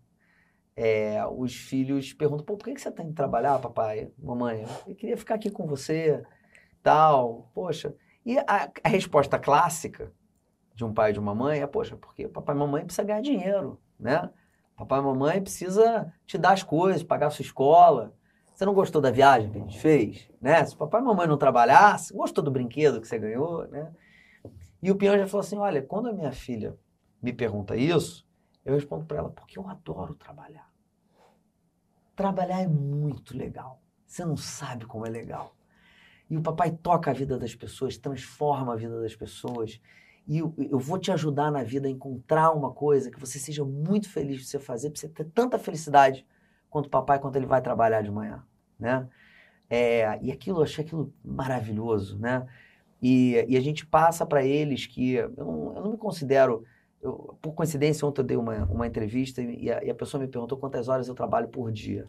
é, 0.76 1.26
os 1.28 1.54
filhos 1.54 2.14
perguntam, 2.14 2.46
pô, 2.46 2.58
por 2.58 2.66
que 2.66 2.80
você 2.80 2.92
tem 2.92 3.08
que 3.08 3.14
trabalhar, 3.14 3.60
papai, 3.60 4.12
mamãe? 4.18 4.66
Eu 4.88 4.96
queria 4.96 5.18
ficar 5.18 5.36
aqui 5.36 5.50
com 5.50 5.66
você, 5.66 6.24
tal, 6.84 7.50
poxa. 7.54 7.94
E 8.26 8.38
a, 8.40 8.72
a 8.84 8.90
resposta 8.90 9.38
clássica 9.38 10.14
de 10.76 10.84
um 10.84 10.94
pai 10.94 11.12
e 11.12 11.14
de 11.14 11.20
uma 11.20 11.34
mãe 11.34 11.62
é, 11.62 11.68
poxa, 11.68 11.96
porque 11.96 12.28
papai 12.28 12.56
e 12.56 12.60
mamãe 12.60 12.84
precisa 12.84 13.08
ganhar 13.08 13.22
dinheiro, 13.22 13.80
né? 14.00 14.30
Papai 14.76 15.00
e 15.00 15.04
mamãe 15.04 15.42
precisa 15.42 16.14
te 16.26 16.38
dar 16.38 16.52
as 16.52 16.62
coisas, 16.62 17.02
pagar 17.02 17.28
a 17.28 17.32
sua 17.32 17.44
escola. 17.44 18.14
Você 18.54 18.66
não 18.66 18.74
gostou 18.74 19.02
da 19.02 19.10
viagem 19.10 19.50
que 19.50 19.58
a 19.58 19.62
gente 19.62 19.80
fez, 19.80 20.30
né? 20.42 20.64
Se 20.66 20.76
papai 20.76 21.02
e 21.02 21.04
mamãe 21.04 21.28
não 21.28 21.38
trabalhasse, 21.38 22.14
gostou 22.14 22.44
do 22.44 22.52
brinquedo 22.52 23.00
que 23.00 23.08
você 23.08 23.18
ganhou, 23.18 23.66
né? 23.68 23.92
E 24.84 24.92
o 24.92 24.96
Pião 24.96 25.18
já 25.18 25.26
falou 25.26 25.40
assim, 25.40 25.58
olha, 25.58 25.82
quando 25.82 26.10
a 26.10 26.14
minha 26.14 26.32
filha 26.32 26.78
me 27.22 27.34
pergunta 27.34 27.76
isso, 27.76 28.28
eu 28.64 28.76
respondo 28.76 29.06
para 29.06 29.18
ela, 29.18 29.30
porque 29.30 29.58
eu 29.58 29.68
adoro 29.68 30.14
trabalhar. 30.14 30.70
Trabalhar 32.16 32.62
é 32.62 32.68
muito 32.68 33.36
legal. 33.36 33.82
Você 34.06 34.24
não 34.26 34.38
sabe 34.38 34.86
como 34.86 35.06
é 35.06 35.10
legal. 35.10 35.56
E 36.30 36.38
o 36.38 36.42
papai 36.42 36.72
toca 36.72 37.12
a 37.12 37.14
vida 37.14 37.38
das 37.38 37.56
pessoas, 37.56 37.98
transforma 37.98 38.74
a 38.74 38.76
vida 38.76 39.02
das 39.02 39.16
pessoas. 39.16 39.80
E 40.28 40.40
eu, 40.40 40.54
eu 40.58 40.80
vou 40.80 40.98
te 40.98 41.12
ajudar 41.12 41.52
na 41.52 41.64
vida 41.64 41.88
a 41.88 41.92
encontrar 41.92 42.52
uma 42.52 42.72
coisa 42.72 43.12
que 43.12 43.20
você 43.20 43.38
seja 43.38 43.64
muito 43.64 44.10
feliz 44.10 44.40
de 44.40 44.46
você 44.46 44.60
fazer, 44.60 44.90
para 44.90 45.00
você 45.00 45.10
ter 45.10 45.26
tanta 45.26 45.60
felicidade 45.60 46.26
quanto 46.70 46.88
o 46.88 46.90
papai 46.90 47.20
quando 47.20 47.36
ele 47.36 47.46
vai 47.46 47.62
trabalhar 47.62 48.02
de 48.02 48.12
manhã, 48.12 48.44
né? 48.80 49.08
É, 49.70 50.20
e 50.22 50.32
aquilo, 50.32 50.60
eu 50.60 50.64
achei 50.64 50.84
aquilo 50.84 51.14
maravilhoso, 51.24 52.18
né? 52.20 52.46
E, 53.02 53.46
e 53.48 53.58
a 53.58 53.62
gente 53.62 53.86
passa 53.86 54.26
para 54.26 54.44
eles 54.44 54.86
que 54.86 55.14
eu 55.14 55.30
não, 55.38 55.76
eu 55.76 55.84
não 55.84 55.92
me 55.92 55.98
considero 55.98 56.64
eu, 57.06 57.38
por 57.42 57.54
coincidência, 57.54 58.08
ontem 58.08 58.22
eu 58.22 58.26
dei 58.26 58.38
uma, 58.38 58.66
uma 58.66 58.88
entrevista 58.88 59.42
e 59.42 59.72
a, 59.72 59.84
e 59.84 59.90
a, 59.92 59.96
pessoa 59.96 60.22
me 60.22 60.28
perguntou 60.28 60.58
quantas 60.58 60.88
horas 60.88 61.08
eu 61.08 61.14
trabalho 61.14 61.48
por 61.48 61.72
dia. 61.72 62.08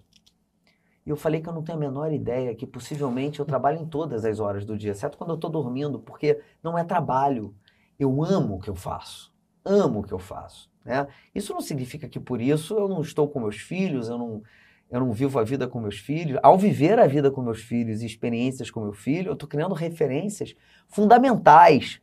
E 1.05 1.11
eu 1.11 1.17
falei 1.17 1.41
que 1.41 1.49
eu 1.49 1.53
não 1.53 1.63
tenho 1.63 1.77
a 1.77 1.81
menor 1.81 2.13
ideia, 2.13 2.55
que 2.55 2.67
possivelmente 2.67 3.39
eu 3.39 3.45
trabalho 3.45 3.79
em 3.79 3.87
todas 3.87 4.25
as 4.25 4.41
horas 4.41 4.65
do 4.65 4.77
dia, 4.77 4.95
certo? 4.95 5.19
Quando 5.19 5.31
eu 5.31 5.37
estou 5.37 5.51
dormindo, 5.51 6.01
porque 6.01 6.41
não 6.63 6.79
é 6.79 6.83
trabalho. 6.83 7.55
Eu 7.99 8.23
amo 8.25 8.57
o 8.57 8.59
que 8.61 8.69
eu 8.69 8.75
faço. 8.75 9.35
Amo 9.65 10.01
o 10.01 10.03
que 10.03 10.13
eu 10.13 10.19
faço. 10.19 10.71
Né? 10.85 11.07
Isso 11.35 11.53
não 11.53 11.61
significa 11.61 12.09
que 12.09 12.21
por 12.21 12.41
isso 12.41 12.75
eu 12.75 12.89
não 12.89 13.01
estou 13.01 13.29
com 13.29 13.41
meus 13.41 13.57
filhos, 13.57 14.09
eu 14.09 14.17
não, 14.17 14.43
eu 14.91 15.01
não 15.01 15.13
vivo 15.13 15.39
a 15.39 15.45
vida 15.45 15.67
com 15.67 15.81
meus 15.81 15.99
filhos. 15.99 16.39
Ao 16.43 16.57
viver 16.57 16.99
a 16.99 17.07
vida 17.07 17.31
com 17.31 17.43
meus 17.43 17.63
filhos 17.63 18.03
e 18.03 18.07
experiências 18.07 18.71
com 18.71 18.81
meu 18.81 18.93
filho, 18.93 19.31
eu 19.31 19.35
estou 19.35 19.49
criando 19.49 19.75
referências 19.75 20.55
fundamentais 20.89 22.01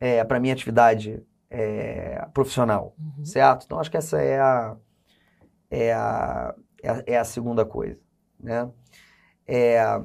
é, 0.00 0.24
para 0.24 0.38
a 0.38 0.40
minha 0.40 0.54
atividade 0.54 1.22
é, 1.50 2.26
profissional, 2.32 2.94
uhum. 2.98 3.24
certo? 3.24 3.64
Então, 3.64 3.78
acho 3.78 3.90
que 3.90 3.96
essa 3.96 4.20
é 4.20 4.40
a, 4.40 4.76
é 5.70 5.92
a, 5.92 6.54
é 6.82 6.90
a, 6.90 7.02
é 7.06 7.18
a 7.18 7.24
segunda 7.24 7.64
coisa, 7.64 8.00
né? 8.40 8.68
É, 9.46 10.02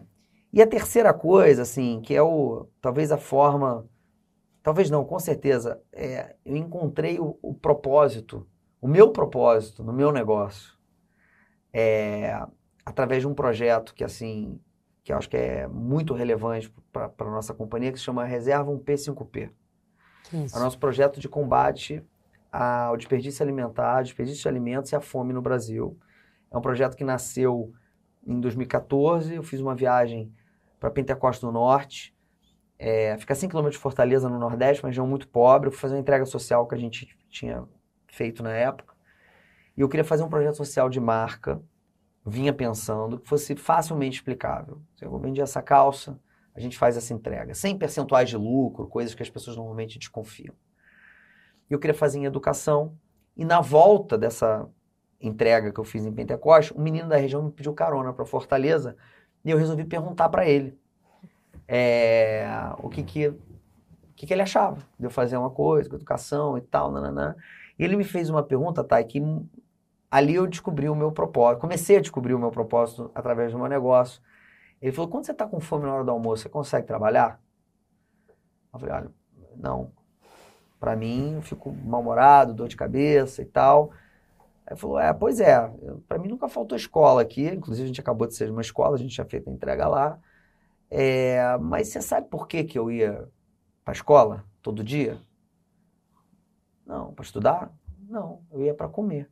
e 0.51 0.61
a 0.61 0.67
terceira 0.67 1.13
coisa, 1.13 1.61
assim, 1.61 2.01
que 2.01 2.15
é 2.15 2.21
o, 2.21 2.67
talvez 2.81 3.11
a 3.11 3.17
forma, 3.17 3.85
talvez 4.63 4.89
não, 4.89 5.03
com 5.05 5.19
certeza, 5.19 5.81
é, 5.91 6.35
eu 6.45 6.55
encontrei 6.55 7.19
o, 7.19 7.37
o 7.41 7.53
propósito, 7.53 8.47
o 8.81 8.87
meu 8.87 9.11
propósito 9.11 9.83
no 9.83 9.93
meu 9.93 10.11
negócio, 10.11 10.77
é, 11.73 12.39
através 12.85 13.21
de 13.21 13.27
um 13.27 13.33
projeto 13.33 13.93
que, 13.93 14.03
assim, 14.03 14.59
que 15.03 15.13
eu 15.13 15.17
acho 15.17 15.29
que 15.29 15.37
é 15.37 15.67
muito 15.67 16.13
relevante 16.13 16.73
para 16.91 17.11
a 17.17 17.31
nossa 17.31 17.53
companhia, 17.53 17.91
que 17.91 17.97
se 17.97 18.03
chama 18.03 18.25
Reserva 18.25 18.71
1P5P. 18.71 19.51
Isso. 20.33 20.55
É 20.55 20.59
o 20.59 20.63
nosso 20.63 20.77
projeto 20.77 21.19
de 21.19 21.27
combate 21.27 22.03
ao 22.51 22.97
desperdício 22.97 23.43
alimentar, 23.43 24.03
desperdício 24.03 24.41
de 24.41 24.47
alimentos 24.47 24.91
e 24.91 24.95
à 24.95 25.01
fome 25.01 25.33
no 25.33 25.41
Brasil. 25.41 25.97
É 26.51 26.57
um 26.57 26.61
projeto 26.61 26.95
que 26.95 27.03
nasceu 27.03 27.73
em 28.25 28.39
2014. 28.39 29.35
Eu 29.35 29.43
fiz 29.43 29.59
uma 29.59 29.75
viagem 29.75 30.33
para 30.79 30.89
Pentecoste 30.89 31.45
do 31.45 31.51
Norte. 31.51 32.15
É, 32.81 33.17
fica 33.17 33.33
a 33.33 33.35
5 33.35 33.51
km 33.51 33.69
de 33.69 33.77
Fortaleza, 33.77 34.29
no 34.29 34.39
Nordeste, 34.39 34.81
uma 34.81 34.89
região 34.89 35.05
muito 35.05 35.27
pobre. 35.27 35.67
Eu 35.67 35.71
fui 35.73 35.81
fazer 35.81 35.95
uma 35.95 35.99
entrega 35.99 36.25
social 36.25 36.65
que 36.65 36.73
a 36.73 36.77
gente 36.77 37.09
tinha 37.29 37.67
feito 38.07 38.41
na 38.41 38.53
época. 38.53 38.95
E 39.75 39.81
eu 39.81 39.89
queria 39.89 40.05
fazer 40.05 40.23
um 40.23 40.29
projeto 40.29 40.55
social 40.55 40.89
de 40.89 40.99
marca. 40.99 41.61
Vinha 42.25 42.53
pensando 42.53 43.19
que 43.19 43.27
fosse 43.27 43.53
facilmente 43.57 44.17
explicável. 44.17 44.81
Eu 45.01 45.17
vendi 45.19 45.41
essa 45.41 45.61
calça, 45.61 46.17
a 46.55 46.59
gente 46.59 46.77
faz 46.77 46.95
essa 46.95 47.13
entrega, 47.13 47.53
sem 47.53 47.77
percentuais 47.77 48.29
de 48.29 48.37
lucro, 48.37 48.87
coisas 48.87 49.13
que 49.13 49.23
as 49.23 49.29
pessoas 49.29 49.57
normalmente 49.57 49.99
desconfiam. 49.99 50.53
E 51.69 51.73
eu 51.73 51.79
queria 51.79 51.93
fazer 51.93 52.19
em 52.19 52.25
educação, 52.25 52.97
e 53.35 53.45
na 53.45 53.61
volta 53.61 54.17
dessa 54.17 54.67
entrega 55.21 55.71
que 55.71 55.79
eu 55.79 55.83
fiz 55.83 56.05
em 56.05 56.11
Pentecoste, 56.11 56.73
um 56.77 56.81
menino 56.81 57.07
da 57.07 57.15
região 57.17 57.43
me 57.43 57.51
pediu 57.51 57.73
carona 57.73 58.13
para 58.13 58.25
Fortaleza, 58.25 58.97
e 59.43 59.51
eu 59.51 59.57
resolvi 59.57 59.85
perguntar 59.85 60.29
para 60.29 60.47
ele 60.47 60.77
é, 61.71 62.47
o 62.79 62.89
que 62.89 63.03
que, 63.03 63.31
que 64.15 64.25
que 64.25 64.33
ele 64.33 64.41
achava 64.41 64.79
de 64.97 65.05
eu 65.05 65.11
fazer 65.11 65.37
uma 65.37 65.51
coisa 65.51 65.87
com 65.87 65.95
educação 65.95 66.57
e 66.57 66.61
tal, 66.61 66.91
nananã. 66.91 67.35
E 67.77 67.83
ele 67.83 67.95
me 67.95 68.03
fez 68.03 68.27
uma 68.27 68.41
pergunta, 68.41 68.83
tá, 68.83 69.01
que 69.03 69.21
ali 70.09 70.33
eu 70.33 70.47
descobri 70.47 70.89
o 70.89 70.95
meu 70.95 71.11
propósito, 71.11 71.61
comecei 71.61 71.97
a 71.97 72.01
descobrir 72.01 72.33
o 72.33 72.39
meu 72.39 72.49
propósito 72.49 73.11
através 73.13 73.51
do 73.51 73.59
meu 73.59 73.67
negócio, 73.67 74.19
ele 74.81 74.91
falou, 74.91 75.11
quando 75.11 75.25
você 75.25 75.31
está 75.31 75.45
com 75.45 75.59
fome 75.59 75.85
na 75.85 75.93
hora 75.93 76.03
do 76.03 76.11
almoço, 76.11 76.41
você 76.43 76.49
consegue 76.49 76.87
trabalhar? 76.87 77.39
Eu 78.73 78.79
falei, 78.79 78.95
olha, 78.95 79.11
não. 79.55 79.91
Para 80.79 80.95
mim, 80.95 81.35
eu 81.35 81.41
fico 81.41 81.71
mal-humorado, 81.71 82.53
dor 82.53 82.67
de 82.67 82.77
cabeça 82.77 83.41
e 83.41 83.45
tal. 83.45 83.91
Aí 84.65 84.75
falou, 84.75 84.99
é, 84.99 85.13
pois 85.13 85.39
é, 85.39 85.69
para 86.07 86.17
mim 86.17 86.29
nunca 86.29 86.47
faltou 86.47 86.77
escola 86.77 87.21
aqui, 87.21 87.45
inclusive 87.47 87.83
a 87.83 87.87
gente 87.87 88.01
acabou 88.01 88.25
de 88.25 88.35
ser 88.35 88.49
uma 88.49 88.61
escola, 88.61 88.95
a 88.95 88.99
gente 88.99 89.15
já 89.15 89.25
fez 89.25 89.45
a 89.47 89.51
entrega 89.51 89.87
lá. 89.87 90.19
É, 90.89 91.57
mas 91.57 91.89
você 91.89 92.01
sabe 92.01 92.27
por 92.29 92.47
que, 92.47 92.63
que 92.63 92.77
eu 92.77 92.91
ia 92.91 93.29
para 93.83 93.91
a 93.91 93.95
escola 93.95 94.45
todo 94.61 94.83
dia? 94.83 95.21
Não, 96.85 97.13
para 97.13 97.23
estudar? 97.23 97.71
Não, 98.07 98.43
eu 98.51 98.63
ia 98.63 98.73
para 98.73 98.89
comer 98.89 99.29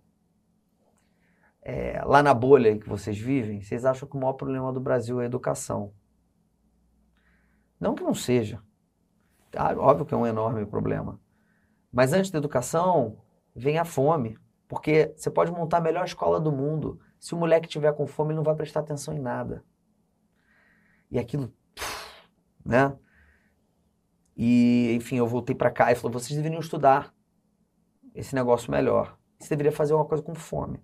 é, 1.68 2.02
lá 2.06 2.24
na 2.24 2.34
bolha 2.34 2.80
que 2.80 2.88
vocês 2.88 3.20
vivem, 3.20 3.62
vocês 3.62 3.84
acham 3.84 4.08
que 4.08 4.16
o 4.16 4.20
maior 4.20 4.34
problema 4.34 4.72
do 4.72 4.80
Brasil 4.80 5.20
é 5.20 5.24
a 5.24 5.26
educação. 5.26 5.92
Não 7.78 7.94
que 7.94 8.02
não 8.02 8.14
seja. 8.14 8.64
Ah, 9.54 9.76
óbvio 9.78 10.06
que 10.06 10.14
é 10.14 10.18
um 10.18 10.26
enorme 10.26 10.66
problema. 10.66 11.20
Mas 11.92 12.14
antes 12.14 12.32
da 12.32 12.38
educação, 12.38 13.18
vem 13.54 13.78
a 13.78 13.84
fome. 13.84 14.38
Porque 14.66 15.14
você 15.18 15.30
pode 15.30 15.52
montar 15.52 15.80
a 15.80 15.82
melhor 15.82 16.06
escola 16.06 16.40
do 16.40 16.54
mundo. 16.54 17.02
Se 17.20 17.36
o 17.36 17.38
moleque 17.38 17.68
tiver 17.68 17.92
com 17.92 18.08
fome, 18.08 18.30
ele 18.30 18.38
não 18.38 18.44
vai 18.44 18.56
prestar 18.56 18.80
atenção 18.80 19.14
em 19.14 19.20
nada. 19.20 19.62
E 21.10 21.18
aquilo, 21.18 21.54
né? 22.66 22.96
E, 24.36 24.94
enfim, 24.96 25.18
eu 25.18 25.28
voltei 25.28 25.56
para 25.56 25.72
cá 25.72 25.92
e 25.92 25.96
falou: 25.96 26.12
vocês 26.12 26.36
deveriam 26.36 26.60
estudar 26.60 27.14
esse 28.14 28.36
negócio 28.36 28.72
melhor. 28.72 29.18
Você 29.40 29.50
deveria 29.50 29.72
fazer 29.72 29.94
uma 29.94 30.06
coisa 30.06 30.24
com 30.24 30.36
fome. 30.36 30.80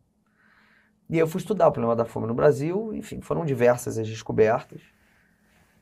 E 1.10 1.18
eu 1.18 1.28
fui 1.28 1.40
estudar 1.40 1.68
o 1.68 1.72
problema 1.72 1.96
da 1.96 2.06
fome 2.06 2.28
no 2.28 2.34
Brasil, 2.34 2.94
enfim, 2.94 3.22
foram 3.22 3.46
diversas 3.46 3.98
as 3.98 4.08
descobertas. 4.08 4.82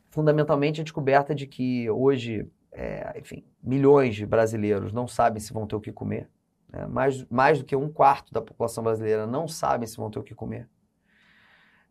Fundamentalmente 0.10 0.82
a 0.82 0.84
descoberta 0.84 1.34
de 1.34 1.48
que 1.48 1.90
hoje, 1.90 2.50
é, 2.72 3.18
enfim, 3.18 3.46
milhões 3.64 4.16
de 4.16 4.26
brasileiros 4.26 4.92
não 4.92 5.08
sabem 5.08 5.40
se 5.40 5.54
vão 5.54 5.66
ter 5.66 5.76
o 5.76 5.82
que 5.82 5.92
comer. 5.92 6.30
Né? 6.68 6.86
Mais, 6.88 7.26
mais 7.30 7.60
do 7.60 7.66
que 7.66 7.76
um 7.76 7.90
quarto 7.90 8.34
da 8.34 8.42
população 8.42 8.84
brasileira 8.84 9.26
não 9.28 9.48
sabem 9.48 9.88
se 9.88 9.96
vão 9.96 10.10
ter 10.10 10.20
o 10.20 10.24
que 10.24 10.36
comer. 10.36 10.68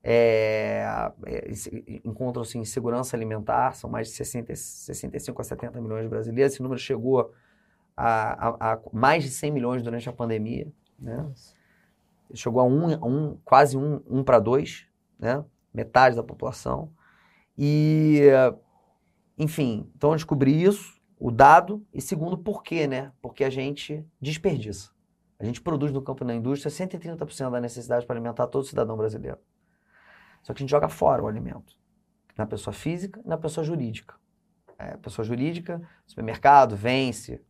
É, 0.03 1.12
é, 1.26 1.51
Encontram-se 2.05 2.59
em 2.59 2.64
segurança 2.64 3.16
alimentar, 3.16 3.72
são 3.72 3.90
mais 3.90 4.09
de 4.09 4.14
60, 4.14 4.55
65 4.55 5.40
a 5.40 5.44
70 5.44 5.80
milhões 5.80 6.03
de 6.03 6.09
brasileiros. 6.09 6.53
Esse 6.53 6.62
número 6.62 6.80
chegou 6.80 7.32
a, 7.96 8.48
a, 8.48 8.72
a 8.72 8.80
mais 8.92 9.24
de 9.24 9.30
100 9.30 9.51
milhões 9.51 9.82
durante 9.82 10.09
a 10.09 10.12
pandemia. 10.12 10.66
Né? 10.98 11.30
Chegou 12.34 12.61
a 12.61 12.64
um, 12.64 12.92
um 13.05 13.38
quase 13.44 13.76
um, 13.76 14.01
um 14.09 14.24
para 14.24 14.38
dois, 14.38 14.86
né? 15.18 15.44
metade 15.72 16.16
da 16.16 16.22
população. 16.22 16.90
E, 17.59 18.22
enfim, 19.36 19.90
então 19.94 20.11
eu 20.11 20.16
descobri 20.16 20.62
isso, 20.62 20.98
o 21.18 21.30
dado, 21.30 21.84
e 21.92 22.01
segundo, 22.01 22.38
por 22.38 22.62
quê, 22.62 22.86
né? 22.86 23.12
Porque 23.20 23.44
a 23.44 23.51
gente 23.51 24.03
desperdiça. 24.18 24.90
A 25.38 25.44
gente 25.44 25.61
produz 25.61 25.92
no 25.92 26.01
campo 26.01 26.24
da 26.24 26.34
indústria 26.34 26.70
130% 26.70 27.51
da 27.51 27.61
necessidade 27.61 28.07
para 28.07 28.14
alimentar 28.14 28.46
todo 28.46 28.64
cidadão 28.64 28.96
brasileiro. 28.96 29.38
Só 30.43 30.53
que 30.53 30.59
a 30.59 30.62
gente 30.62 30.70
joga 30.70 30.88
fora 30.88 31.22
o 31.22 31.28
alimento. 31.28 31.76
Na 32.36 32.47
pessoa 32.47 32.72
física 32.72 33.20
e 33.24 33.28
na 33.28 33.36
pessoa 33.36 33.64
jurídica. 33.64 34.14
É, 34.78 34.97
pessoa 34.97 35.24
jurídica, 35.24 35.80
supermercado, 36.07 36.74
vence, 36.74 37.41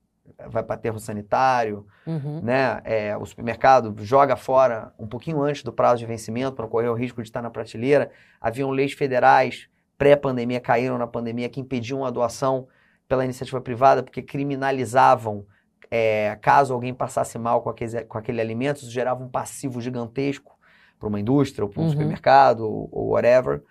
vai 0.48 0.62
para 0.62 0.74
aterro 0.74 0.98
sanitário, 0.98 1.86
uhum. 2.06 2.40
né? 2.42 2.80
É, 2.84 3.16
o 3.16 3.24
supermercado 3.24 3.94
joga 4.04 4.36
fora 4.36 4.92
um 4.98 5.06
pouquinho 5.06 5.40
antes 5.40 5.62
do 5.62 5.72
prazo 5.72 6.00
de 6.00 6.06
vencimento 6.06 6.56
para 6.56 6.64
não 6.64 6.70
correr 6.70 6.88
o 6.88 6.94
risco 6.94 7.22
de 7.22 7.28
estar 7.28 7.42
na 7.42 7.50
prateleira. 7.50 8.10
Haviam 8.40 8.70
leis 8.70 8.92
federais 8.92 9.68
pré-pandemia, 9.96 10.60
caíram 10.60 10.96
na 10.96 11.06
pandemia, 11.06 11.48
que 11.48 11.60
impediam 11.60 12.04
a 12.04 12.10
doação 12.10 12.66
pela 13.06 13.24
iniciativa 13.24 13.60
privada 13.60 14.02
porque 14.02 14.22
criminalizavam 14.22 15.46
é, 15.90 16.38
caso 16.40 16.72
alguém 16.72 16.94
passasse 16.94 17.38
mal 17.38 17.62
com 17.62 17.68
aquele, 17.68 18.04
com 18.04 18.16
aquele 18.16 18.40
alimento, 18.40 18.78
isso 18.78 18.90
gerava 18.90 19.22
um 19.22 19.28
passivo 19.28 19.80
gigantesco 19.80 20.56
para 21.00 21.08
uma 21.08 21.18
indústria, 21.18 21.64
ou 21.64 21.70
para 21.70 21.80
um 21.80 21.84
Uhum. 21.86 21.90
supermercado, 21.90 22.60
ou, 22.60 22.88
ou 22.92 23.08
whatever. 23.08 23.64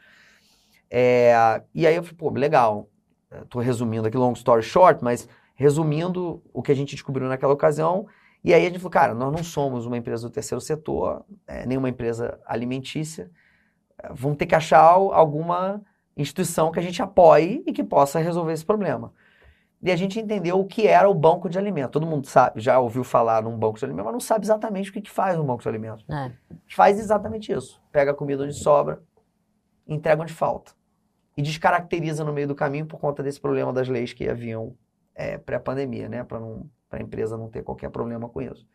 É, 0.90 1.62
e 1.74 1.88
aí 1.88 1.96
eu 1.96 2.04
falei, 2.04 2.18
pô, 2.18 2.30
legal. 2.32 2.90
Estou 3.44 3.62
resumindo 3.62 4.08
aqui, 4.08 4.18
long 4.18 4.34
story 4.34 4.64
short, 4.64 5.04
mas 5.04 5.30
resumindo 5.56 6.42
o 6.52 6.64
que 6.64 6.72
a 6.72 6.76
gente 6.76 6.96
descobriu 6.96 7.28
naquela 7.28 7.54
ocasião. 7.54 8.08
E 8.44 8.54
aí 8.54 8.64
a 8.66 8.70
gente 8.70 8.80
falou, 8.80 8.90
cara, 8.92 9.14
nós 9.14 9.32
não 9.32 9.44
somos 9.44 9.86
uma 9.86 9.98
empresa 9.98 10.28
do 10.28 10.34
terceiro 10.34 10.60
setor, 10.60 11.24
é, 11.46 11.66
nem 11.66 11.78
uma 11.78 11.90
empresa 11.90 12.40
alimentícia. 12.46 13.30
É, 14.02 14.10
Vamos 14.12 14.38
ter 14.38 14.48
que 14.48 14.56
achar 14.56 14.80
al- 14.82 15.14
alguma 15.14 15.82
instituição 16.18 16.72
que 16.72 16.80
a 16.80 16.82
gente 16.82 17.02
apoie 17.02 17.64
e 17.68 17.72
que 17.72 17.84
possa 17.84 18.20
resolver 18.20 18.54
esse 18.54 18.66
problema. 18.66 19.14
E 19.82 19.92
a 19.92 19.96
gente 19.96 20.20
entendeu 20.20 20.60
o 20.60 20.66
que 20.66 20.88
era 20.88 21.10
o 21.10 21.14
banco 21.14 21.50
de 21.50 21.58
alimentos. 21.58 21.92
Todo 21.92 22.06
mundo 22.06 22.28
sabe, 22.28 22.60
já 22.60 22.80
ouviu 22.80 23.04
falar 23.04 23.42
num 23.42 23.58
banco 23.58 23.80
de 23.80 23.86
alimentos, 23.86 24.06
mas 24.06 24.14
não 24.14 24.20
sabe 24.20 24.46
exatamente 24.46 24.90
o 24.90 24.94
que, 24.94 25.02
que 25.02 25.10
faz 25.10 25.40
um 25.40 25.46
banco 25.46 25.62
de 25.62 25.70
alimentos. 25.70 26.06
É. 26.10 26.32
Faz 26.68 27.00
exatamente 27.00 27.52
isso. 27.52 27.82
Pega 27.92 28.12
a 28.12 28.14
comida 28.14 28.44
onde 28.44 28.54
sobra, 28.54 29.02
entrega 29.88 30.22
onde 30.22 30.34
falta. 30.34 30.74
E 31.38 31.42
descaracteriza 31.42 32.26
no 32.26 32.34
meio 32.34 32.48
do 32.48 32.56
caminho 32.56 32.86
por 32.86 33.00
conta 33.00 33.24
desse 33.24 33.40
problema 33.40 33.72
das 33.72 33.88
leis 33.88 34.12
que 34.12 34.28
haviam 34.28 34.76
é, 35.16 35.38
pré-pandemia, 35.38 36.10
né? 36.10 36.26
Para 36.26 36.40
a 36.92 37.02
empresa 37.02 37.38
não 37.38 37.50
ter 37.50 37.64
qualquer 37.64 37.90
problema 37.90 38.28
com 38.28 38.42
isso. 38.42 38.68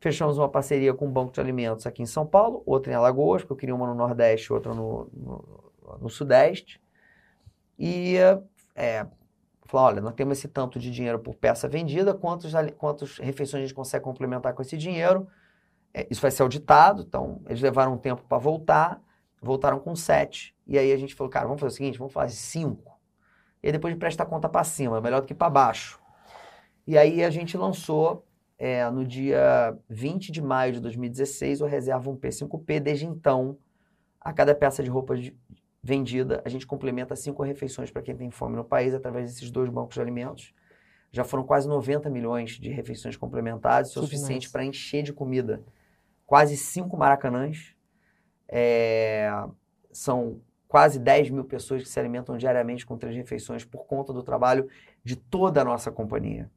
Fechamos 0.00 0.38
uma 0.38 0.48
parceria 0.48 0.94
com 0.94 1.06
um 1.06 1.10
banco 1.10 1.32
de 1.32 1.40
alimentos 1.40 1.86
aqui 1.86 2.02
em 2.02 2.06
São 2.06 2.26
Paulo, 2.26 2.62
outra 2.64 2.92
em 2.92 2.94
Alagoas, 2.94 3.42
porque 3.42 3.52
eu 3.52 3.56
queria 3.56 3.74
uma 3.74 3.86
no 3.86 3.94
Nordeste, 3.94 4.50
outra 4.50 4.72
no, 4.74 5.10
no, 5.12 5.98
no 6.00 6.08
Sudeste. 6.08 6.80
E 7.78 8.16
é, 8.74 9.06
falar, 9.74 9.88
olha, 9.88 10.00
nós 10.00 10.14
temos 10.14 10.38
esse 10.38 10.48
tanto 10.48 10.78
de 10.78 10.90
dinheiro 10.90 11.18
por 11.18 11.34
peça 11.34 11.68
vendida, 11.68 12.14
quantos, 12.14 12.52
quantas 12.78 13.18
refeições 13.18 13.62
a 13.62 13.66
gente 13.66 13.74
consegue 13.74 14.04
complementar 14.04 14.54
com 14.54 14.62
esse 14.62 14.76
dinheiro? 14.76 15.26
É, 15.92 16.06
isso 16.10 16.20
vai 16.22 16.30
ser 16.30 16.42
auditado, 16.42 17.02
então 17.02 17.42
eles 17.46 17.60
levaram 17.60 17.94
um 17.94 17.98
tempo 17.98 18.22
para 18.28 18.38
voltar, 18.38 19.02
voltaram 19.42 19.78
com 19.78 19.94
sete. 19.94 20.54
E 20.66 20.78
aí 20.78 20.92
a 20.92 20.96
gente 20.96 21.14
falou, 21.14 21.30
cara, 21.30 21.46
vamos 21.46 21.60
fazer 21.60 21.72
o 21.72 21.76
seguinte, 21.76 21.98
vamos 21.98 22.12
fazer 22.12 22.34
cinco. 22.34 22.98
E 23.62 23.72
depois 23.72 23.90
a 23.90 23.94
gente 23.94 24.00
presta 24.00 24.22
a 24.22 24.26
conta 24.26 24.48
para 24.48 24.64
cima, 24.64 25.00
melhor 25.00 25.20
do 25.20 25.26
que 25.26 25.34
para 25.34 25.50
baixo. 25.50 26.00
E 26.86 26.98
aí 26.98 27.24
a 27.24 27.30
gente 27.30 27.56
lançou 27.56 28.26
é, 28.58 28.88
no 28.90 29.04
dia 29.04 29.76
20 29.88 30.30
de 30.30 30.42
maio 30.42 30.74
de 30.74 30.80
2016 30.80 31.60
o 31.60 31.66
Reserva 31.66 32.10
1P5P. 32.10 32.80
Desde 32.80 33.06
então, 33.06 33.56
a 34.20 34.32
cada 34.32 34.54
peça 34.54 34.82
de 34.82 34.90
roupa 34.90 35.16
de- 35.16 35.36
vendida, 35.84 36.40
a 36.46 36.48
gente 36.48 36.66
complementa 36.66 37.14
cinco 37.14 37.42
refeições 37.42 37.90
para 37.90 38.00
quem 38.00 38.16
tem 38.16 38.30
fome 38.30 38.56
no 38.56 38.64
país 38.64 38.94
através 38.94 39.30
desses 39.30 39.50
dois 39.50 39.68
bancos 39.68 39.94
de 39.94 40.00
alimentos. 40.00 40.54
Já 41.12 41.24
foram 41.24 41.44
quase 41.44 41.68
90 41.68 42.08
milhões 42.08 42.52
de 42.52 42.70
refeições 42.70 43.18
complementadas, 43.18 43.90
isso 43.90 43.98
é 43.98 44.02
o 44.02 44.04
suficiente 44.06 44.50
para 44.50 44.64
encher 44.64 45.02
de 45.02 45.12
comida 45.12 45.62
quase 46.26 46.56
cinco 46.56 46.96
maracanãs. 46.96 47.76
É, 48.48 49.30
são 49.92 50.40
quase 50.66 50.98
10 50.98 51.30
mil 51.30 51.44
pessoas 51.44 51.82
que 51.82 51.88
se 51.88 52.00
alimentam 52.00 52.36
diariamente 52.38 52.86
com 52.86 52.96
três 52.96 53.14
refeições 53.14 53.62
por 53.62 53.84
conta 53.84 54.10
do 54.10 54.22
trabalho 54.22 54.66
de 55.04 55.16
toda 55.16 55.60
a 55.60 55.64
nossa 55.64 55.92
companhia. 55.92 56.50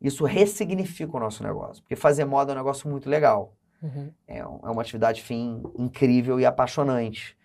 Isso 0.00 0.24
ressignifica 0.24 1.16
o 1.16 1.20
nosso 1.20 1.42
negócio, 1.42 1.82
porque 1.82 1.96
fazer 1.96 2.24
moda 2.24 2.52
é 2.52 2.54
um 2.54 2.58
negócio 2.58 2.88
muito 2.88 3.10
legal. 3.10 3.54
Uhum. 3.82 4.10
É, 4.26 4.38
é 4.38 4.46
uma 4.46 4.80
atividade 4.80 5.22
fim 5.22 5.62
incrível 5.78 6.40
e 6.40 6.46
apaixonante. 6.46 7.36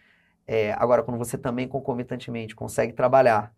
É, 0.51 0.73
agora, 0.79 1.03
quando 1.03 1.19
você 1.19 1.37
também 1.37 1.67
concomitantemente 1.67 2.55
consegue 2.55 2.91
trabalhar, 2.91 3.53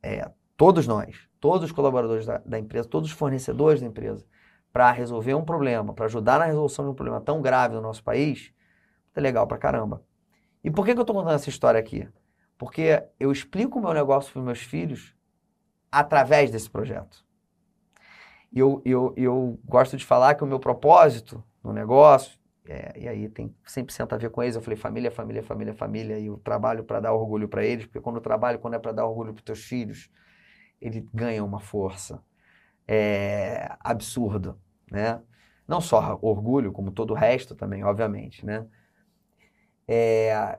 é, 0.00 0.30
todos 0.56 0.86
nós, 0.86 1.28
todos 1.40 1.64
os 1.64 1.72
colaboradores 1.72 2.24
da, 2.24 2.38
da 2.46 2.56
empresa, 2.56 2.88
todos 2.88 3.10
os 3.10 3.16
fornecedores 3.16 3.80
da 3.80 3.88
empresa, 3.88 4.24
para 4.72 4.92
resolver 4.92 5.34
um 5.34 5.44
problema, 5.44 5.92
para 5.92 6.04
ajudar 6.04 6.38
na 6.38 6.44
resolução 6.44 6.84
de 6.84 6.92
um 6.92 6.94
problema 6.94 7.20
tão 7.20 7.42
grave 7.42 7.74
no 7.74 7.80
nosso 7.80 8.04
país, 8.04 8.52
é 9.12 9.20
legal 9.20 9.44
pra 9.48 9.58
caramba. 9.58 10.04
E 10.62 10.70
por 10.70 10.86
que, 10.86 10.92
que 10.92 11.00
eu 11.00 11.02
estou 11.02 11.16
contando 11.16 11.34
essa 11.34 11.48
história 11.48 11.80
aqui? 11.80 12.08
Porque 12.56 13.02
eu 13.18 13.32
explico 13.32 13.80
o 13.80 13.82
meu 13.82 13.92
negócio 13.92 14.32
para 14.32 14.40
meus 14.40 14.60
filhos 14.60 15.16
através 15.90 16.48
desse 16.48 16.70
projeto. 16.70 17.26
E 18.52 18.60
eu, 18.60 18.80
eu, 18.84 19.12
eu 19.16 19.58
gosto 19.64 19.96
de 19.96 20.04
falar 20.04 20.36
que 20.36 20.44
o 20.44 20.46
meu 20.46 20.60
propósito 20.60 21.42
no 21.60 21.72
negócio, 21.72 22.38
é, 22.66 22.98
e 22.98 23.08
aí 23.08 23.28
tem 23.28 23.54
100% 23.66 24.14
a 24.14 24.16
ver 24.16 24.30
com 24.30 24.42
eles, 24.42 24.56
eu 24.56 24.62
falei 24.62 24.76
família, 24.76 25.10
família, 25.10 25.42
família, 25.42 25.74
família, 25.74 26.18
e 26.18 26.30
o 26.30 26.38
trabalho 26.38 26.82
para 26.84 27.00
dar 27.00 27.12
orgulho 27.12 27.48
para 27.48 27.64
eles, 27.64 27.84
porque 27.84 28.00
quando 28.00 28.16
o 28.16 28.20
trabalho, 28.20 28.58
quando 28.58 28.74
é 28.74 28.78
para 28.78 28.92
dar 28.92 29.06
orgulho 29.06 29.34
para 29.34 29.42
teus 29.42 29.64
filhos, 29.64 30.10
ele 30.80 31.06
ganha 31.12 31.44
uma 31.44 31.60
força 31.60 32.22
é, 32.88 33.74
absurda, 33.80 34.56
né? 34.90 35.20
Não 35.66 35.80
só 35.80 36.18
orgulho, 36.22 36.72
como 36.72 36.90
todo 36.90 37.12
o 37.12 37.14
resto 37.14 37.54
também, 37.54 37.84
obviamente, 37.84 38.44
né? 38.44 38.66
É, 39.86 40.58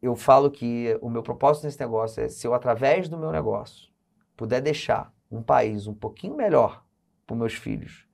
eu 0.00 0.14
falo 0.14 0.50
que 0.50 0.98
o 1.00 1.08
meu 1.08 1.22
propósito 1.22 1.64
nesse 1.64 1.80
negócio 1.80 2.22
é 2.22 2.28
se 2.28 2.46
eu, 2.46 2.54
através 2.54 3.08
do 3.08 3.18
meu 3.18 3.32
negócio, 3.32 3.88
puder 4.36 4.60
deixar 4.60 5.12
um 5.30 5.42
país 5.42 5.86
um 5.86 5.94
pouquinho 5.94 6.36
melhor 6.36 6.84
para 7.26 7.36
meus 7.36 7.54
filhos 7.54 8.06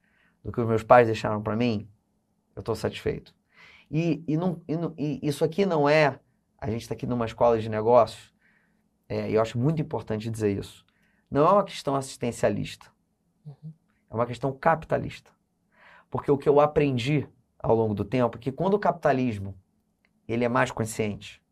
do 0.44 0.50
que 0.50 0.60
os 0.60 0.66
meus 0.66 0.82
pais 0.82 1.06
deixaram 1.06 1.42
para 1.42 1.56
mim, 1.56 1.88
eu 2.54 2.60
estou 2.60 2.74
satisfeito. 2.74 3.34
E, 3.90 4.22
e, 4.26 4.36
não, 4.36 4.60
e, 4.66 4.76
não- 4.76 4.94
e 4.98 5.20
isso 5.22 5.44
aqui 5.44 5.66
não 5.66 5.88
é. 5.88 6.18
A 6.58 6.70
gente 6.70 6.82
está 6.82 6.94
aqui 6.94 7.06
numa 7.06 7.26
escola 7.26 7.58
de 7.58 7.68
negócios, 7.68 8.32
é, 9.08 9.30
e 9.30 9.34
eu 9.34 9.42
acho 9.42 9.58
muito 9.58 9.82
importante 9.82 10.30
dizer 10.30 10.56
isso. 10.58 10.86
Não 11.30 11.46
é 11.46 11.52
uma 11.52 11.64
questão 11.64 11.94
assistencialista, 11.96 12.86
é 14.10 14.14
uma 14.14 14.26
questão 14.26 14.52
capitalista. 14.52 15.30
Porque 16.10 16.30
o 16.30 16.38
que 16.38 16.48
eu 16.48 16.60
aprendi 16.60 17.28
ao 17.58 17.74
longo 17.74 17.94
do 17.94 18.04
tempo 18.04 18.36
é 18.36 18.40
que 18.40 18.52
quando 18.52 18.74
o 18.74 18.78
capitalismo 18.78 19.54
ele 20.28 20.44
é 20.44 20.48
mais 20.48 20.70
consciente, 20.70 21.42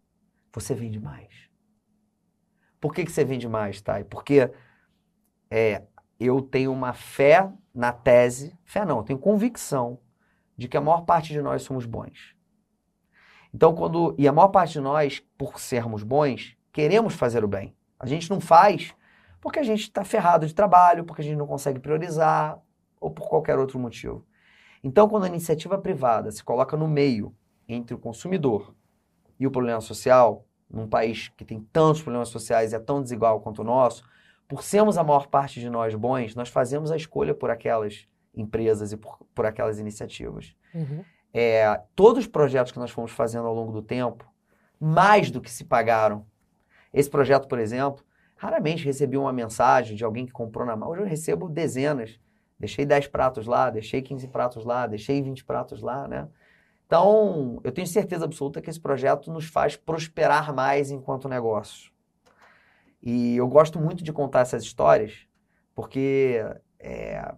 você 0.52 0.74
vende 0.74 1.00
mais. 1.00 1.48
Por 2.80 2.94
que, 2.94 3.04
que 3.04 3.12
você 3.12 3.24
vende 3.24 3.48
mais, 3.48 3.80
Thay? 3.80 4.04
Porque 4.04 4.50
é, 5.50 5.82
eu 6.18 6.40
tenho 6.42 6.72
uma 6.72 6.92
fé 6.92 7.50
na 7.74 7.92
tese, 7.92 8.56
fé 8.64 8.84
não, 8.84 8.98
eu 8.98 9.04
tenho 9.04 9.18
convicção 9.18 9.98
de 10.60 10.68
que 10.68 10.76
a 10.76 10.80
maior 10.80 11.06
parte 11.06 11.32
de 11.32 11.40
nós 11.40 11.62
somos 11.62 11.86
bons. 11.86 12.36
Então, 13.52 13.74
quando. 13.74 14.14
E 14.18 14.28
a 14.28 14.32
maior 14.32 14.48
parte 14.48 14.74
de 14.74 14.80
nós, 14.80 15.24
por 15.38 15.58
sermos 15.58 16.02
bons, 16.02 16.54
queremos 16.70 17.14
fazer 17.14 17.42
o 17.42 17.48
bem. 17.48 17.74
A 17.98 18.06
gente 18.06 18.28
não 18.28 18.38
faz 18.38 18.94
porque 19.40 19.58
a 19.58 19.62
gente 19.62 19.80
está 19.80 20.04
ferrado 20.04 20.46
de 20.46 20.54
trabalho, 20.54 21.02
porque 21.02 21.22
a 21.22 21.24
gente 21.24 21.38
não 21.38 21.46
consegue 21.46 21.80
priorizar, 21.80 22.60
ou 23.00 23.10
por 23.10 23.26
qualquer 23.26 23.58
outro 23.58 23.78
motivo. 23.78 24.22
Então, 24.84 25.08
quando 25.08 25.24
a 25.24 25.28
iniciativa 25.28 25.78
privada 25.78 26.30
se 26.30 26.44
coloca 26.44 26.76
no 26.76 26.86
meio 26.86 27.34
entre 27.66 27.94
o 27.94 27.98
consumidor 27.98 28.74
e 29.38 29.46
o 29.46 29.50
problema 29.50 29.80
social, 29.80 30.44
num 30.68 30.86
país 30.86 31.28
que 31.38 31.44
tem 31.44 31.66
tantos 31.72 32.02
problemas 32.02 32.28
sociais 32.28 32.72
e 32.72 32.76
é 32.76 32.78
tão 32.78 33.00
desigual 33.00 33.40
quanto 33.40 33.62
o 33.62 33.64
nosso, 33.64 34.04
por 34.46 34.62
sermos 34.62 34.98
a 34.98 35.02
maior 35.02 35.26
parte 35.26 35.58
de 35.58 35.70
nós 35.70 35.94
bons, 35.94 36.34
nós 36.34 36.50
fazemos 36.50 36.90
a 36.90 36.96
escolha 36.96 37.34
por 37.34 37.48
aquelas 37.48 38.06
empresas 38.34 38.92
e 38.92 38.96
por, 38.96 39.18
por 39.34 39.46
aquelas 39.46 39.78
iniciativas. 39.78 40.54
Uhum. 40.74 41.04
É, 41.32 41.80
todos 41.94 42.24
os 42.24 42.26
projetos 42.26 42.72
que 42.72 42.78
nós 42.78 42.90
fomos 42.90 43.12
fazendo 43.12 43.46
ao 43.46 43.54
longo 43.54 43.72
do 43.72 43.82
tempo, 43.82 44.30
mais 44.78 45.30
do 45.30 45.40
que 45.40 45.50
se 45.50 45.64
pagaram. 45.64 46.26
Esse 46.92 47.08
projeto, 47.08 47.46
por 47.46 47.58
exemplo, 47.58 48.04
raramente 48.36 48.84
recebi 48.84 49.16
uma 49.16 49.32
mensagem 49.32 49.96
de 49.96 50.04
alguém 50.04 50.26
que 50.26 50.32
comprou 50.32 50.66
na 50.66 50.74
mão. 50.74 50.90
Hoje 50.90 51.02
eu 51.02 51.06
recebo 51.06 51.48
dezenas. 51.48 52.18
Deixei 52.58 52.84
10 52.84 53.08
pratos 53.08 53.46
lá, 53.46 53.70
deixei 53.70 54.02
15 54.02 54.28
pratos 54.28 54.64
lá, 54.64 54.86
deixei 54.86 55.22
20 55.22 55.44
pratos 55.44 55.80
lá, 55.80 56.06
né? 56.06 56.28
Então, 56.86 57.60
eu 57.62 57.70
tenho 57.70 57.86
certeza 57.86 58.24
absoluta 58.24 58.60
que 58.60 58.68
esse 58.68 58.80
projeto 58.80 59.32
nos 59.32 59.46
faz 59.46 59.76
prosperar 59.76 60.52
mais 60.52 60.90
enquanto 60.90 61.28
negócio. 61.28 61.92
E 63.02 63.36
eu 63.36 63.46
gosto 63.46 63.78
muito 63.78 64.02
de 64.02 64.12
contar 64.12 64.40
essas 64.40 64.62
histórias, 64.62 65.26
porque 65.74 66.44
é, 66.80 67.34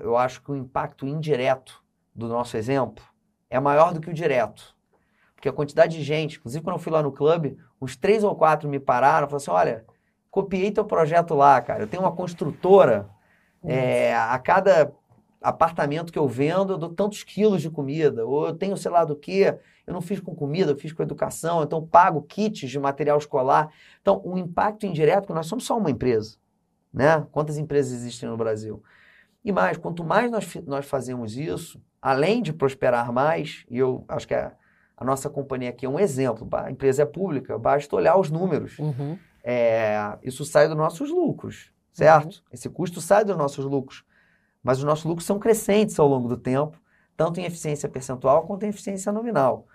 eu 0.00 0.16
acho 0.16 0.40
que 0.40 0.52
o 0.52 0.56
impacto 0.56 1.06
indireto 1.06 1.82
do 2.14 2.28
nosso 2.28 2.56
exemplo 2.56 3.04
é 3.50 3.58
maior 3.58 3.92
do 3.92 4.00
que 4.00 4.08
o 4.08 4.14
direto. 4.14 4.74
Porque 5.34 5.48
a 5.48 5.52
quantidade 5.52 5.96
de 5.96 6.02
gente, 6.02 6.38
inclusive 6.38 6.62
quando 6.62 6.76
eu 6.76 6.82
fui 6.82 6.92
lá 6.92 7.02
no 7.02 7.12
clube, 7.12 7.58
uns 7.80 7.96
três 7.96 8.22
ou 8.22 8.34
quatro 8.34 8.68
me 8.68 8.78
pararam 8.78 9.26
e 9.26 9.30
falaram 9.30 9.36
assim: 9.36 9.50
olha, 9.50 9.84
copiei 10.30 10.70
teu 10.70 10.84
projeto 10.84 11.34
lá, 11.34 11.60
cara. 11.60 11.82
Eu 11.82 11.86
tenho 11.88 12.02
uma 12.02 12.12
construtora, 12.12 13.10
é, 13.64 14.14
a 14.14 14.38
cada 14.38 14.92
apartamento 15.42 16.12
que 16.12 16.18
eu 16.18 16.26
vendo, 16.26 16.72
eu 16.72 16.78
dou 16.78 16.88
tantos 16.88 17.22
quilos 17.22 17.60
de 17.60 17.68
comida, 17.68 18.24
ou 18.24 18.46
eu 18.46 18.54
tenho 18.54 18.76
sei 18.76 18.90
lá 18.90 19.04
do 19.04 19.14
que, 19.14 19.42
eu 19.86 19.92
não 19.92 20.00
fiz 20.00 20.18
com 20.20 20.34
comida, 20.34 20.72
eu 20.72 20.76
fiz 20.76 20.92
com 20.92 21.02
educação, 21.02 21.62
então 21.62 21.86
pago 21.86 22.22
kits 22.22 22.70
de 22.70 22.78
material 22.78 23.18
escolar. 23.18 23.70
Então, 24.00 24.22
o 24.24 24.38
impacto 24.38 24.86
indireto, 24.86 25.22
porque 25.22 25.34
nós 25.34 25.46
somos 25.46 25.66
só 25.66 25.76
uma 25.76 25.90
empresa, 25.90 26.38
né? 26.94 27.26
Quantas 27.32 27.58
empresas 27.58 27.92
existem 27.92 28.28
no 28.28 28.36
Brasil? 28.36 28.82
E 29.44 29.52
mais, 29.52 29.76
quanto 29.76 30.04
mais 30.04 30.30
nós, 30.30 30.54
nós 30.66 30.86
fazemos 30.86 31.36
isso, 31.36 31.82
além 32.00 32.40
de 32.40 32.52
prosperar 32.52 33.12
mais, 33.12 33.66
e 33.68 33.76
eu 33.76 34.04
acho 34.08 34.26
que 34.26 34.34
a, 34.34 34.52
a 34.96 35.04
nossa 35.04 35.28
companhia 35.28 35.70
aqui 35.70 35.84
é 35.84 35.88
um 35.88 35.98
exemplo, 35.98 36.48
a 36.52 36.70
empresa 36.70 37.02
é 37.02 37.06
pública, 37.06 37.58
basta 37.58 37.94
olhar 37.96 38.16
os 38.16 38.30
números. 38.30 38.78
Uhum. 38.78 39.18
É, 39.42 40.16
isso 40.22 40.44
sai 40.44 40.68
dos 40.68 40.76
nossos 40.76 41.10
lucros, 41.10 41.70
certo? 41.92 42.42
Esse 42.50 42.70
custo 42.70 43.00
sai 43.00 43.24
dos 43.24 43.36
nossos 43.36 43.64
lucros. 43.64 44.04
mas 44.62 44.78
os 44.78 44.84
nossos 44.84 45.04
lucros 45.04 45.26
são 45.26 45.38
crescentes 45.38 45.98
ao 45.98 46.08
longo 46.08 46.26
do 46.28 46.38
tempo, 46.38 46.80
tanto 47.14 47.38
em 47.38 47.44
eficiência 47.44 47.88
percentual 47.88 48.46
quanto 48.46 48.64
em 48.64 48.70
eficiência 48.70 49.12
nominal. 49.12 49.66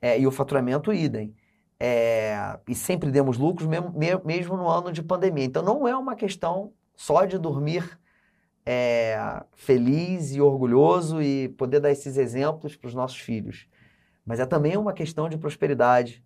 É, 0.00 0.18
e 0.18 0.26
o 0.26 0.30
faturamento, 0.30 0.92
idem. 0.94 1.34
É, 1.82 2.58
e 2.68 2.74
sempre 2.74 3.10
demos 3.10 3.38
lucros, 3.38 3.66
mesmo, 3.66 3.92
mesmo 4.24 4.56
no 4.56 4.68
ano 4.68 4.92
de 4.92 5.02
pandemia. 5.02 5.46
Então, 5.46 5.62
não 5.62 5.88
é 5.88 5.96
uma 5.96 6.14
questão 6.14 6.74
só 6.94 7.24
de 7.24 7.38
dormir 7.38 7.98
é, 8.66 9.42
feliz 9.54 10.32
e 10.32 10.40
orgulhoso 10.40 11.22
e 11.22 11.48
poder 11.48 11.80
dar 11.80 11.90
esses 11.90 12.18
exemplos 12.18 12.76
para 12.76 12.88
os 12.88 12.94
nossos 12.94 13.18
filhos. 13.18 13.66
Mas 14.26 14.38
é 14.40 14.46
também 14.46 14.76
uma 14.76 14.92
questão 14.92 15.28
de 15.28 15.38
prosperidade 15.38 16.22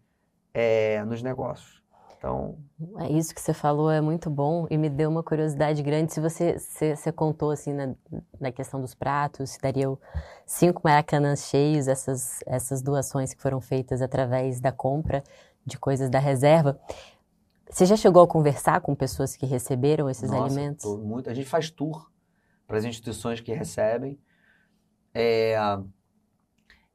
é, 0.53 1.05
nos 1.05 1.23
negócios. 1.23 1.84
Então... 2.25 2.57
É 2.99 3.13
isso 3.13 3.35
que 3.35 3.41
você 3.41 3.53
falou 3.53 3.91
é 3.91 4.01
muito 4.01 4.31
bom 4.31 4.67
e 4.71 4.79
me 4.79 4.89
deu 4.89 5.11
uma 5.11 5.23
curiosidade 5.23 5.83
grande. 5.83 6.13
Se 6.13 6.21
você, 6.21 6.59
você, 6.59 6.97
você 6.97 7.13
contou 7.13 7.51
assim 7.51 7.73
na, 7.73 7.95
na, 8.41 8.51
questão 8.51 8.81
dos 8.81 8.95
pratos, 8.95 9.51
se 9.51 9.61
daria 9.61 9.87
cinco 10.47 10.81
maracanãs 10.83 11.49
cheios, 11.49 11.87
essas, 11.87 12.41
essas 12.47 12.83
doações 12.83 13.35
que 13.35 13.41
foram 13.41 13.61
feitas 13.61 14.01
através 14.01 14.59
da 14.59 14.73
compra 14.73 15.23
de 15.65 15.79
coisas 15.79 16.09
da 16.09 16.19
reserva. 16.19 16.81
Você 17.71 17.87
já 17.87 17.97
chegou 17.97 18.23
a 18.23 18.27
conversar 18.27 18.81
com 18.81 18.95
pessoas 18.95 19.37
que 19.37 19.47
receberam 19.47 20.09
esses 20.09 20.31
Nossa, 20.31 20.45
alimentos? 20.45 20.85
Muito. 20.99 21.29
A 21.29 21.35
gente 21.35 21.49
faz 21.49 21.71
tour 21.71 22.11
para 22.67 22.79
as 22.79 22.85
instituições 22.85 23.41
que 23.41 23.53
recebem. 23.53 24.19
É... 25.13 25.57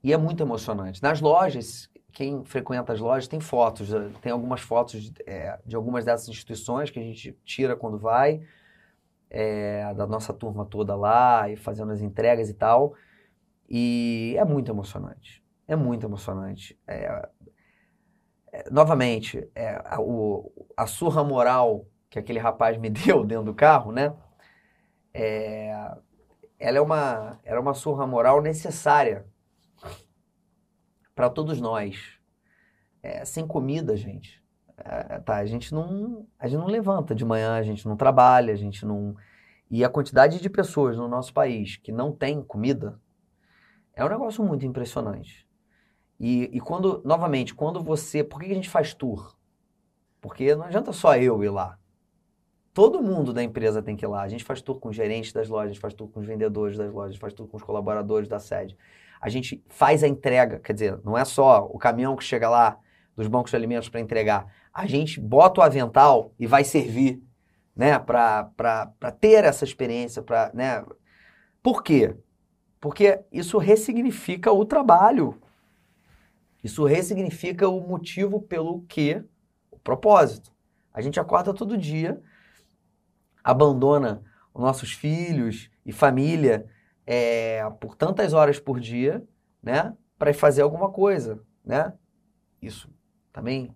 E 0.03 0.11
é 0.11 0.17
muito 0.17 0.41
emocionante. 0.41 1.03
Nas 1.03 1.21
lojas, 1.21 1.89
quem 2.20 2.43
frequenta 2.43 2.91
as 2.91 2.99
lojas 2.99 3.30
tem 3.30 3.39
fotos, 3.39 3.91
tem 4.20 4.30
algumas 4.30 4.59
fotos 4.59 5.03
de, 5.03 5.13
é, 5.26 5.57
de 5.65 5.74
algumas 5.74 6.03
dessas 6.03 6.28
instituições 6.28 6.91
que 6.91 6.99
a 6.99 7.01
gente 7.01 7.32
tira 7.45 7.78
quando 7.78 7.97
vai, 7.97 8.41
é, 9.30 9.93
da 9.93 10.05
nossa 10.05 10.34
turma 10.34 10.65
toda 10.65 10.97
lá 10.97 11.49
e 11.49 11.55
fazendo 11.55 11.93
as 11.93 12.01
entregas 12.01 12.49
e 12.49 12.53
tal. 12.53 12.93
E 13.70 14.36
é 14.38 14.43
muito 14.43 14.70
emocionante. 14.70 15.41
É 15.65 15.78
muito 15.78 16.05
emocionante. 16.05 16.78
É, 16.86 17.30
é, 18.51 18.70
novamente, 18.70 19.49
é, 19.55 19.82
a, 19.86 20.01
o, 20.01 20.51
a 20.76 20.86
surra 20.86 21.24
moral 21.24 21.86
que 22.09 22.20
aquele 22.20 22.39
rapaz 22.39 22.78
me 22.78 22.89
deu 22.91 23.24
dentro 23.24 23.45
do 23.45 23.53
carro, 23.53 23.93
né? 23.93 24.13
É, 25.13 25.72
ela 26.59 26.80
é 26.80 26.82
uma, 26.82 27.39
era 27.45 27.61
uma 27.61 27.74
surra 27.74 28.05
moral 28.05 28.41
necessária 28.41 29.26
para 31.20 31.30
todos 31.30 31.59
nós. 31.59 32.17
É, 33.03 33.26
sem 33.26 33.45
comida, 33.45 33.93
gente, 33.97 34.41
é, 34.78 35.20
tá, 35.20 35.36
a 35.36 35.45
gente 35.45 35.74
não, 35.74 36.26
a 36.39 36.47
gente 36.47 36.59
não 36.59 36.67
levanta 36.67 37.13
de 37.13 37.26
manhã, 37.26 37.55
a 37.55 37.61
gente 37.61 37.86
não 37.86 37.97
trabalha, 37.97 38.53
a 38.53 38.55
gente 38.55 38.86
não 38.86 39.17
e 39.70 39.84
a 39.84 39.89
quantidade 39.89 40.39
de 40.39 40.49
pessoas 40.49 40.95
no 40.95 41.09
nosso 41.09 41.34
país 41.34 41.76
que 41.76 41.91
não 41.91 42.13
tem 42.13 42.41
comida 42.41 43.01
é 43.93 44.05
um 44.05 44.07
negócio 44.07 44.41
muito 44.45 44.65
impressionante. 44.65 45.45
E, 46.17 46.49
e 46.53 46.61
quando, 46.61 47.01
novamente, 47.03 47.53
quando 47.53 47.84
você. 47.84 48.24
Por 48.24 48.39
que 48.39 48.49
a 48.49 48.55
gente 48.55 48.70
faz 48.70 48.93
tour? 48.93 49.36
Porque 50.22 50.55
não 50.55 50.63
adianta 50.63 50.93
só 50.93 51.17
eu 51.17 51.43
ir 51.43 51.49
lá. 51.49 51.78
Todo 52.74 53.03
mundo 53.03 53.34
da 53.34 53.43
empresa 53.43 53.84
tem 53.84 53.97
que 53.97 54.05
ir 54.05 54.07
lá. 54.07 54.22
A 54.22 54.30
gente 54.30 54.45
faz 54.45 54.61
tour 54.61 54.80
com 54.80 54.88
os 54.88 54.95
gerentes 54.95 55.34
das 55.34 55.49
lojas, 55.49 55.76
faz 55.76 55.93
tour 55.93 56.07
com 56.07 56.22
os 56.22 56.26
vendedores 56.26 56.78
das 56.78 56.93
lojas, 56.93 57.17
faz 57.17 57.34
tour 57.34 57.45
com 57.45 57.57
os 57.57 57.63
colaboradores 57.63 58.30
da 58.30 58.39
sede. 58.39 58.78
A 59.22 59.30
gente 59.30 59.63
faz 59.67 60.03
a 60.03 60.07
entrega, 60.07 60.59
quer 60.59 60.74
dizer, 60.74 60.99
não 61.03 61.17
é 61.17 61.26
só 61.26 61.65
o 61.65 61.78
caminhão 61.78 62.15
que 62.15 62.24
chega 62.24 62.49
lá 62.49 62.78
dos 63.15 63.28
bancos 63.28 63.51
de 63.51 63.57
alimentos 63.57 63.89
para 63.89 63.99
entregar. 63.99 64.47
A 64.74 64.86
gente 64.86 65.20
bota 65.20 65.59
o 65.59 65.63
avental 65.63 66.34
e 66.39 66.47
vai 66.47 66.63
servir, 66.63 67.22
né, 67.76 67.99
para 67.99 68.49
ter 69.20 69.43
essa 69.43 69.65
experiência, 69.65 70.22
para, 70.22 70.51
né? 70.53 70.86
Por 71.61 71.84
quê? 71.84 72.15
Porque 72.80 73.20
isso 73.32 73.57
ressignifica 73.57 74.51
o 74.53 74.63
trabalho. 74.63 75.38
Isso 76.63 76.86
ressignifica 76.86 77.67
o 77.67 77.82
motivo 77.82 78.41
pelo 78.41 78.82
que, 78.84 79.22
o 79.70 79.78
propósito. 79.78 80.51
A 80.93 81.01
gente 81.01 81.20
acorda 81.20 81.53
todo 81.53 81.78
dia, 81.78 82.22
abandona 83.43 84.24
os 84.53 84.61
nossos 84.61 84.93
filhos 84.93 85.70
e 85.86 85.91
família 85.91 86.65
é, 87.12 87.68
por 87.82 87.95
tantas 87.95 88.34
horas 88.34 88.60
por 88.60 88.80
dia, 88.80 89.28
né, 89.64 89.97
para 90.16 90.32
fazer 90.32 90.62
alguma 90.62 90.91
coisa, 90.91 91.43
né? 91.66 91.91
Isso 92.62 92.88
também 93.34 93.76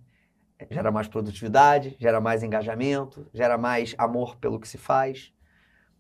gera 0.70 0.92
mais 0.92 1.08
produtividade, 1.08 1.98
gera 2.00 2.22
mais 2.22 2.44
engajamento, 2.44 3.28
gera 3.34 3.58
mais 3.58 3.96
amor 3.98 4.38
pelo 4.38 4.60
que 4.60 4.68
se 4.68 4.78
faz. 4.78 5.34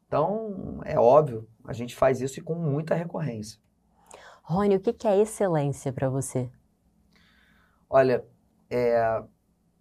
Então, 0.05 0.79
é 0.85 0.99
óbvio, 0.99 1.49
a 1.65 1.73
gente 1.73 1.95
faz 1.95 2.21
isso 2.21 2.39
e 2.39 2.43
com 2.43 2.53
muita 2.53 2.93
recorrência. 2.93 3.59
Rony, 4.43 4.75
o 4.75 4.79
que 4.79 5.07
é 5.07 5.19
excelência 5.19 5.91
para 5.91 6.09
você? 6.09 6.51
Olha, 7.89 8.23
é, 8.69 9.23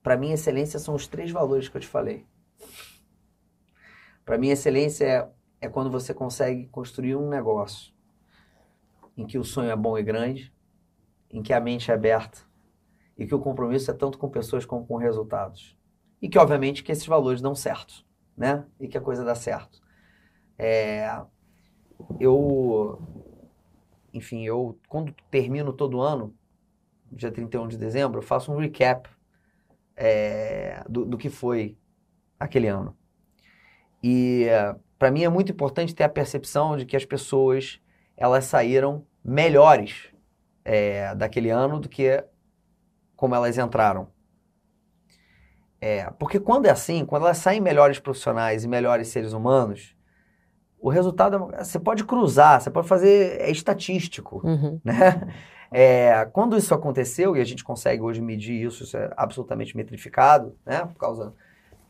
para 0.03 0.17
mim, 0.17 0.33
excelência 0.33 0.79
são 0.79 0.95
os 0.95 1.07
três 1.07 1.31
valores 1.31 1.69
que 1.69 1.77
eu 1.77 1.81
te 1.83 1.87
falei. 1.87 2.27
Para 4.25 4.39
mim, 4.39 4.49
excelência 4.49 5.05
é, 5.05 5.29
é 5.63 5.69
quando 5.69 5.91
você 5.91 6.13
consegue 6.13 6.67
construir 6.67 7.15
um 7.15 7.29
negócio 7.29 7.95
em 9.17 9.25
que 9.25 9.39
o 9.39 9.45
sonho 9.45 9.71
é 9.71 9.77
bom 9.77 9.97
e 9.97 10.03
grande, 10.03 10.53
em 11.31 11.41
que 11.41 11.53
a 11.53 11.61
mente 11.61 11.91
é 11.91 11.95
aberta 11.95 12.41
e 13.17 13.27
que 13.27 13.35
o 13.35 13.39
compromisso 13.39 13.89
é 13.89 13.95
tanto 13.95 14.19
com 14.19 14.29
pessoas 14.29 14.67
como 14.67 14.85
com 14.85 14.97
resultados. 14.97 15.79
E 16.21 16.29
que, 16.29 16.37
obviamente, 16.37 16.83
que 16.83 16.91
esses 16.91 17.07
valores 17.07 17.41
dão 17.41 17.55
certo, 17.55 18.05
né? 18.37 18.67
E 18.81 18.89
que 18.89 18.99
a 18.99 19.01
coisa 19.01 19.25
dá 19.25 19.37
certo. 19.37 19.81
É, 20.59 21.23
eu, 22.19 23.01
enfim, 24.13 24.45
eu, 24.45 24.77
quando 24.89 25.15
termino 25.31 25.73
todo 25.73 26.01
ano, 26.01 26.35
dia 27.11 27.31
31 27.31 27.69
de 27.69 27.79
dezembro, 27.79 28.19
eu 28.19 28.23
faço 28.23 28.53
um 28.53 28.57
recap 28.57 29.09
é, 29.95 30.83
do, 30.89 31.05
do 31.05 31.17
que 31.17 31.31
foi 31.31 31.79
aquele 32.39 32.67
ano. 32.67 32.97
E 34.03 34.49
para 35.03 35.11
mim 35.11 35.25
é 35.25 35.29
muito 35.29 35.51
importante 35.51 35.97
ter 35.97 36.05
a 36.05 36.09
percepção 36.09 36.77
de 36.77 36.87
que 36.87 36.97
as 36.97 37.05
pessoas 37.05 37.81
elas 38.17 38.45
saíram 38.45 39.05
melhores 39.25 40.13
é, 40.65 41.13
daquele 41.17 41.51
ano 41.51 41.81
do 41.81 41.89
que 41.89 42.25
como 43.17 43.35
elas 43.35 43.59
entraram. 43.59 44.07
É, 45.81 46.09
porque 46.21 46.39
quando 46.39 46.67
é 46.67 46.71
assim, 46.71 47.05
quando 47.05 47.25
elas 47.25 47.39
saem 47.39 47.61
melhores 47.61 47.99
profissionais 47.99 48.63
e 48.63 48.69
melhores 48.69 49.09
seres 49.09 49.33
humanos, 49.33 49.97
o 50.79 50.89
resultado 50.89 51.51
é 51.53 51.65
você 51.65 51.81
pode 51.81 52.05
cruzar, 52.05 52.61
você 52.61 52.71
pode 52.71 52.87
fazer 52.87 53.41
é 53.41 53.51
estatístico, 53.51 54.41
uhum. 54.47 54.81
né? 54.85 55.35
É, 55.75 56.27
quando 56.35 56.55
isso 56.55 56.75
aconteceu, 56.75 57.35
e 57.35 57.41
a 57.41 57.45
gente 57.45 57.65
consegue 57.65 58.03
hoje 58.03 58.21
medir 58.21 58.67
isso, 58.67 58.85
isso 58.85 58.95
é 58.95 59.11
absolutamente 59.17 59.75
metrificado, 59.75 60.55
né? 60.67 60.85
Por 60.85 60.97
causa 60.99 61.33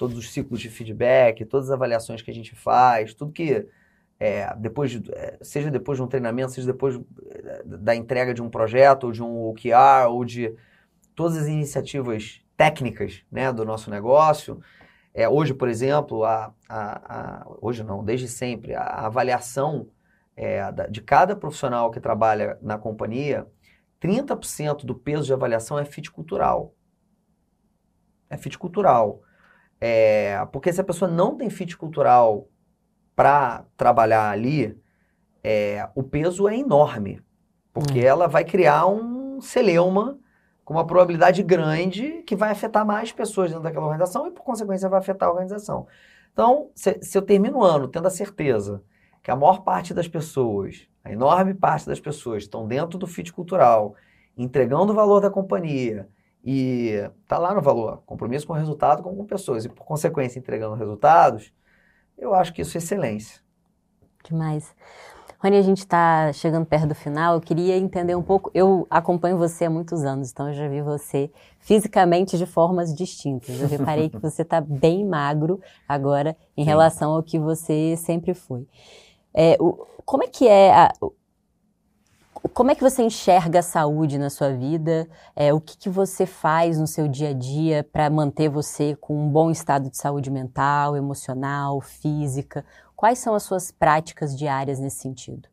todos 0.02 0.18
os 0.18 0.32
ciclos 0.32 0.60
de 0.60 0.68
feedback, 0.68 1.44
todas 1.44 1.68
as 1.68 1.72
avaliações 1.72 2.20
que 2.20 2.30
a 2.32 2.34
gente 2.34 2.56
faz, 2.56 3.14
tudo 3.14 3.30
que 3.30 3.68
é, 4.18 4.52
depois 4.56 4.90
de, 4.90 5.08
é, 5.14 5.38
seja 5.40 5.70
depois 5.70 5.96
de 5.96 6.02
um 6.02 6.08
treinamento, 6.08 6.50
seja 6.50 6.66
depois 6.66 7.00
é, 7.24 7.62
da 7.64 7.94
entrega 7.94 8.34
de 8.34 8.42
um 8.42 8.50
projeto, 8.50 9.04
ou 9.04 9.12
de 9.12 9.22
um 9.22 9.46
OKR, 9.46 10.08
ou 10.08 10.24
de 10.24 10.52
todas 11.14 11.36
as 11.36 11.46
iniciativas 11.46 12.42
técnicas 12.56 13.22
né, 13.30 13.52
do 13.52 13.64
nosso 13.64 13.92
negócio. 13.92 14.60
É, 15.14 15.28
hoje, 15.28 15.54
por 15.54 15.68
exemplo, 15.68 16.24
a, 16.24 16.52
a, 16.68 17.42
a, 17.42 17.46
hoje 17.60 17.84
não, 17.84 18.02
desde 18.02 18.26
sempre, 18.26 18.74
a, 18.74 19.06
avaliação 19.06 19.86
é, 20.36 20.64
de 20.90 21.00
cada 21.00 21.36
profissional 21.36 21.92
que 21.92 22.00
trabalha 22.00 22.58
na 22.60 22.76
companhia 22.76 23.46
30% 24.00 24.84
do 24.84 24.96
peso 24.96 25.26
de 25.26 25.32
avaliação 25.32 25.78
é 25.78 25.84
fit 25.84 26.10
cultural. 26.10 26.74
É 28.28 28.36
fit 28.36 28.58
cultural. 28.58 29.22
É, 29.84 30.46
porque 30.52 30.72
se 30.72 30.80
a 30.80 30.84
pessoa 30.84 31.10
não 31.10 31.36
tem 31.36 31.50
fit 31.50 31.76
cultural 31.76 32.46
para 33.16 33.64
trabalhar 33.76 34.30
ali, 34.30 34.80
é, 35.42 35.88
o 35.96 36.04
peso 36.04 36.48
é 36.48 36.56
enorme. 36.56 37.20
Porque 37.72 37.98
hum. 37.98 38.04
ela 38.04 38.28
vai 38.28 38.44
criar 38.44 38.86
um 38.86 39.40
celeuma 39.40 40.20
com 40.64 40.74
uma 40.74 40.86
probabilidade 40.86 41.42
grande 41.42 42.22
que 42.22 42.36
vai 42.36 42.52
afetar 42.52 42.86
mais 42.86 43.10
pessoas 43.10 43.50
dentro 43.50 43.64
daquela 43.64 43.86
organização 43.86 44.28
e, 44.28 44.30
por 44.30 44.44
consequência, 44.44 44.88
vai 44.88 45.00
afetar 45.00 45.28
a 45.28 45.32
organização. 45.32 45.88
Então, 46.32 46.70
se, 46.76 47.02
se 47.02 47.18
eu 47.18 47.22
termino 47.22 47.58
o 47.58 47.64
ano 47.64 47.88
tendo 47.88 48.06
a 48.06 48.10
certeza 48.10 48.84
que 49.20 49.32
a 49.32 49.36
maior 49.36 49.64
parte 49.64 49.92
das 49.92 50.06
pessoas, 50.06 50.86
a 51.02 51.10
enorme 51.10 51.54
parte 51.54 51.88
das 51.88 51.98
pessoas 51.98 52.44
estão 52.44 52.68
dentro 52.68 53.00
do 53.00 53.06
fit 53.08 53.32
cultural, 53.32 53.96
entregando 54.36 54.92
o 54.92 54.94
valor 54.94 55.20
da 55.20 55.28
companhia 55.28 56.08
e 56.44 57.08
tá 57.28 57.38
lá 57.38 57.54
no 57.54 57.62
valor, 57.62 58.02
compromisso 58.04 58.46
com 58.46 58.52
o 58.52 58.56
resultado 58.56 59.02
como 59.02 59.16
com 59.16 59.24
pessoas 59.24 59.64
e 59.64 59.68
por 59.68 59.84
consequência 59.84 60.38
entregando 60.38 60.74
resultados, 60.74 61.52
eu 62.18 62.34
acho 62.34 62.52
que 62.52 62.62
isso 62.62 62.76
é 62.76 62.78
excelência. 62.78 63.40
Demais. 64.24 64.74
Rony, 65.42 65.56
a 65.56 65.62
gente 65.62 65.78
está 65.78 66.32
chegando 66.32 66.64
perto 66.64 66.86
do 66.86 66.94
final. 66.94 67.34
Eu 67.34 67.40
queria 67.40 67.76
entender 67.76 68.14
um 68.14 68.22
pouco. 68.22 68.48
Eu 68.54 68.86
acompanho 68.88 69.36
você 69.36 69.64
há 69.64 69.70
muitos 69.70 70.04
anos, 70.04 70.30
então 70.30 70.48
eu 70.48 70.54
já 70.54 70.68
vi 70.68 70.80
você 70.80 71.32
fisicamente 71.58 72.38
de 72.38 72.46
formas 72.46 72.94
distintas. 72.94 73.60
Eu 73.60 73.66
reparei 73.66 74.08
que 74.08 74.18
você 74.18 74.42
está 74.42 74.60
bem 74.60 75.04
magro 75.04 75.60
agora 75.88 76.36
em 76.56 76.62
Sim. 76.62 76.68
relação 76.68 77.10
ao 77.10 77.24
que 77.24 77.40
você 77.40 77.96
sempre 77.96 78.34
foi. 78.34 78.68
É, 79.34 79.56
o, 79.58 79.84
como 80.04 80.22
é 80.22 80.28
que 80.28 80.46
é 80.46 80.72
a, 80.72 80.92
como 82.48 82.70
é 82.70 82.74
que 82.74 82.82
você 82.82 83.02
enxerga 83.02 83.60
a 83.60 83.62
saúde 83.62 84.18
na 84.18 84.28
sua 84.28 84.52
vida? 84.52 85.08
É, 85.34 85.52
o 85.52 85.60
que, 85.60 85.76
que 85.76 85.88
você 85.88 86.26
faz 86.26 86.78
no 86.78 86.86
seu 86.86 87.06
dia 87.06 87.30
a 87.30 87.32
dia 87.32 87.84
para 87.84 88.10
manter 88.10 88.48
você 88.48 88.96
com 89.00 89.16
um 89.16 89.28
bom 89.28 89.50
estado 89.50 89.88
de 89.88 89.96
saúde 89.96 90.30
mental, 90.30 90.96
emocional, 90.96 91.80
física? 91.80 92.64
Quais 92.96 93.18
são 93.18 93.34
as 93.34 93.42
suas 93.44 93.70
práticas 93.70 94.36
diárias 94.36 94.78
nesse 94.78 94.98
sentido? 94.98 95.48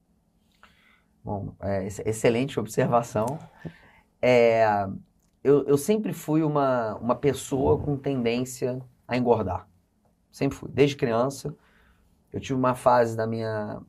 Bom, 1.23 1.53
é, 1.61 1.85
excelente 1.85 2.59
observação. 2.59 3.37
É, 4.21 4.87
eu, 5.43 5.65
eu 5.65 5.77
sempre 5.77 6.11
fui 6.11 6.43
uma, 6.43 6.95
uma 6.95 7.15
pessoa 7.15 7.77
com 7.77 7.95
tendência 7.95 8.81
a 9.07 9.17
engordar. 9.17 9.67
Sempre 10.31 10.57
fui. 10.57 10.69
Desde 10.71 10.95
criança, 10.95 11.55
eu 12.31 12.39
tive 12.39 12.53
uma 12.53 12.75
fase 12.75 13.15
da 13.15 13.25
minha 13.25 13.81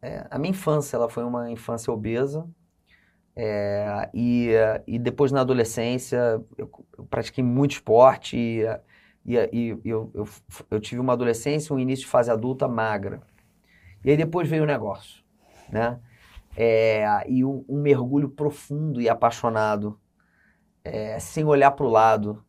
é, 0.00 0.26
a 0.30 0.38
minha 0.38 0.50
infância 0.50 0.96
ela 0.96 1.08
foi 1.08 1.24
uma 1.24 1.50
infância 1.50 1.92
obesa 1.92 2.48
é, 3.34 4.10
e, 4.14 4.50
e 4.86 4.98
depois 4.98 5.32
na 5.32 5.40
adolescência 5.40 6.42
eu, 6.56 6.70
eu 6.96 7.04
pratiquei 7.06 7.42
muito 7.42 7.72
esporte 7.72 8.36
e, 8.36 8.64
e, 9.24 9.36
e 9.52 9.78
eu, 9.84 10.10
eu, 10.14 10.28
eu, 10.70 10.80
tive 10.80 11.00
uma 11.00 11.12
adolescência, 11.12 11.74
um 11.74 11.78
início 11.78 12.04
de 12.04 12.10
fase 12.10 12.30
adulta 12.30 12.66
magra. 12.66 13.22
E 14.04 14.10
aí 14.10 14.16
depois 14.16 14.48
veio 14.48 14.64
o 14.64 14.66
negócio, 14.66 15.22
né? 15.70 16.00
É, 16.56 17.24
e 17.28 17.44
um, 17.44 17.64
um, 17.68 17.80
mergulho 17.80 18.28
profundo 18.28 19.00
e 19.00 19.08
apaixonado, 19.08 20.00
é, 20.82 21.18
sem 21.20 21.44
olhar 21.44 21.70
para 21.72 21.86
o 21.86 21.90
lado 21.90 22.44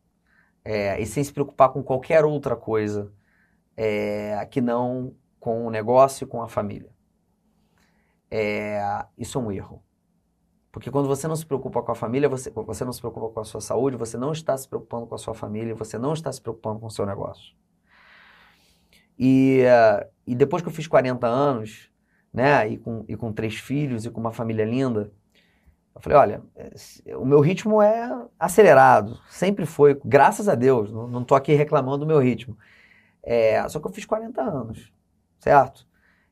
é, 0.64 1.00
e 1.00 1.06
sem 1.06 1.22
se 1.22 1.32
preocupar 1.32 1.70
com 1.70 1.82
qualquer 1.82 2.24
outra 2.24 2.56
coisa 2.56 3.12
é, 3.76 4.44
que 4.50 4.60
não 4.60 5.14
com 5.38 5.66
o 5.66 5.70
negócio 5.70 6.24
e 6.24 6.26
com 6.26 6.42
a 6.42 6.48
família 6.48 6.90
é, 8.30 8.80
isso 9.18 9.38
é 9.38 9.40
um 9.40 9.50
erro. 9.50 9.82
Porque 10.72 10.90
quando 10.90 11.08
você 11.08 11.26
não 11.26 11.34
se 11.34 11.44
preocupa 11.44 11.82
com 11.82 11.90
a 11.90 11.94
família, 11.94 12.28
você, 12.28 12.50
você 12.50 12.84
não 12.84 12.92
se 12.92 13.00
preocupa 13.00 13.28
com 13.28 13.40
a 13.40 13.44
sua 13.44 13.60
saúde, 13.60 13.96
você 13.96 14.16
não 14.16 14.32
está 14.32 14.56
se 14.56 14.68
preocupando 14.68 15.06
com 15.06 15.14
a 15.14 15.18
sua 15.18 15.34
família, 15.34 15.74
você 15.74 15.98
não 15.98 16.12
está 16.12 16.30
se 16.30 16.40
preocupando 16.40 16.78
com 16.78 16.86
o 16.86 16.90
seu 16.90 17.04
negócio. 17.04 17.54
E, 19.18 19.64
e 20.26 20.34
depois 20.34 20.62
que 20.62 20.68
eu 20.68 20.72
fiz 20.72 20.86
40 20.86 21.26
anos, 21.26 21.90
né, 22.32 22.68
e 22.68 22.78
com, 22.78 23.04
e 23.08 23.16
com 23.16 23.32
três 23.32 23.56
filhos 23.56 24.06
e 24.06 24.10
com 24.10 24.20
uma 24.20 24.32
família 24.32 24.64
linda, 24.64 25.12
eu 25.94 26.00
falei, 26.00 26.18
olha, 26.18 26.42
o 27.18 27.26
meu 27.26 27.40
ritmo 27.40 27.82
é 27.82 28.08
acelerado, 28.38 29.20
sempre 29.28 29.66
foi, 29.66 30.00
graças 30.04 30.48
a 30.48 30.54
Deus, 30.54 30.90
não 30.90 31.22
estou 31.22 31.36
aqui 31.36 31.52
reclamando 31.52 31.98
do 31.98 32.06
meu 32.06 32.20
ritmo. 32.20 32.56
É, 33.22 33.68
só 33.68 33.80
que 33.80 33.86
eu 33.86 33.92
fiz 33.92 34.06
40 34.06 34.40
anos, 34.40 34.92
certo? 35.38 35.86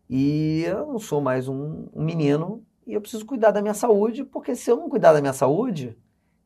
E 0.09 0.62
eu 0.62 0.86
não 0.86 0.98
sou 0.98 1.20
mais 1.20 1.48
um, 1.48 1.88
um 1.92 2.02
menino 2.02 2.64
e 2.86 2.94
eu 2.94 3.00
preciso 3.00 3.26
cuidar 3.26 3.50
da 3.50 3.61
minha 3.61 3.74
saúde, 3.74 4.24
porque 4.24 4.56
se 4.56 4.70
eu 4.70 4.76
não 4.76 4.88
cuidar 4.88 5.12
da 5.12 5.20
minha 5.20 5.34
saúde, 5.34 5.96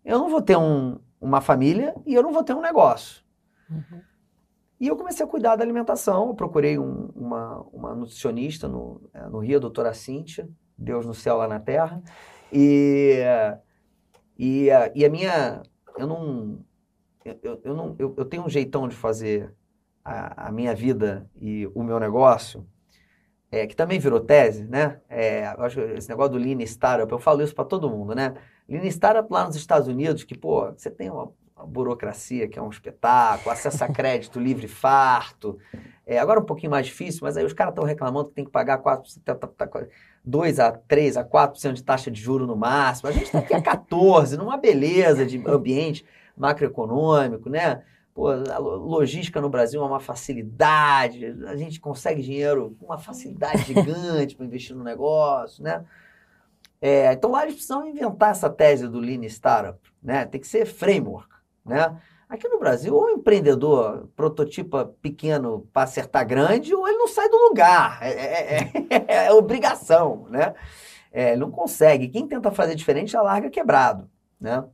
eu 0.04 0.18
não 0.18 0.28
vou 0.28 0.42
ter 0.42 0.56
um, 0.56 0.98
uma 1.20 1.40
família 1.40 1.94
e 2.04 2.14
eu 2.14 2.22
não 2.22 2.32
vou 2.32 2.42
ter 2.42 2.54
um 2.54 2.60
negócio. 2.60 3.22
Uhum. 3.70 4.00
E 4.80 4.88
eu 4.88 4.96
comecei 4.96 5.24
a 5.24 5.28
cuidar 5.28 5.54
da 5.54 5.62
alimentação. 5.62 6.26
Eu 6.26 6.34
procurei 6.34 6.76
um, 6.76 7.10
uma, 7.14 7.60
uma 7.72 7.94
nutricionista 7.94 8.66
no, 8.66 9.00
é, 9.14 9.28
no 9.28 9.38
Rio, 9.38 9.58
a 9.58 9.60
doutora 9.60 9.94
Cíntia, 9.94 10.48
Deus 10.76 11.06
no 11.06 11.14
céu 11.14 11.36
lá 11.36 11.46
na 11.46 11.60
terra. 11.60 12.02
E, 12.52 13.22
e, 14.36 14.66
e 14.96 15.04
a 15.04 15.08
minha. 15.08 15.62
Eu 15.96 16.08
não. 16.08 16.64
Eu, 17.24 17.60
eu, 17.62 17.76
não, 17.76 17.94
eu, 17.96 18.12
eu 18.18 18.24
tenho 18.24 18.44
um 18.44 18.48
jeitão 18.48 18.88
de 18.88 18.96
fazer 18.96 19.54
a, 20.04 20.48
a 20.48 20.52
minha 20.52 20.74
vida 20.74 21.30
e 21.40 21.70
o 21.72 21.84
meu 21.84 22.00
negócio 22.00 22.66
é, 23.52 23.66
que 23.66 23.76
também 23.76 23.98
virou 23.98 24.18
tese, 24.18 24.64
né? 24.64 24.98
É, 25.10 25.44
acho 25.58 25.78
esse 25.78 26.08
negócio 26.08 26.32
do 26.32 26.38
Lean 26.38 26.62
Startup, 26.62 27.12
eu 27.12 27.18
falo 27.18 27.42
isso 27.42 27.54
para 27.54 27.66
todo 27.66 27.90
mundo, 27.90 28.14
né? 28.14 28.32
Lean 28.66 28.86
Startup 28.86 29.30
lá 29.30 29.44
nos 29.44 29.54
Estados 29.54 29.86
Unidos, 29.86 30.24
que, 30.24 30.34
pô, 30.34 30.72
você 30.72 30.90
tem 30.90 31.10
uma, 31.10 31.30
uma 31.54 31.66
burocracia 31.66 32.48
que 32.48 32.58
é 32.58 32.62
um 32.62 32.70
espetáculo, 32.70 33.50
acesso 33.50 33.84
a 33.84 33.88
crédito 33.88 34.40
livre 34.40 34.66
farto. 34.66 35.58
É, 36.06 36.18
agora 36.18 36.40
um 36.40 36.44
pouquinho 36.44 36.70
mais 36.70 36.86
difícil, 36.86 37.20
mas 37.24 37.36
aí 37.36 37.44
os 37.44 37.52
caras 37.52 37.72
estão 37.72 37.84
reclamando 37.84 38.30
que 38.30 38.34
tem 38.34 38.44
que 38.46 38.50
pagar 38.50 38.78
4, 38.78 39.20
2 40.24 40.58
a 40.58 40.72
3 40.72 41.18
a 41.18 41.24
4% 41.24 41.74
de 41.74 41.84
taxa 41.84 42.10
de 42.10 42.18
juro 42.18 42.46
no 42.46 42.56
máximo. 42.56 43.10
A 43.10 43.12
gente 43.12 43.24
está 43.24 43.40
aqui 43.40 43.52
a 43.52 43.60
14, 43.60 44.34
numa 44.38 44.56
beleza 44.56 45.26
de 45.26 45.36
ambiente 45.46 46.06
macroeconômico, 46.34 47.50
né? 47.50 47.82
Pô, 48.14 48.28
a 48.28 48.58
logística 48.58 49.40
no 49.40 49.48
Brasil 49.48 49.82
é 49.82 49.86
uma 49.86 50.00
facilidade, 50.00 51.24
a 51.46 51.56
gente 51.56 51.80
consegue 51.80 52.20
dinheiro 52.20 52.76
com 52.78 52.86
uma 52.86 52.98
facilidade 52.98 53.64
gigante 53.64 54.36
para 54.36 54.44
investir 54.44 54.76
no 54.76 54.84
negócio, 54.84 55.62
né? 55.64 55.84
É, 56.80 57.12
então 57.12 57.30
lá 57.30 57.42
eles 57.42 57.54
precisam 57.54 57.86
inventar 57.88 58.32
essa 58.32 58.50
tese 58.50 58.86
do 58.88 58.98
Lean 58.98 59.22
Startup, 59.24 59.78
né? 60.02 60.26
Tem 60.26 60.40
que 60.40 60.46
ser 60.46 60.66
framework, 60.66 61.28
né? 61.64 61.96
Aqui 62.28 62.48
no 62.48 62.58
Brasil, 62.58 62.94
ou 62.94 63.04
o 63.04 63.10
empreendedor 63.10 64.08
prototipa 64.16 64.86
pequeno 65.00 65.68
para 65.72 65.82
acertar 65.82 66.26
grande, 66.26 66.74
ou 66.74 66.88
ele 66.88 66.98
não 66.98 67.08
sai 67.08 67.28
do 67.28 67.36
lugar. 67.36 67.98
É, 68.02 68.10
é, 68.10 68.58
é, 68.90 69.26
é 69.28 69.32
obrigação, 69.32 70.26
né? 70.28 70.54
É, 71.10 71.36
não 71.36 71.50
consegue. 71.50 72.08
Quem 72.08 72.26
tenta 72.26 72.50
fazer 72.50 72.74
diferente 72.74 73.12
já 73.12 73.22
larga 73.22 73.50
quebrado, 73.50 74.10
né? 74.40 74.64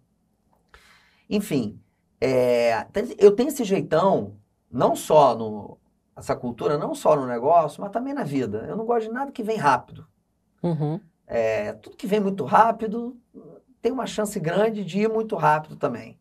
Enfim, 1.28 1.78
é, 2.21 2.87
eu 3.19 3.33
tenho 3.35 3.49
esse 3.49 3.64
jeitão, 3.64 4.37
não 4.71 4.95
só 4.97 5.37
no. 5.37 5.79
Essa 6.16 6.35
cultura, 6.35 6.77
não 6.77 6.97
só 6.97 7.14
no 7.14 7.27
negócio, 7.27 7.81
mas 7.81 7.93
também 7.93 8.12
na 8.12 8.25
vida. 8.25 8.66
Eu 8.69 8.77
não 8.77 8.85
gosto 8.85 9.07
de 9.07 9.14
nada 9.14 9.31
que 9.31 9.43
vem 9.43 9.57
rápido. 9.57 10.05
Uhum. 10.61 11.01
É, 11.25 11.75
tudo 11.75 11.97
que 11.97 12.09
vem 12.09 12.19
muito 12.19 12.45
rápido 12.45 13.16
tem 13.81 13.93
uma 13.93 14.07
chance 14.07 14.41
grande 14.41 14.85
de 14.85 14.99
ir 14.99 15.09
muito 15.09 15.37
rápido 15.37 15.77
também. 15.77 16.19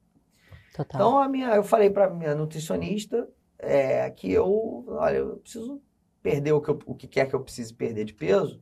Total. 0.76 1.02
Então, 1.02 1.18
a 1.18 1.28
minha, 1.28 1.56
eu 1.56 1.64
falei 1.64 1.90
para 1.90 2.12
minha 2.12 2.36
nutricionista 2.36 3.28
é, 3.58 4.08
que 4.12 4.32
eu, 4.32 4.86
olha, 4.88 5.18
eu 5.18 5.38
preciso 5.38 5.82
perder 6.22 6.52
o 6.52 6.62
que, 6.62 6.70
eu, 6.70 6.80
o 6.86 6.94
que 6.94 7.08
quer 7.08 7.28
que 7.28 7.34
eu 7.34 7.42
precise 7.42 7.74
perder 7.74 8.06
de 8.06 8.14
peso 8.14 8.62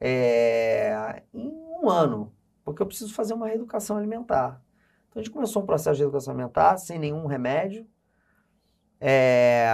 é, 0.00 1.22
em 1.32 1.48
um 1.48 1.88
ano, 1.88 2.34
porque 2.62 2.82
eu 2.82 2.86
preciso 2.86 3.14
fazer 3.14 3.32
uma 3.32 3.46
reeducação 3.46 3.96
alimentar. 3.96 4.60
Então 5.14 5.20
a 5.20 5.24
gente 5.24 5.32
começou 5.32 5.62
um 5.62 5.66
processo 5.66 5.96
de 5.96 6.02
educação 6.02 6.34
alimentar 6.34 6.76
sem 6.76 6.98
nenhum 6.98 7.26
remédio. 7.26 7.86
É, 9.00 9.68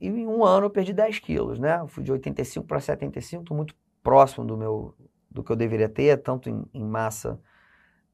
e 0.00 0.08
em 0.08 0.26
um 0.26 0.42
ano 0.42 0.66
eu 0.66 0.70
perdi 0.70 0.94
10 0.94 1.18
quilos, 1.18 1.58
né? 1.58 1.80
Eu 1.80 1.86
fui 1.86 2.02
de 2.02 2.10
85 2.10 2.66
para 2.66 2.80
75, 2.80 3.42
estou 3.42 3.54
muito 3.54 3.74
próximo 4.02 4.46
do 4.46 4.56
meu 4.56 4.94
do 5.30 5.44
que 5.44 5.52
eu 5.52 5.56
deveria 5.56 5.88
ter, 5.88 6.16
tanto 6.22 6.48
em, 6.48 6.64
em 6.72 6.82
massa 6.82 7.38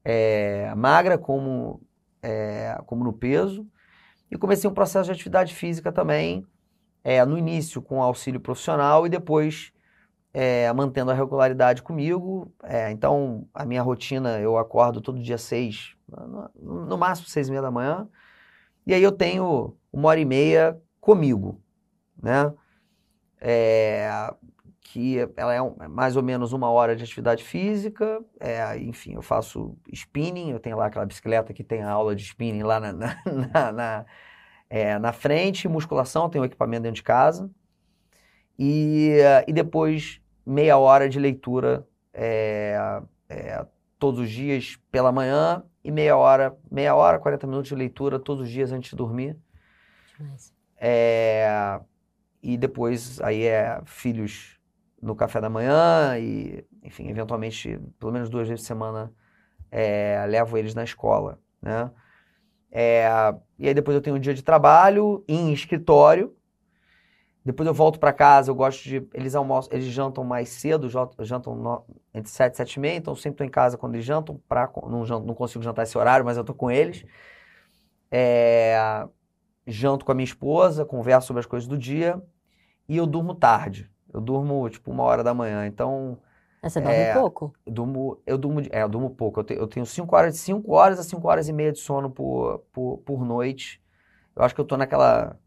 é, 0.03 0.75
magra 0.75 1.17
como, 1.17 1.81
é, 2.21 2.77
como 2.85 3.05
no 3.05 3.13
peso. 3.13 3.65
E 4.29 4.37
comecei 4.37 4.69
um 4.69 4.73
processo 4.73 5.05
de 5.05 5.13
atividade 5.13 5.55
física 5.55 5.89
também, 5.89 6.45
é, 7.01 7.23
no 7.23 7.37
início 7.37 7.81
com 7.81 8.03
auxílio 8.03 8.41
profissional 8.41 9.05
e 9.05 9.09
depois 9.09 9.71
é, 10.33 10.73
mantendo 10.73 11.11
a 11.11 11.13
regularidade 11.13 11.81
comigo. 11.81 12.51
É, 12.61 12.91
então, 12.91 13.47
a 13.53 13.63
minha 13.63 13.81
rotina, 13.81 14.39
eu 14.39 14.57
acordo 14.57 14.99
todo 14.99 15.21
dia 15.21 15.37
seis, 15.37 15.95
no, 16.07 16.85
no 16.85 16.97
máximo 16.97 17.27
seis 17.27 17.47
e 17.47 17.51
meia 17.51 17.61
da 17.61 17.71
manhã, 17.71 18.07
e 18.85 18.93
aí 18.93 19.01
eu 19.01 19.11
tenho 19.11 19.77
uma 19.91 20.09
hora 20.09 20.19
e 20.19 20.25
meia 20.25 20.79
comigo, 20.99 21.61
né? 22.21 22.53
É, 23.39 24.33
que 24.81 25.17
ela 25.35 25.53
é 25.53 25.61
um, 25.61 25.75
é 25.81 25.87
mais 25.87 26.15
ou 26.15 26.23
menos 26.23 26.53
uma 26.53 26.69
hora 26.69 26.95
de 26.95 27.03
atividade 27.03 27.43
física, 27.43 28.23
é, 28.39 28.77
enfim, 28.79 29.15
eu 29.15 29.21
faço 29.21 29.75
spinning, 29.91 30.51
eu 30.51 30.59
tenho 30.59 30.77
lá 30.77 30.85
aquela 30.85 31.05
bicicleta 31.05 31.53
que 31.53 31.63
tem 31.63 31.81
a 31.81 31.89
aula 31.89 32.15
de 32.15 32.23
spinning 32.23 32.63
lá 32.63 32.79
na, 32.79 32.93
na, 32.93 33.17
na, 33.53 33.71
na, 33.71 34.05
é, 34.69 34.99
na 34.99 35.11
frente, 35.11 35.67
musculação, 35.67 36.29
tenho 36.29 36.45
equipamento 36.45 36.83
dentro 36.83 36.97
de 36.97 37.03
casa, 37.03 37.49
e, 38.57 39.17
e 39.47 39.53
depois 39.53 40.21
meia 40.45 40.77
hora 40.77 41.09
de 41.09 41.19
leitura 41.19 41.87
é, 42.13 43.01
é, 43.27 43.65
todos 43.97 44.19
os 44.19 44.29
dias 44.29 44.77
pela 44.91 45.11
manhã 45.11 45.63
e 45.83 45.91
meia 45.91 46.15
hora, 46.15 46.57
meia 46.71 46.95
hora, 46.95 47.19
40 47.19 47.45
minutos 47.47 47.69
de 47.69 47.75
leitura 47.75 48.19
todos 48.19 48.43
os 48.43 48.49
dias 48.49 48.71
antes 48.71 48.91
de 48.91 48.95
dormir. 48.95 49.37
É, 50.77 51.79
e 52.41 52.57
depois 52.57 53.21
aí 53.21 53.43
é 53.43 53.81
filhos 53.85 54.59
no 55.01 55.15
café 55.15 55.41
da 55.41 55.49
manhã 55.49 56.17
e, 56.17 56.65
enfim, 56.81 57.09
eventualmente, 57.09 57.79
pelo 57.99 58.11
menos 58.11 58.29
duas 58.29 58.47
vezes 58.47 58.63
por 58.63 58.67
semana, 58.67 59.13
é, 59.69 60.25
levo 60.27 60.57
eles 60.57 60.73
na 60.73 60.83
escola, 60.83 61.39
né? 61.61 61.91
É, 62.71 63.07
e 63.59 63.67
aí 63.67 63.73
depois 63.73 63.95
eu 63.95 64.01
tenho 64.01 64.15
um 64.15 64.19
dia 64.19 64.33
de 64.33 64.41
trabalho 64.41 65.23
em 65.27 65.53
escritório, 65.53 66.35
depois 67.45 67.67
eu 67.67 67.73
volto 67.73 67.99
para 67.99 68.13
casa, 68.13 68.51
eu 68.51 68.55
gosto 68.55 68.83
de. 68.83 69.07
Eles 69.13 69.35
almoçam, 69.35 69.73
eles 69.73 69.85
jantam 69.87 70.23
mais 70.23 70.49
cedo, 70.49 70.89
jantam 71.21 71.55
no, 71.55 71.85
entre 72.13 72.29
7 72.31 72.53
e 72.53 72.57
7 72.57 72.75
e 72.75 72.79
meia, 72.79 72.95
então 72.97 73.11
eu 73.13 73.17
sempre 73.17 73.35
estou 73.35 73.47
em 73.47 73.49
casa 73.49 73.77
quando 73.77 73.95
eles 73.95 74.05
jantam. 74.05 74.41
Pra, 74.47 74.69
não, 74.83 75.03
não 75.21 75.35
consigo 75.35 75.63
jantar 75.63 75.83
esse 75.83 75.97
horário, 75.97 76.25
mas 76.25 76.37
eu 76.37 76.41
estou 76.41 76.55
com 76.55 76.71
eles. 76.71 77.05
É, 78.11 78.77
janto 79.67 80.05
com 80.05 80.11
a 80.11 80.15
minha 80.15 80.25
esposa, 80.25 80.85
converso 80.85 81.27
sobre 81.27 81.41
as 81.41 81.45
coisas 81.45 81.67
do 81.67 81.77
dia 81.77 82.21
e 82.89 82.97
eu 82.97 83.07
durmo 83.07 83.35
tarde. 83.35 83.91
Eu 84.13 84.21
durmo, 84.21 84.69
tipo, 84.69 84.91
uma 84.91 85.03
hora 85.03 85.23
da 85.23 85.33
manhã. 85.33 85.67
Então, 85.67 86.19
você 86.63 86.81
dorme 86.81 87.05
É, 87.05 87.15
pouco? 87.15 87.55
eu 87.65 87.73
durmo, 87.73 88.21
eu 88.27 88.37
durmo, 88.37 88.61
é, 88.71 88.83
eu 88.83 88.89
durmo 88.89 89.11
pouco. 89.11 89.39
Eu, 89.41 89.45
te- 89.45 89.55
eu 89.55 89.67
tenho 89.67 89.85
5 89.85 90.15
horas, 90.15 90.37
cinco 90.37 90.73
horas 90.73 90.99
a 90.99 91.03
5 91.03 91.27
horas 91.29 91.49
e 91.49 91.53
meia 91.53 91.71
de 91.73 91.79
sono 91.79 92.11
por, 92.11 92.59
por, 92.73 92.99
por 92.99 93.25
noite. 93.25 93.81
Eu 94.35 94.43
acho 94.43 94.55
que 94.55 94.61
eu 94.61 94.65
tô 94.65 94.77
naquela, 94.77 95.39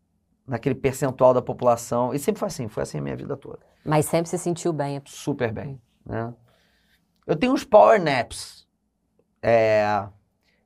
naquele 0.47 0.75
percentual 0.75 1.35
da 1.35 1.43
população. 1.43 2.15
E 2.15 2.19
sempre 2.19 2.39
foi 2.39 2.49
assim, 2.49 2.69
foi 2.69 2.83
assim 2.83 2.99
a 2.99 3.03
minha 3.03 3.17
vida 3.17 3.37
toda. 3.37 3.59
Mas 3.85 4.07
sempre 4.07 4.29
se 4.29 4.39
sentiu 4.39 4.73
bem. 4.73 5.01
Super 5.07 5.53
bem, 5.53 5.81
né? 6.05 6.33
Eu 7.27 7.37
tenho 7.37 7.53
uns 7.53 7.65
power 7.65 8.01
naps. 8.03 8.67
É, 9.43 9.85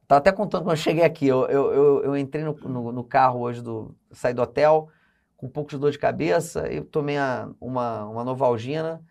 tava 0.06 0.18
até 0.18 0.32
contando 0.32 0.62
quando 0.64 0.70
eu 0.72 0.76
cheguei 0.76 1.04
aqui. 1.04 1.26
Eu, 1.26 1.46
eu, 1.46 1.72
eu, 1.72 2.04
eu 2.04 2.16
entrei 2.16 2.44
no, 2.44 2.54
no, 2.54 2.92
no 2.92 3.04
carro 3.04 3.40
hoje, 3.40 3.62
do, 3.62 3.94
saí 4.10 4.34
do 4.34 4.42
hotel 4.42 4.88
com 5.36 5.46
um 5.46 5.50
pouco 5.50 5.70
de 5.70 5.78
dor 5.78 5.90
de 5.90 5.98
cabeça. 5.98 6.66
Eu 6.68 6.84
tomei 6.84 7.16
a- 7.16 7.48
uma, 7.60 8.04
uma 8.06 8.24
Novalgina, 8.24 9.02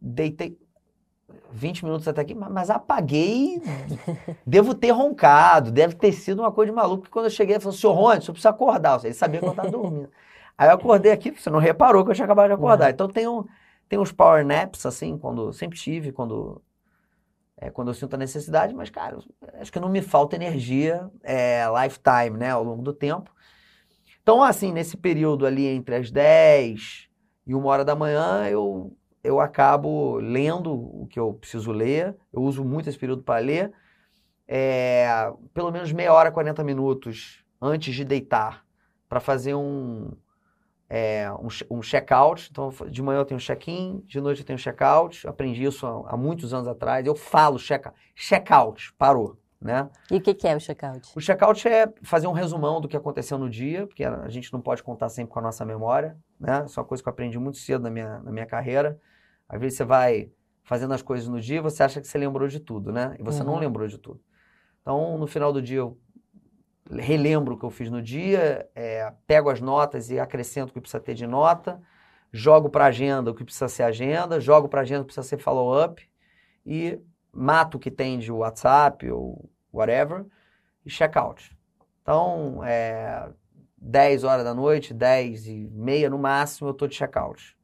deitei 0.00 0.58
20 1.50 1.84
minutos 1.84 2.08
até 2.08 2.20
aqui, 2.20 2.34
mas, 2.34 2.70
apaguei. 2.70 3.60
Devo 4.46 4.74
ter 4.74 4.90
roncado, 4.90 5.70
deve 5.70 5.94
ter 5.94 6.12
sido 6.12 6.40
uma 6.40 6.52
coisa 6.52 6.70
de 6.72 6.76
maluco. 6.76 7.02
Porque 7.02 7.12
quando 7.12 7.26
eu 7.26 7.30
cheguei, 7.30 7.54
ele 7.54 7.62
falou: 7.62 7.76
Senhor 7.76 7.92
Rony, 7.92 8.22
você 8.22 8.32
precisa 8.32 8.50
acordar. 8.50 9.00
Ele 9.04 9.14
sabia 9.14 9.40
que 9.40 9.46
eu 9.46 9.50
estava 9.50 9.70
dormindo. 9.70 10.10
Aí 10.56 10.68
eu 10.68 10.74
acordei 10.74 11.12
aqui, 11.12 11.30
você 11.30 11.48
não 11.50 11.60
reparou 11.60 12.04
que 12.04 12.10
eu 12.10 12.14
tinha 12.14 12.24
acabado 12.24 12.48
de 12.48 12.54
acordar. 12.54 12.86
Não. 12.86 12.90
Então 12.90 13.08
tem, 13.08 13.28
um, 13.28 13.44
tem 13.88 13.98
uns 13.98 14.10
power 14.10 14.44
naps, 14.44 14.84
assim, 14.84 15.16
quando 15.16 15.52
sempre 15.52 15.78
tive, 15.78 16.10
quando, 16.10 16.60
é, 17.56 17.70
quando 17.70 17.88
eu 17.88 17.94
sinto 17.94 18.14
a 18.14 18.18
necessidade, 18.18 18.74
mas, 18.74 18.90
cara, 18.90 19.18
acho 19.54 19.72
que 19.72 19.78
não 19.78 19.88
me 19.88 20.02
falta 20.02 20.34
energia 20.34 21.08
é, 21.22 21.62
lifetime, 21.80 22.36
né, 22.36 22.50
ao 22.50 22.64
longo 22.64 22.82
do 22.82 22.92
tempo. 22.92 23.30
Então, 24.20 24.42
assim, 24.42 24.72
nesse 24.72 24.96
período 24.96 25.46
ali 25.46 25.64
entre 25.66 25.94
as 25.94 26.10
10 26.10 27.08
e 27.46 27.54
uma 27.54 27.68
hora 27.68 27.84
da 27.84 27.94
manhã, 27.94 28.44
eu, 28.48 28.92
eu 29.22 29.40
acabo 29.40 30.16
lendo 30.16 30.72
o 30.72 31.06
que 31.06 31.18
eu 31.18 31.34
preciso 31.34 31.72
ler. 31.72 32.16
Eu 32.32 32.42
uso 32.42 32.64
muito 32.64 32.88
esse 32.88 32.98
período 32.98 33.22
para 33.22 33.40
ler. 33.40 33.72
É, 34.46 35.30
pelo 35.52 35.70
menos 35.70 35.92
meia 35.92 36.12
hora, 36.12 36.32
40 36.32 36.64
minutos 36.64 37.44
antes 37.60 37.94
de 37.94 38.04
deitar, 38.04 38.64
para 39.08 39.20
fazer 39.20 39.54
um, 39.54 40.12
é, 40.88 41.30
um, 41.32 41.78
um 41.78 41.82
check-out. 41.82 42.48
Então, 42.50 42.70
de 42.88 43.02
manhã 43.02 43.18
eu 43.20 43.24
tenho 43.24 43.40
check-in, 43.40 44.02
de 44.06 44.20
noite 44.20 44.40
eu 44.40 44.46
tenho 44.46 44.58
check-out. 44.58 45.26
Aprendi 45.26 45.64
isso 45.64 45.86
há, 45.86 46.14
há 46.14 46.16
muitos 46.16 46.54
anos 46.54 46.68
atrás. 46.68 47.06
Eu 47.06 47.14
falo 47.14 47.58
check- 47.58 47.92
check-out, 48.14 48.92
parou, 48.94 49.36
né? 49.60 49.88
E 50.10 50.16
o 50.16 50.20
que 50.20 50.32
que 50.32 50.48
é 50.48 50.56
o 50.56 50.60
check-out? 50.60 51.10
O 51.14 51.20
check-out 51.20 51.68
é 51.68 51.92
fazer 52.02 52.26
um 52.26 52.32
resumão 52.32 52.80
do 52.80 52.88
que 52.88 52.96
aconteceu 52.96 53.36
no 53.36 53.50
dia, 53.50 53.86
porque 53.86 54.04
a 54.04 54.28
gente 54.28 54.52
não 54.52 54.60
pode 54.60 54.82
contar 54.82 55.08
sempre 55.08 55.32
com 55.32 55.38
a 55.38 55.42
nossa 55.42 55.64
memória, 55.64 56.16
né? 56.40 56.64
Isso 56.66 56.78
é 56.78 56.82
uma 56.82 56.88
coisa 56.88 57.02
que 57.02 57.08
eu 57.08 57.12
aprendi 57.12 57.38
muito 57.38 57.58
cedo 57.58 57.82
na 57.82 57.90
minha, 57.90 58.20
na 58.20 58.30
minha 58.32 58.46
carreira. 58.46 59.00
Às 59.48 59.60
vezes 59.60 59.76
você 59.78 59.84
vai 59.84 60.30
fazendo 60.64 60.92
as 60.94 61.00
coisas 61.02 61.26
no 61.28 61.40
dia 61.40 61.62
você 61.62 61.82
acha 61.82 62.00
que 62.00 62.06
você 62.06 62.18
lembrou 62.18 62.46
de 62.48 62.60
tudo, 62.60 62.92
né? 62.92 63.16
E 63.18 63.22
você 63.22 63.42
não 63.42 63.54
Uhum. 63.54 63.60
lembrou 63.60 63.88
de 63.88 63.98
tudo. 63.98 64.20
Então, 64.82 65.18
no 65.18 65.26
final 65.26 65.52
do 65.52 65.62
dia, 65.62 65.78
eu 65.78 65.98
relembro 66.90 67.54
o 67.54 67.58
que 67.58 67.64
eu 67.64 67.70
fiz 67.70 67.90
no 67.90 68.00
dia, 68.02 68.68
é, 68.74 69.12
pego 69.26 69.50
as 69.50 69.60
notas 69.60 70.10
e 70.10 70.18
acrescento 70.18 70.70
o 70.70 70.72
que 70.72 70.80
precisa 70.80 71.00
ter 71.00 71.14
de 71.14 71.26
nota, 71.26 71.80
jogo 72.32 72.70
para 72.70 72.86
agenda 72.86 73.30
o 73.30 73.34
que 73.34 73.44
precisa 73.44 73.68
ser 73.68 73.82
agenda, 73.82 74.40
jogo 74.40 74.68
para 74.68 74.80
agenda 74.82 75.00
o 75.00 75.04
que 75.04 75.12
precisa 75.12 75.26
ser 75.26 75.38
follow-up 75.38 76.08
e 76.64 76.98
mato 77.32 77.76
o 77.76 77.78
que 77.80 77.90
tem 77.90 78.18
de 78.18 78.32
WhatsApp 78.32 79.10
ou 79.10 79.50
whatever 79.72 80.24
e 80.84 80.90
check-out. 80.90 81.56
Então, 82.02 82.64
é, 82.64 83.30
10 83.80 84.24
horas 84.24 84.44
da 84.44 84.54
noite, 84.54 84.92
10 84.92 85.46
e 85.46 85.70
meia 85.72 86.10
no 86.10 86.18
máximo, 86.18 86.68
eu 86.68 86.74
tô 86.74 86.86
de 86.86 86.96
check-out. 86.96 87.56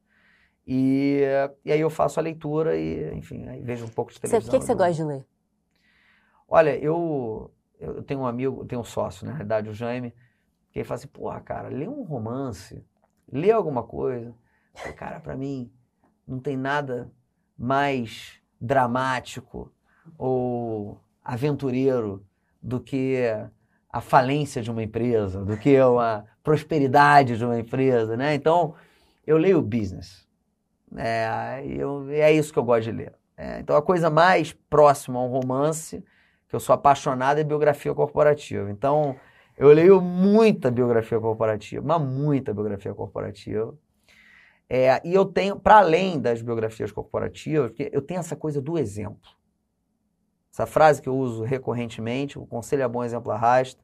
E, 0.67 1.23
e 1.65 1.73
aí 1.73 1.81
eu 1.81 1.91
faço 1.91 2.19
a 2.19 2.23
leitura 2.23 2.77
e, 2.77 3.15
enfim, 3.15 3.47
aí 3.49 3.61
vejo 3.61 3.85
um 3.85 3.89
pouco 3.89 4.13
de 4.13 4.21
televisão. 4.21 4.49
O 4.49 4.51
que 4.51 4.59
que 4.59 4.65
você 4.65 4.75
gosta 4.75 4.95
de 4.95 5.05
ler? 5.05 5.27
Olha, 6.49 6.77
eu, 6.79 7.51
eu 7.79 8.03
tenho 8.03 8.21
um 8.21 8.27
amigo, 8.27 8.63
eu 8.63 8.67
tenho 8.67 8.81
um 8.81 8.85
sócio, 8.85 9.27
na 9.27 9.33
realidade, 9.33 9.69
o 9.69 9.75
Jaime, 9.75 10.15
que 10.73 10.79
ele 10.79 10.85
fala 10.85 10.97
assim, 10.97 11.09
porra, 11.09 11.41
cara, 11.41 11.69
lê 11.69 11.87
um 11.87 12.03
romance, 12.03 12.85
lê 13.31 13.51
alguma 13.51 13.83
coisa. 13.83 14.35
Falei, 14.75 14.93
cara, 14.95 15.21
pra 15.21 15.37
mim, 15.37 15.71
não 16.27 16.39
tem 16.39 16.57
nada 16.57 17.11
mais 17.59 18.41
dramático 18.61 19.73
ou 20.17 21.01
aventureiro 21.23 22.25
do 22.63 22.81
que 22.81 23.23
a 23.95 24.01
falência 24.01 24.61
de 24.61 24.73
uma 24.73 24.83
empresa, 24.83 25.45
do 25.45 25.57
que 25.57 25.77
a 25.77 26.25
prosperidade 26.43 27.39
de 27.39 27.45
uma 27.45 27.61
empresa, 27.61 28.17
né? 28.17 28.35
Então, 28.35 28.75
eu 29.25 29.37
leio 29.37 29.63
business. 29.63 30.27
É, 30.97 31.65
eu, 31.65 32.11
é 32.11 32.33
isso 32.33 32.53
que 32.53 32.59
eu 32.59 32.65
gosto 32.65 32.87
de 32.87 32.91
ler. 32.91 33.15
É, 33.37 33.61
então, 33.61 33.77
a 33.77 33.83
coisa 33.83 34.11
mais 34.11 34.53
próxima 34.69 35.21
a 35.21 35.23
um 35.23 35.29
romance 35.29 36.03
que 36.49 36.57
eu 36.57 36.59
sou 36.59 36.75
apaixonado 36.75 37.39
é 37.39 37.45
biografia 37.45 37.95
corporativa. 37.95 38.69
Então, 38.69 39.15
eu 39.57 39.69
leio 39.69 40.01
muita 40.01 40.73
biografia 40.73 41.21
corporativa, 41.21 41.87
mas 41.87 42.03
muita 42.03 42.53
biografia 42.53 42.93
corporativa. 42.93 43.79
É, 44.69 45.01
e 45.05 45.15
eu 45.15 45.25
tenho, 45.25 45.57
para 45.57 45.79
além 45.79 46.19
das 46.19 46.43
biografias 46.43 46.91
corporativas, 46.91 47.71
eu 47.93 48.03
tenho 48.03 48.19
essa 48.19 48.35
coisa 48.35 48.61
do 48.61 48.77
exemplo. 48.77 49.31
Essa 50.53 50.67
frase 50.67 51.01
que 51.01 51.09
eu 51.09 51.17
uso 51.17 51.45
recorrentemente, 51.45 52.41
o 52.41 52.45
conselho 52.45 52.83
é 52.83 52.89
bom, 52.89 53.05
exemplo 53.05 53.31
arrasta. 53.31 53.84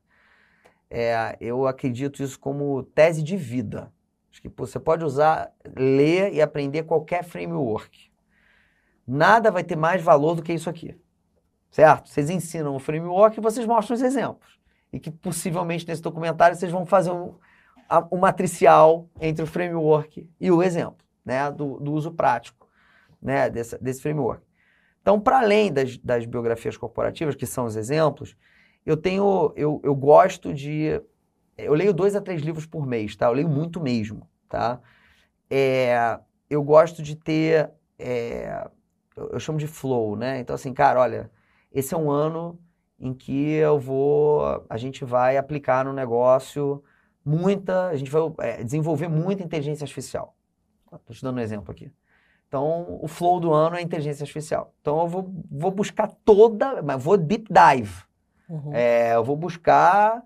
É, 0.90 1.36
eu 1.40 1.66
acredito 1.68 2.22
isso 2.22 2.38
como 2.38 2.82
tese 2.82 3.22
de 3.22 3.36
vida. 3.36 3.92
Acho 4.30 4.42
que 4.42 4.48
pô, 4.48 4.66
você 4.66 4.78
pode 4.80 5.04
usar, 5.04 5.52
ler 5.76 6.34
e 6.34 6.42
aprender 6.42 6.82
qualquer 6.82 7.22
framework. 7.22 8.10
Nada 9.06 9.50
vai 9.50 9.62
ter 9.62 9.76
mais 9.76 10.02
valor 10.02 10.34
do 10.34 10.42
que 10.42 10.52
isso 10.52 10.68
aqui. 10.68 10.96
Certo? 11.70 12.08
Vocês 12.08 12.28
ensinam 12.28 12.74
o 12.74 12.80
framework 12.80 13.38
e 13.38 13.42
vocês 13.42 13.64
mostram 13.66 13.94
os 13.94 14.02
exemplos. 14.02 14.58
E 14.92 14.98
que 14.98 15.10
possivelmente 15.10 15.86
nesse 15.86 16.02
documentário 16.02 16.56
vocês 16.56 16.72
vão 16.72 16.84
fazer 16.84 17.12
um, 17.12 17.34
um 18.10 18.18
matricial 18.18 19.08
entre 19.20 19.44
o 19.44 19.46
framework 19.46 20.28
e 20.40 20.50
o 20.50 20.62
exemplo, 20.62 21.06
né? 21.24 21.50
Do, 21.52 21.78
do 21.78 21.92
uso 21.92 22.10
prático 22.10 22.68
né? 23.20 23.48
desse, 23.48 23.78
desse 23.78 24.02
framework. 24.02 24.42
Então, 25.00 25.20
para 25.20 25.38
além 25.38 25.72
das, 25.72 25.96
das 25.98 26.26
biografias 26.26 26.76
corporativas, 26.76 27.34
que 27.34 27.46
são 27.46 27.64
os 27.64 27.76
exemplos, 27.76 28.36
eu 28.84 28.96
tenho, 28.96 29.52
eu, 29.56 29.80
eu 29.84 29.94
gosto 29.94 30.52
de, 30.54 31.00
eu 31.56 31.74
leio 31.74 31.92
dois 31.92 32.16
a 32.16 32.20
três 32.20 32.42
livros 32.42 32.66
por 32.66 32.86
mês, 32.86 33.14
tá? 33.16 33.26
Eu 33.26 33.32
leio 33.32 33.48
muito 33.48 33.80
mesmo, 33.80 34.28
tá? 34.48 34.80
É, 35.48 36.18
eu 36.48 36.62
gosto 36.62 37.02
de 37.02 37.14
ter, 37.16 37.70
é, 37.98 38.68
eu, 39.16 39.30
eu 39.30 39.40
chamo 39.40 39.58
de 39.58 39.66
flow, 39.66 40.16
né? 40.16 40.40
Então, 40.40 40.54
assim, 40.54 40.72
cara, 40.72 41.00
olha, 41.00 41.30
esse 41.72 41.94
é 41.94 41.96
um 41.96 42.10
ano 42.10 42.58
em 42.98 43.14
que 43.14 43.52
eu 43.52 43.78
vou, 43.78 44.64
a 44.68 44.76
gente 44.76 45.04
vai 45.04 45.36
aplicar 45.36 45.84
no 45.84 45.92
negócio 45.92 46.82
muita, 47.24 47.88
a 47.88 47.96
gente 47.96 48.10
vai 48.10 48.22
é, 48.40 48.62
desenvolver 48.62 49.08
muita 49.08 49.42
inteligência 49.42 49.84
artificial. 49.84 50.36
Estou 50.92 51.14
te 51.14 51.22
dando 51.22 51.38
um 51.38 51.40
exemplo 51.40 51.70
aqui. 51.70 51.90
Então, 52.48 52.98
o 53.00 53.06
flow 53.06 53.38
do 53.38 53.52
ano 53.52 53.76
é 53.76 53.82
inteligência 53.82 54.24
artificial. 54.24 54.74
Então, 54.80 55.00
eu 55.00 55.06
vou, 55.06 55.32
vou 55.50 55.70
buscar 55.70 56.08
toda, 56.24 56.82
mas 56.82 57.02
vou 57.02 57.16
deep 57.16 57.46
dive. 57.48 58.09
Uhum. 58.50 58.74
É, 58.74 59.14
eu 59.14 59.22
vou 59.22 59.36
buscar, 59.36 60.24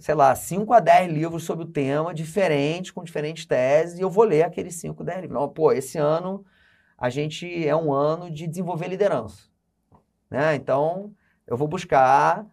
sei 0.00 0.14
lá, 0.16 0.34
5 0.34 0.72
a 0.72 0.80
10 0.80 1.12
livros 1.12 1.44
sobre 1.44 1.64
o 1.64 1.68
tema, 1.68 2.12
diferentes, 2.12 2.90
com 2.90 3.04
diferentes 3.04 3.46
teses, 3.46 3.98
e 3.98 4.02
eu 4.02 4.10
vou 4.10 4.24
ler 4.24 4.42
aqueles 4.42 4.74
5, 4.74 5.04
10 5.04 5.20
livros. 5.22 5.40
Não, 5.40 5.48
pô, 5.48 5.70
esse 5.70 5.96
ano 5.96 6.44
a 6.98 7.08
gente 7.08 7.66
é 7.66 7.76
um 7.76 7.92
ano 7.92 8.30
de 8.30 8.46
desenvolver 8.48 8.88
liderança. 8.88 9.44
Né? 10.28 10.56
Então, 10.56 11.12
eu 11.46 11.56
vou 11.56 11.68
buscar 11.68 12.44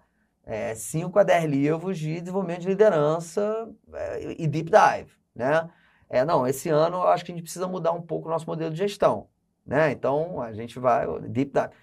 5 0.75 1.17
a 1.17 1.23
10 1.23 1.45
livros 1.45 1.97
de 1.97 2.19
desenvolvimento 2.19 2.61
de 2.61 2.67
liderança 2.67 3.69
é, 3.93 4.35
e 4.37 4.45
deep 4.45 4.69
dive. 4.69 5.11
Né? 5.33 5.67
É, 6.09 6.23
não, 6.23 6.45
esse 6.45 6.69
ano 6.69 6.97
eu 6.97 7.07
acho 7.07 7.25
que 7.25 7.31
a 7.31 7.35
gente 7.35 7.43
precisa 7.43 7.67
mudar 7.67 7.93
um 7.93 8.01
pouco 8.01 8.27
o 8.27 8.31
nosso 8.31 8.45
modelo 8.45 8.69
de 8.69 8.77
gestão. 8.77 9.27
Né? 9.65 9.91
Então, 9.91 10.41
a 10.41 10.53
gente 10.53 10.77
vai 10.77 11.07
deep 11.21 11.51
dive. 11.51 11.73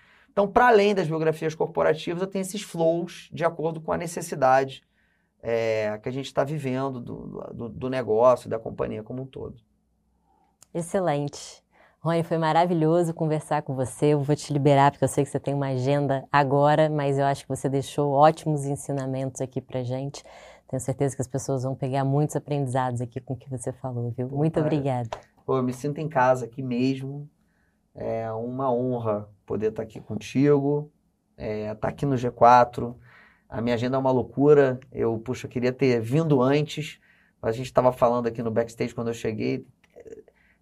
Então, 0.40 0.50
para 0.50 0.68
além 0.68 0.94
das 0.94 1.06
biografias 1.06 1.54
corporativas, 1.54 2.22
eu 2.22 2.26
tenho 2.26 2.40
esses 2.40 2.62
flows 2.62 3.28
de 3.30 3.44
acordo 3.44 3.78
com 3.78 3.92
a 3.92 3.98
necessidade 3.98 4.82
é, 5.42 6.00
que 6.02 6.08
a 6.08 6.12
gente 6.12 6.24
está 6.24 6.42
vivendo 6.44 6.98
do, 6.98 7.52
do, 7.52 7.68
do 7.68 7.90
negócio, 7.90 8.48
da 8.48 8.58
companhia 8.58 9.02
como 9.02 9.24
um 9.24 9.26
todo. 9.26 9.56
Excelente. 10.72 11.62
Rony, 12.00 12.22
foi 12.22 12.38
maravilhoso 12.38 13.12
conversar 13.12 13.60
com 13.60 13.74
você. 13.74 14.14
Eu 14.14 14.22
vou 14.22 14.34
te 14.34 14.50
liberar 14.50 14.90
porque 14.90 15.04
eu 15.04 15.08
sei 15.08 15.24
que 15.24 15.30
você 15.30 15.38
tem 15.38 15.52
uma 15.52 15.66
agenda 15.66 16.26
agora, 16.32 16.88
mas 16.88 17.18
eu 17.18 17.26
acho 17.26 17.42
que 17.42 17.48
você 17.50 17.68
deixou 17.68 18.12
ótimos 18.12 18.64
ensinamentos 18.64 19.42
aqui 19.42 19.60
pra 19.60 19.82
gente. 19.82 20.24
Tenho 20.68 20.80
certeza 20.80 21.14
que 21.14 21.20
as 21.20 21.28
pessoas 21.28 21.64
vão 21.64 21.74
pegar 21.74 22.02
muitos 22.02 22.34
aprendizados 22.34 23.02
aqui 23.02 23.20
com 23.20 23.34
o 23.34 23.36
que 23.36 23.50
você 23.50 23.74
falou, 23.74 24.10
viu? 24.16 24.26
Muito 24.30 24.54
cara. 24.54 24.64
obrigada. 24.64 25.10
Pô, 25.44 25.58
eu 25.58 25.62
me 25.62 25.74
sinto 25.74 25.98
em 25.98 26.08
casa 26.08 26.46
aqui 26.46 26.62
mesmo. 26.62 27.28
É 27.94 28.32
uma 28.32 28.72
honra 28.72 29.28
poder 29.50 29.70
estar 29.70 29.82
aqui 29.82 30.00
contigo, 30.00 30.92
é, 31.36 31.72
estar 31.72 31.88
aqui 31.88 32.06
no 32.06 32.14
G4. 32.14 32.94
A 33.48 33.60
minha 33.60 33.74
agenda 33.74 33.96
é 33.96 33.98
uma 33.98 34.12
loucura. 34.12 34.78
Eu, 34.92 35.18
puxa, 35.18 35.48
eu 35.48 35.50
queria 35.50 35.72
ter 35.72 36.00
vindo 36.00 36.40
antes, 36.40 37.00
mas 37.42 37.54
a 37.54 37.56
gente 37.56 37.66
estava 37.66 37.90
falando 37.90 38.28
aqui 38.28 38.44
no 38.44 38.50
backstage 38.52 38.94
quando 38.94 39.08
eu 39.08 39.14
cheguei. 39.14 39.66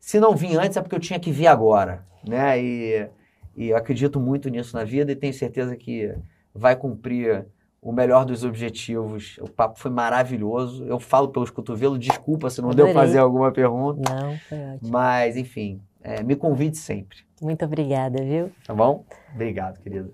Se 0.01 0.19
não 0.19 0.35
vim 0.35 0.57
antes 0.57 0.79
é 0.79 0.81
porque 0.81 0.97
eu 0.97 1.01
tinha 1.01 1.21
que 1.21 1.31
vir 1.31 1.49
agora, 1.49 2.07
né? 2.27 2.59
E, 2.63 3.11
e 3.55 3.69
eu 3.69 3.77
acredito 3.77 4.19
muito 4.19 4.49
nisso 4.49 4.75
na 4.75 4.85
vida 4.85 5.13
e 5.13 5.17
tenho 5.17 5.35
certeza 5.35 5.77
que 5.77 6.15
vai 6.55 6.75
cumprir 6.75 7.47
o 7.83 7.93
melhor 7.93 8.25
dos 8.25 8.43
objetivos. 8.43 9.37
O 9.43 9.51
papo 9.51 9.79
foi 9.79 9.91
maravilhoso. 9.91 10.83
Eu 10.87 10.99
falo 10.99 11.29
pelos 11.29 11.51
cotovelos, 11.51 11.99
desculpa 11.99 12.49
se 12.49 12.63
não 12.63 12.71
Adorei. 12.71 12.95
deu 12.95 13.03
fazer 13.03 13.19
alguma 13.19 13.53
pergunta. 13.53 14.11
Não, 14.15 14.39
foi 14.49 14.59
ótimo. 14.59 14.91
Mas, 14.91 15.37
enfim, 15.37 15.79
é, 16.03 16.23
me 16.23 16.37
convide 16.37 16.77
sempre. 16.77 17.19
Muito 17.41 17.65
obrigada, 17.65 18.23
viu? 18.23 18.51
Tá 18.67 18.75
bom? 18.75 19.05
Obrigado, 19.35 19.81
querida. 19.81 20.11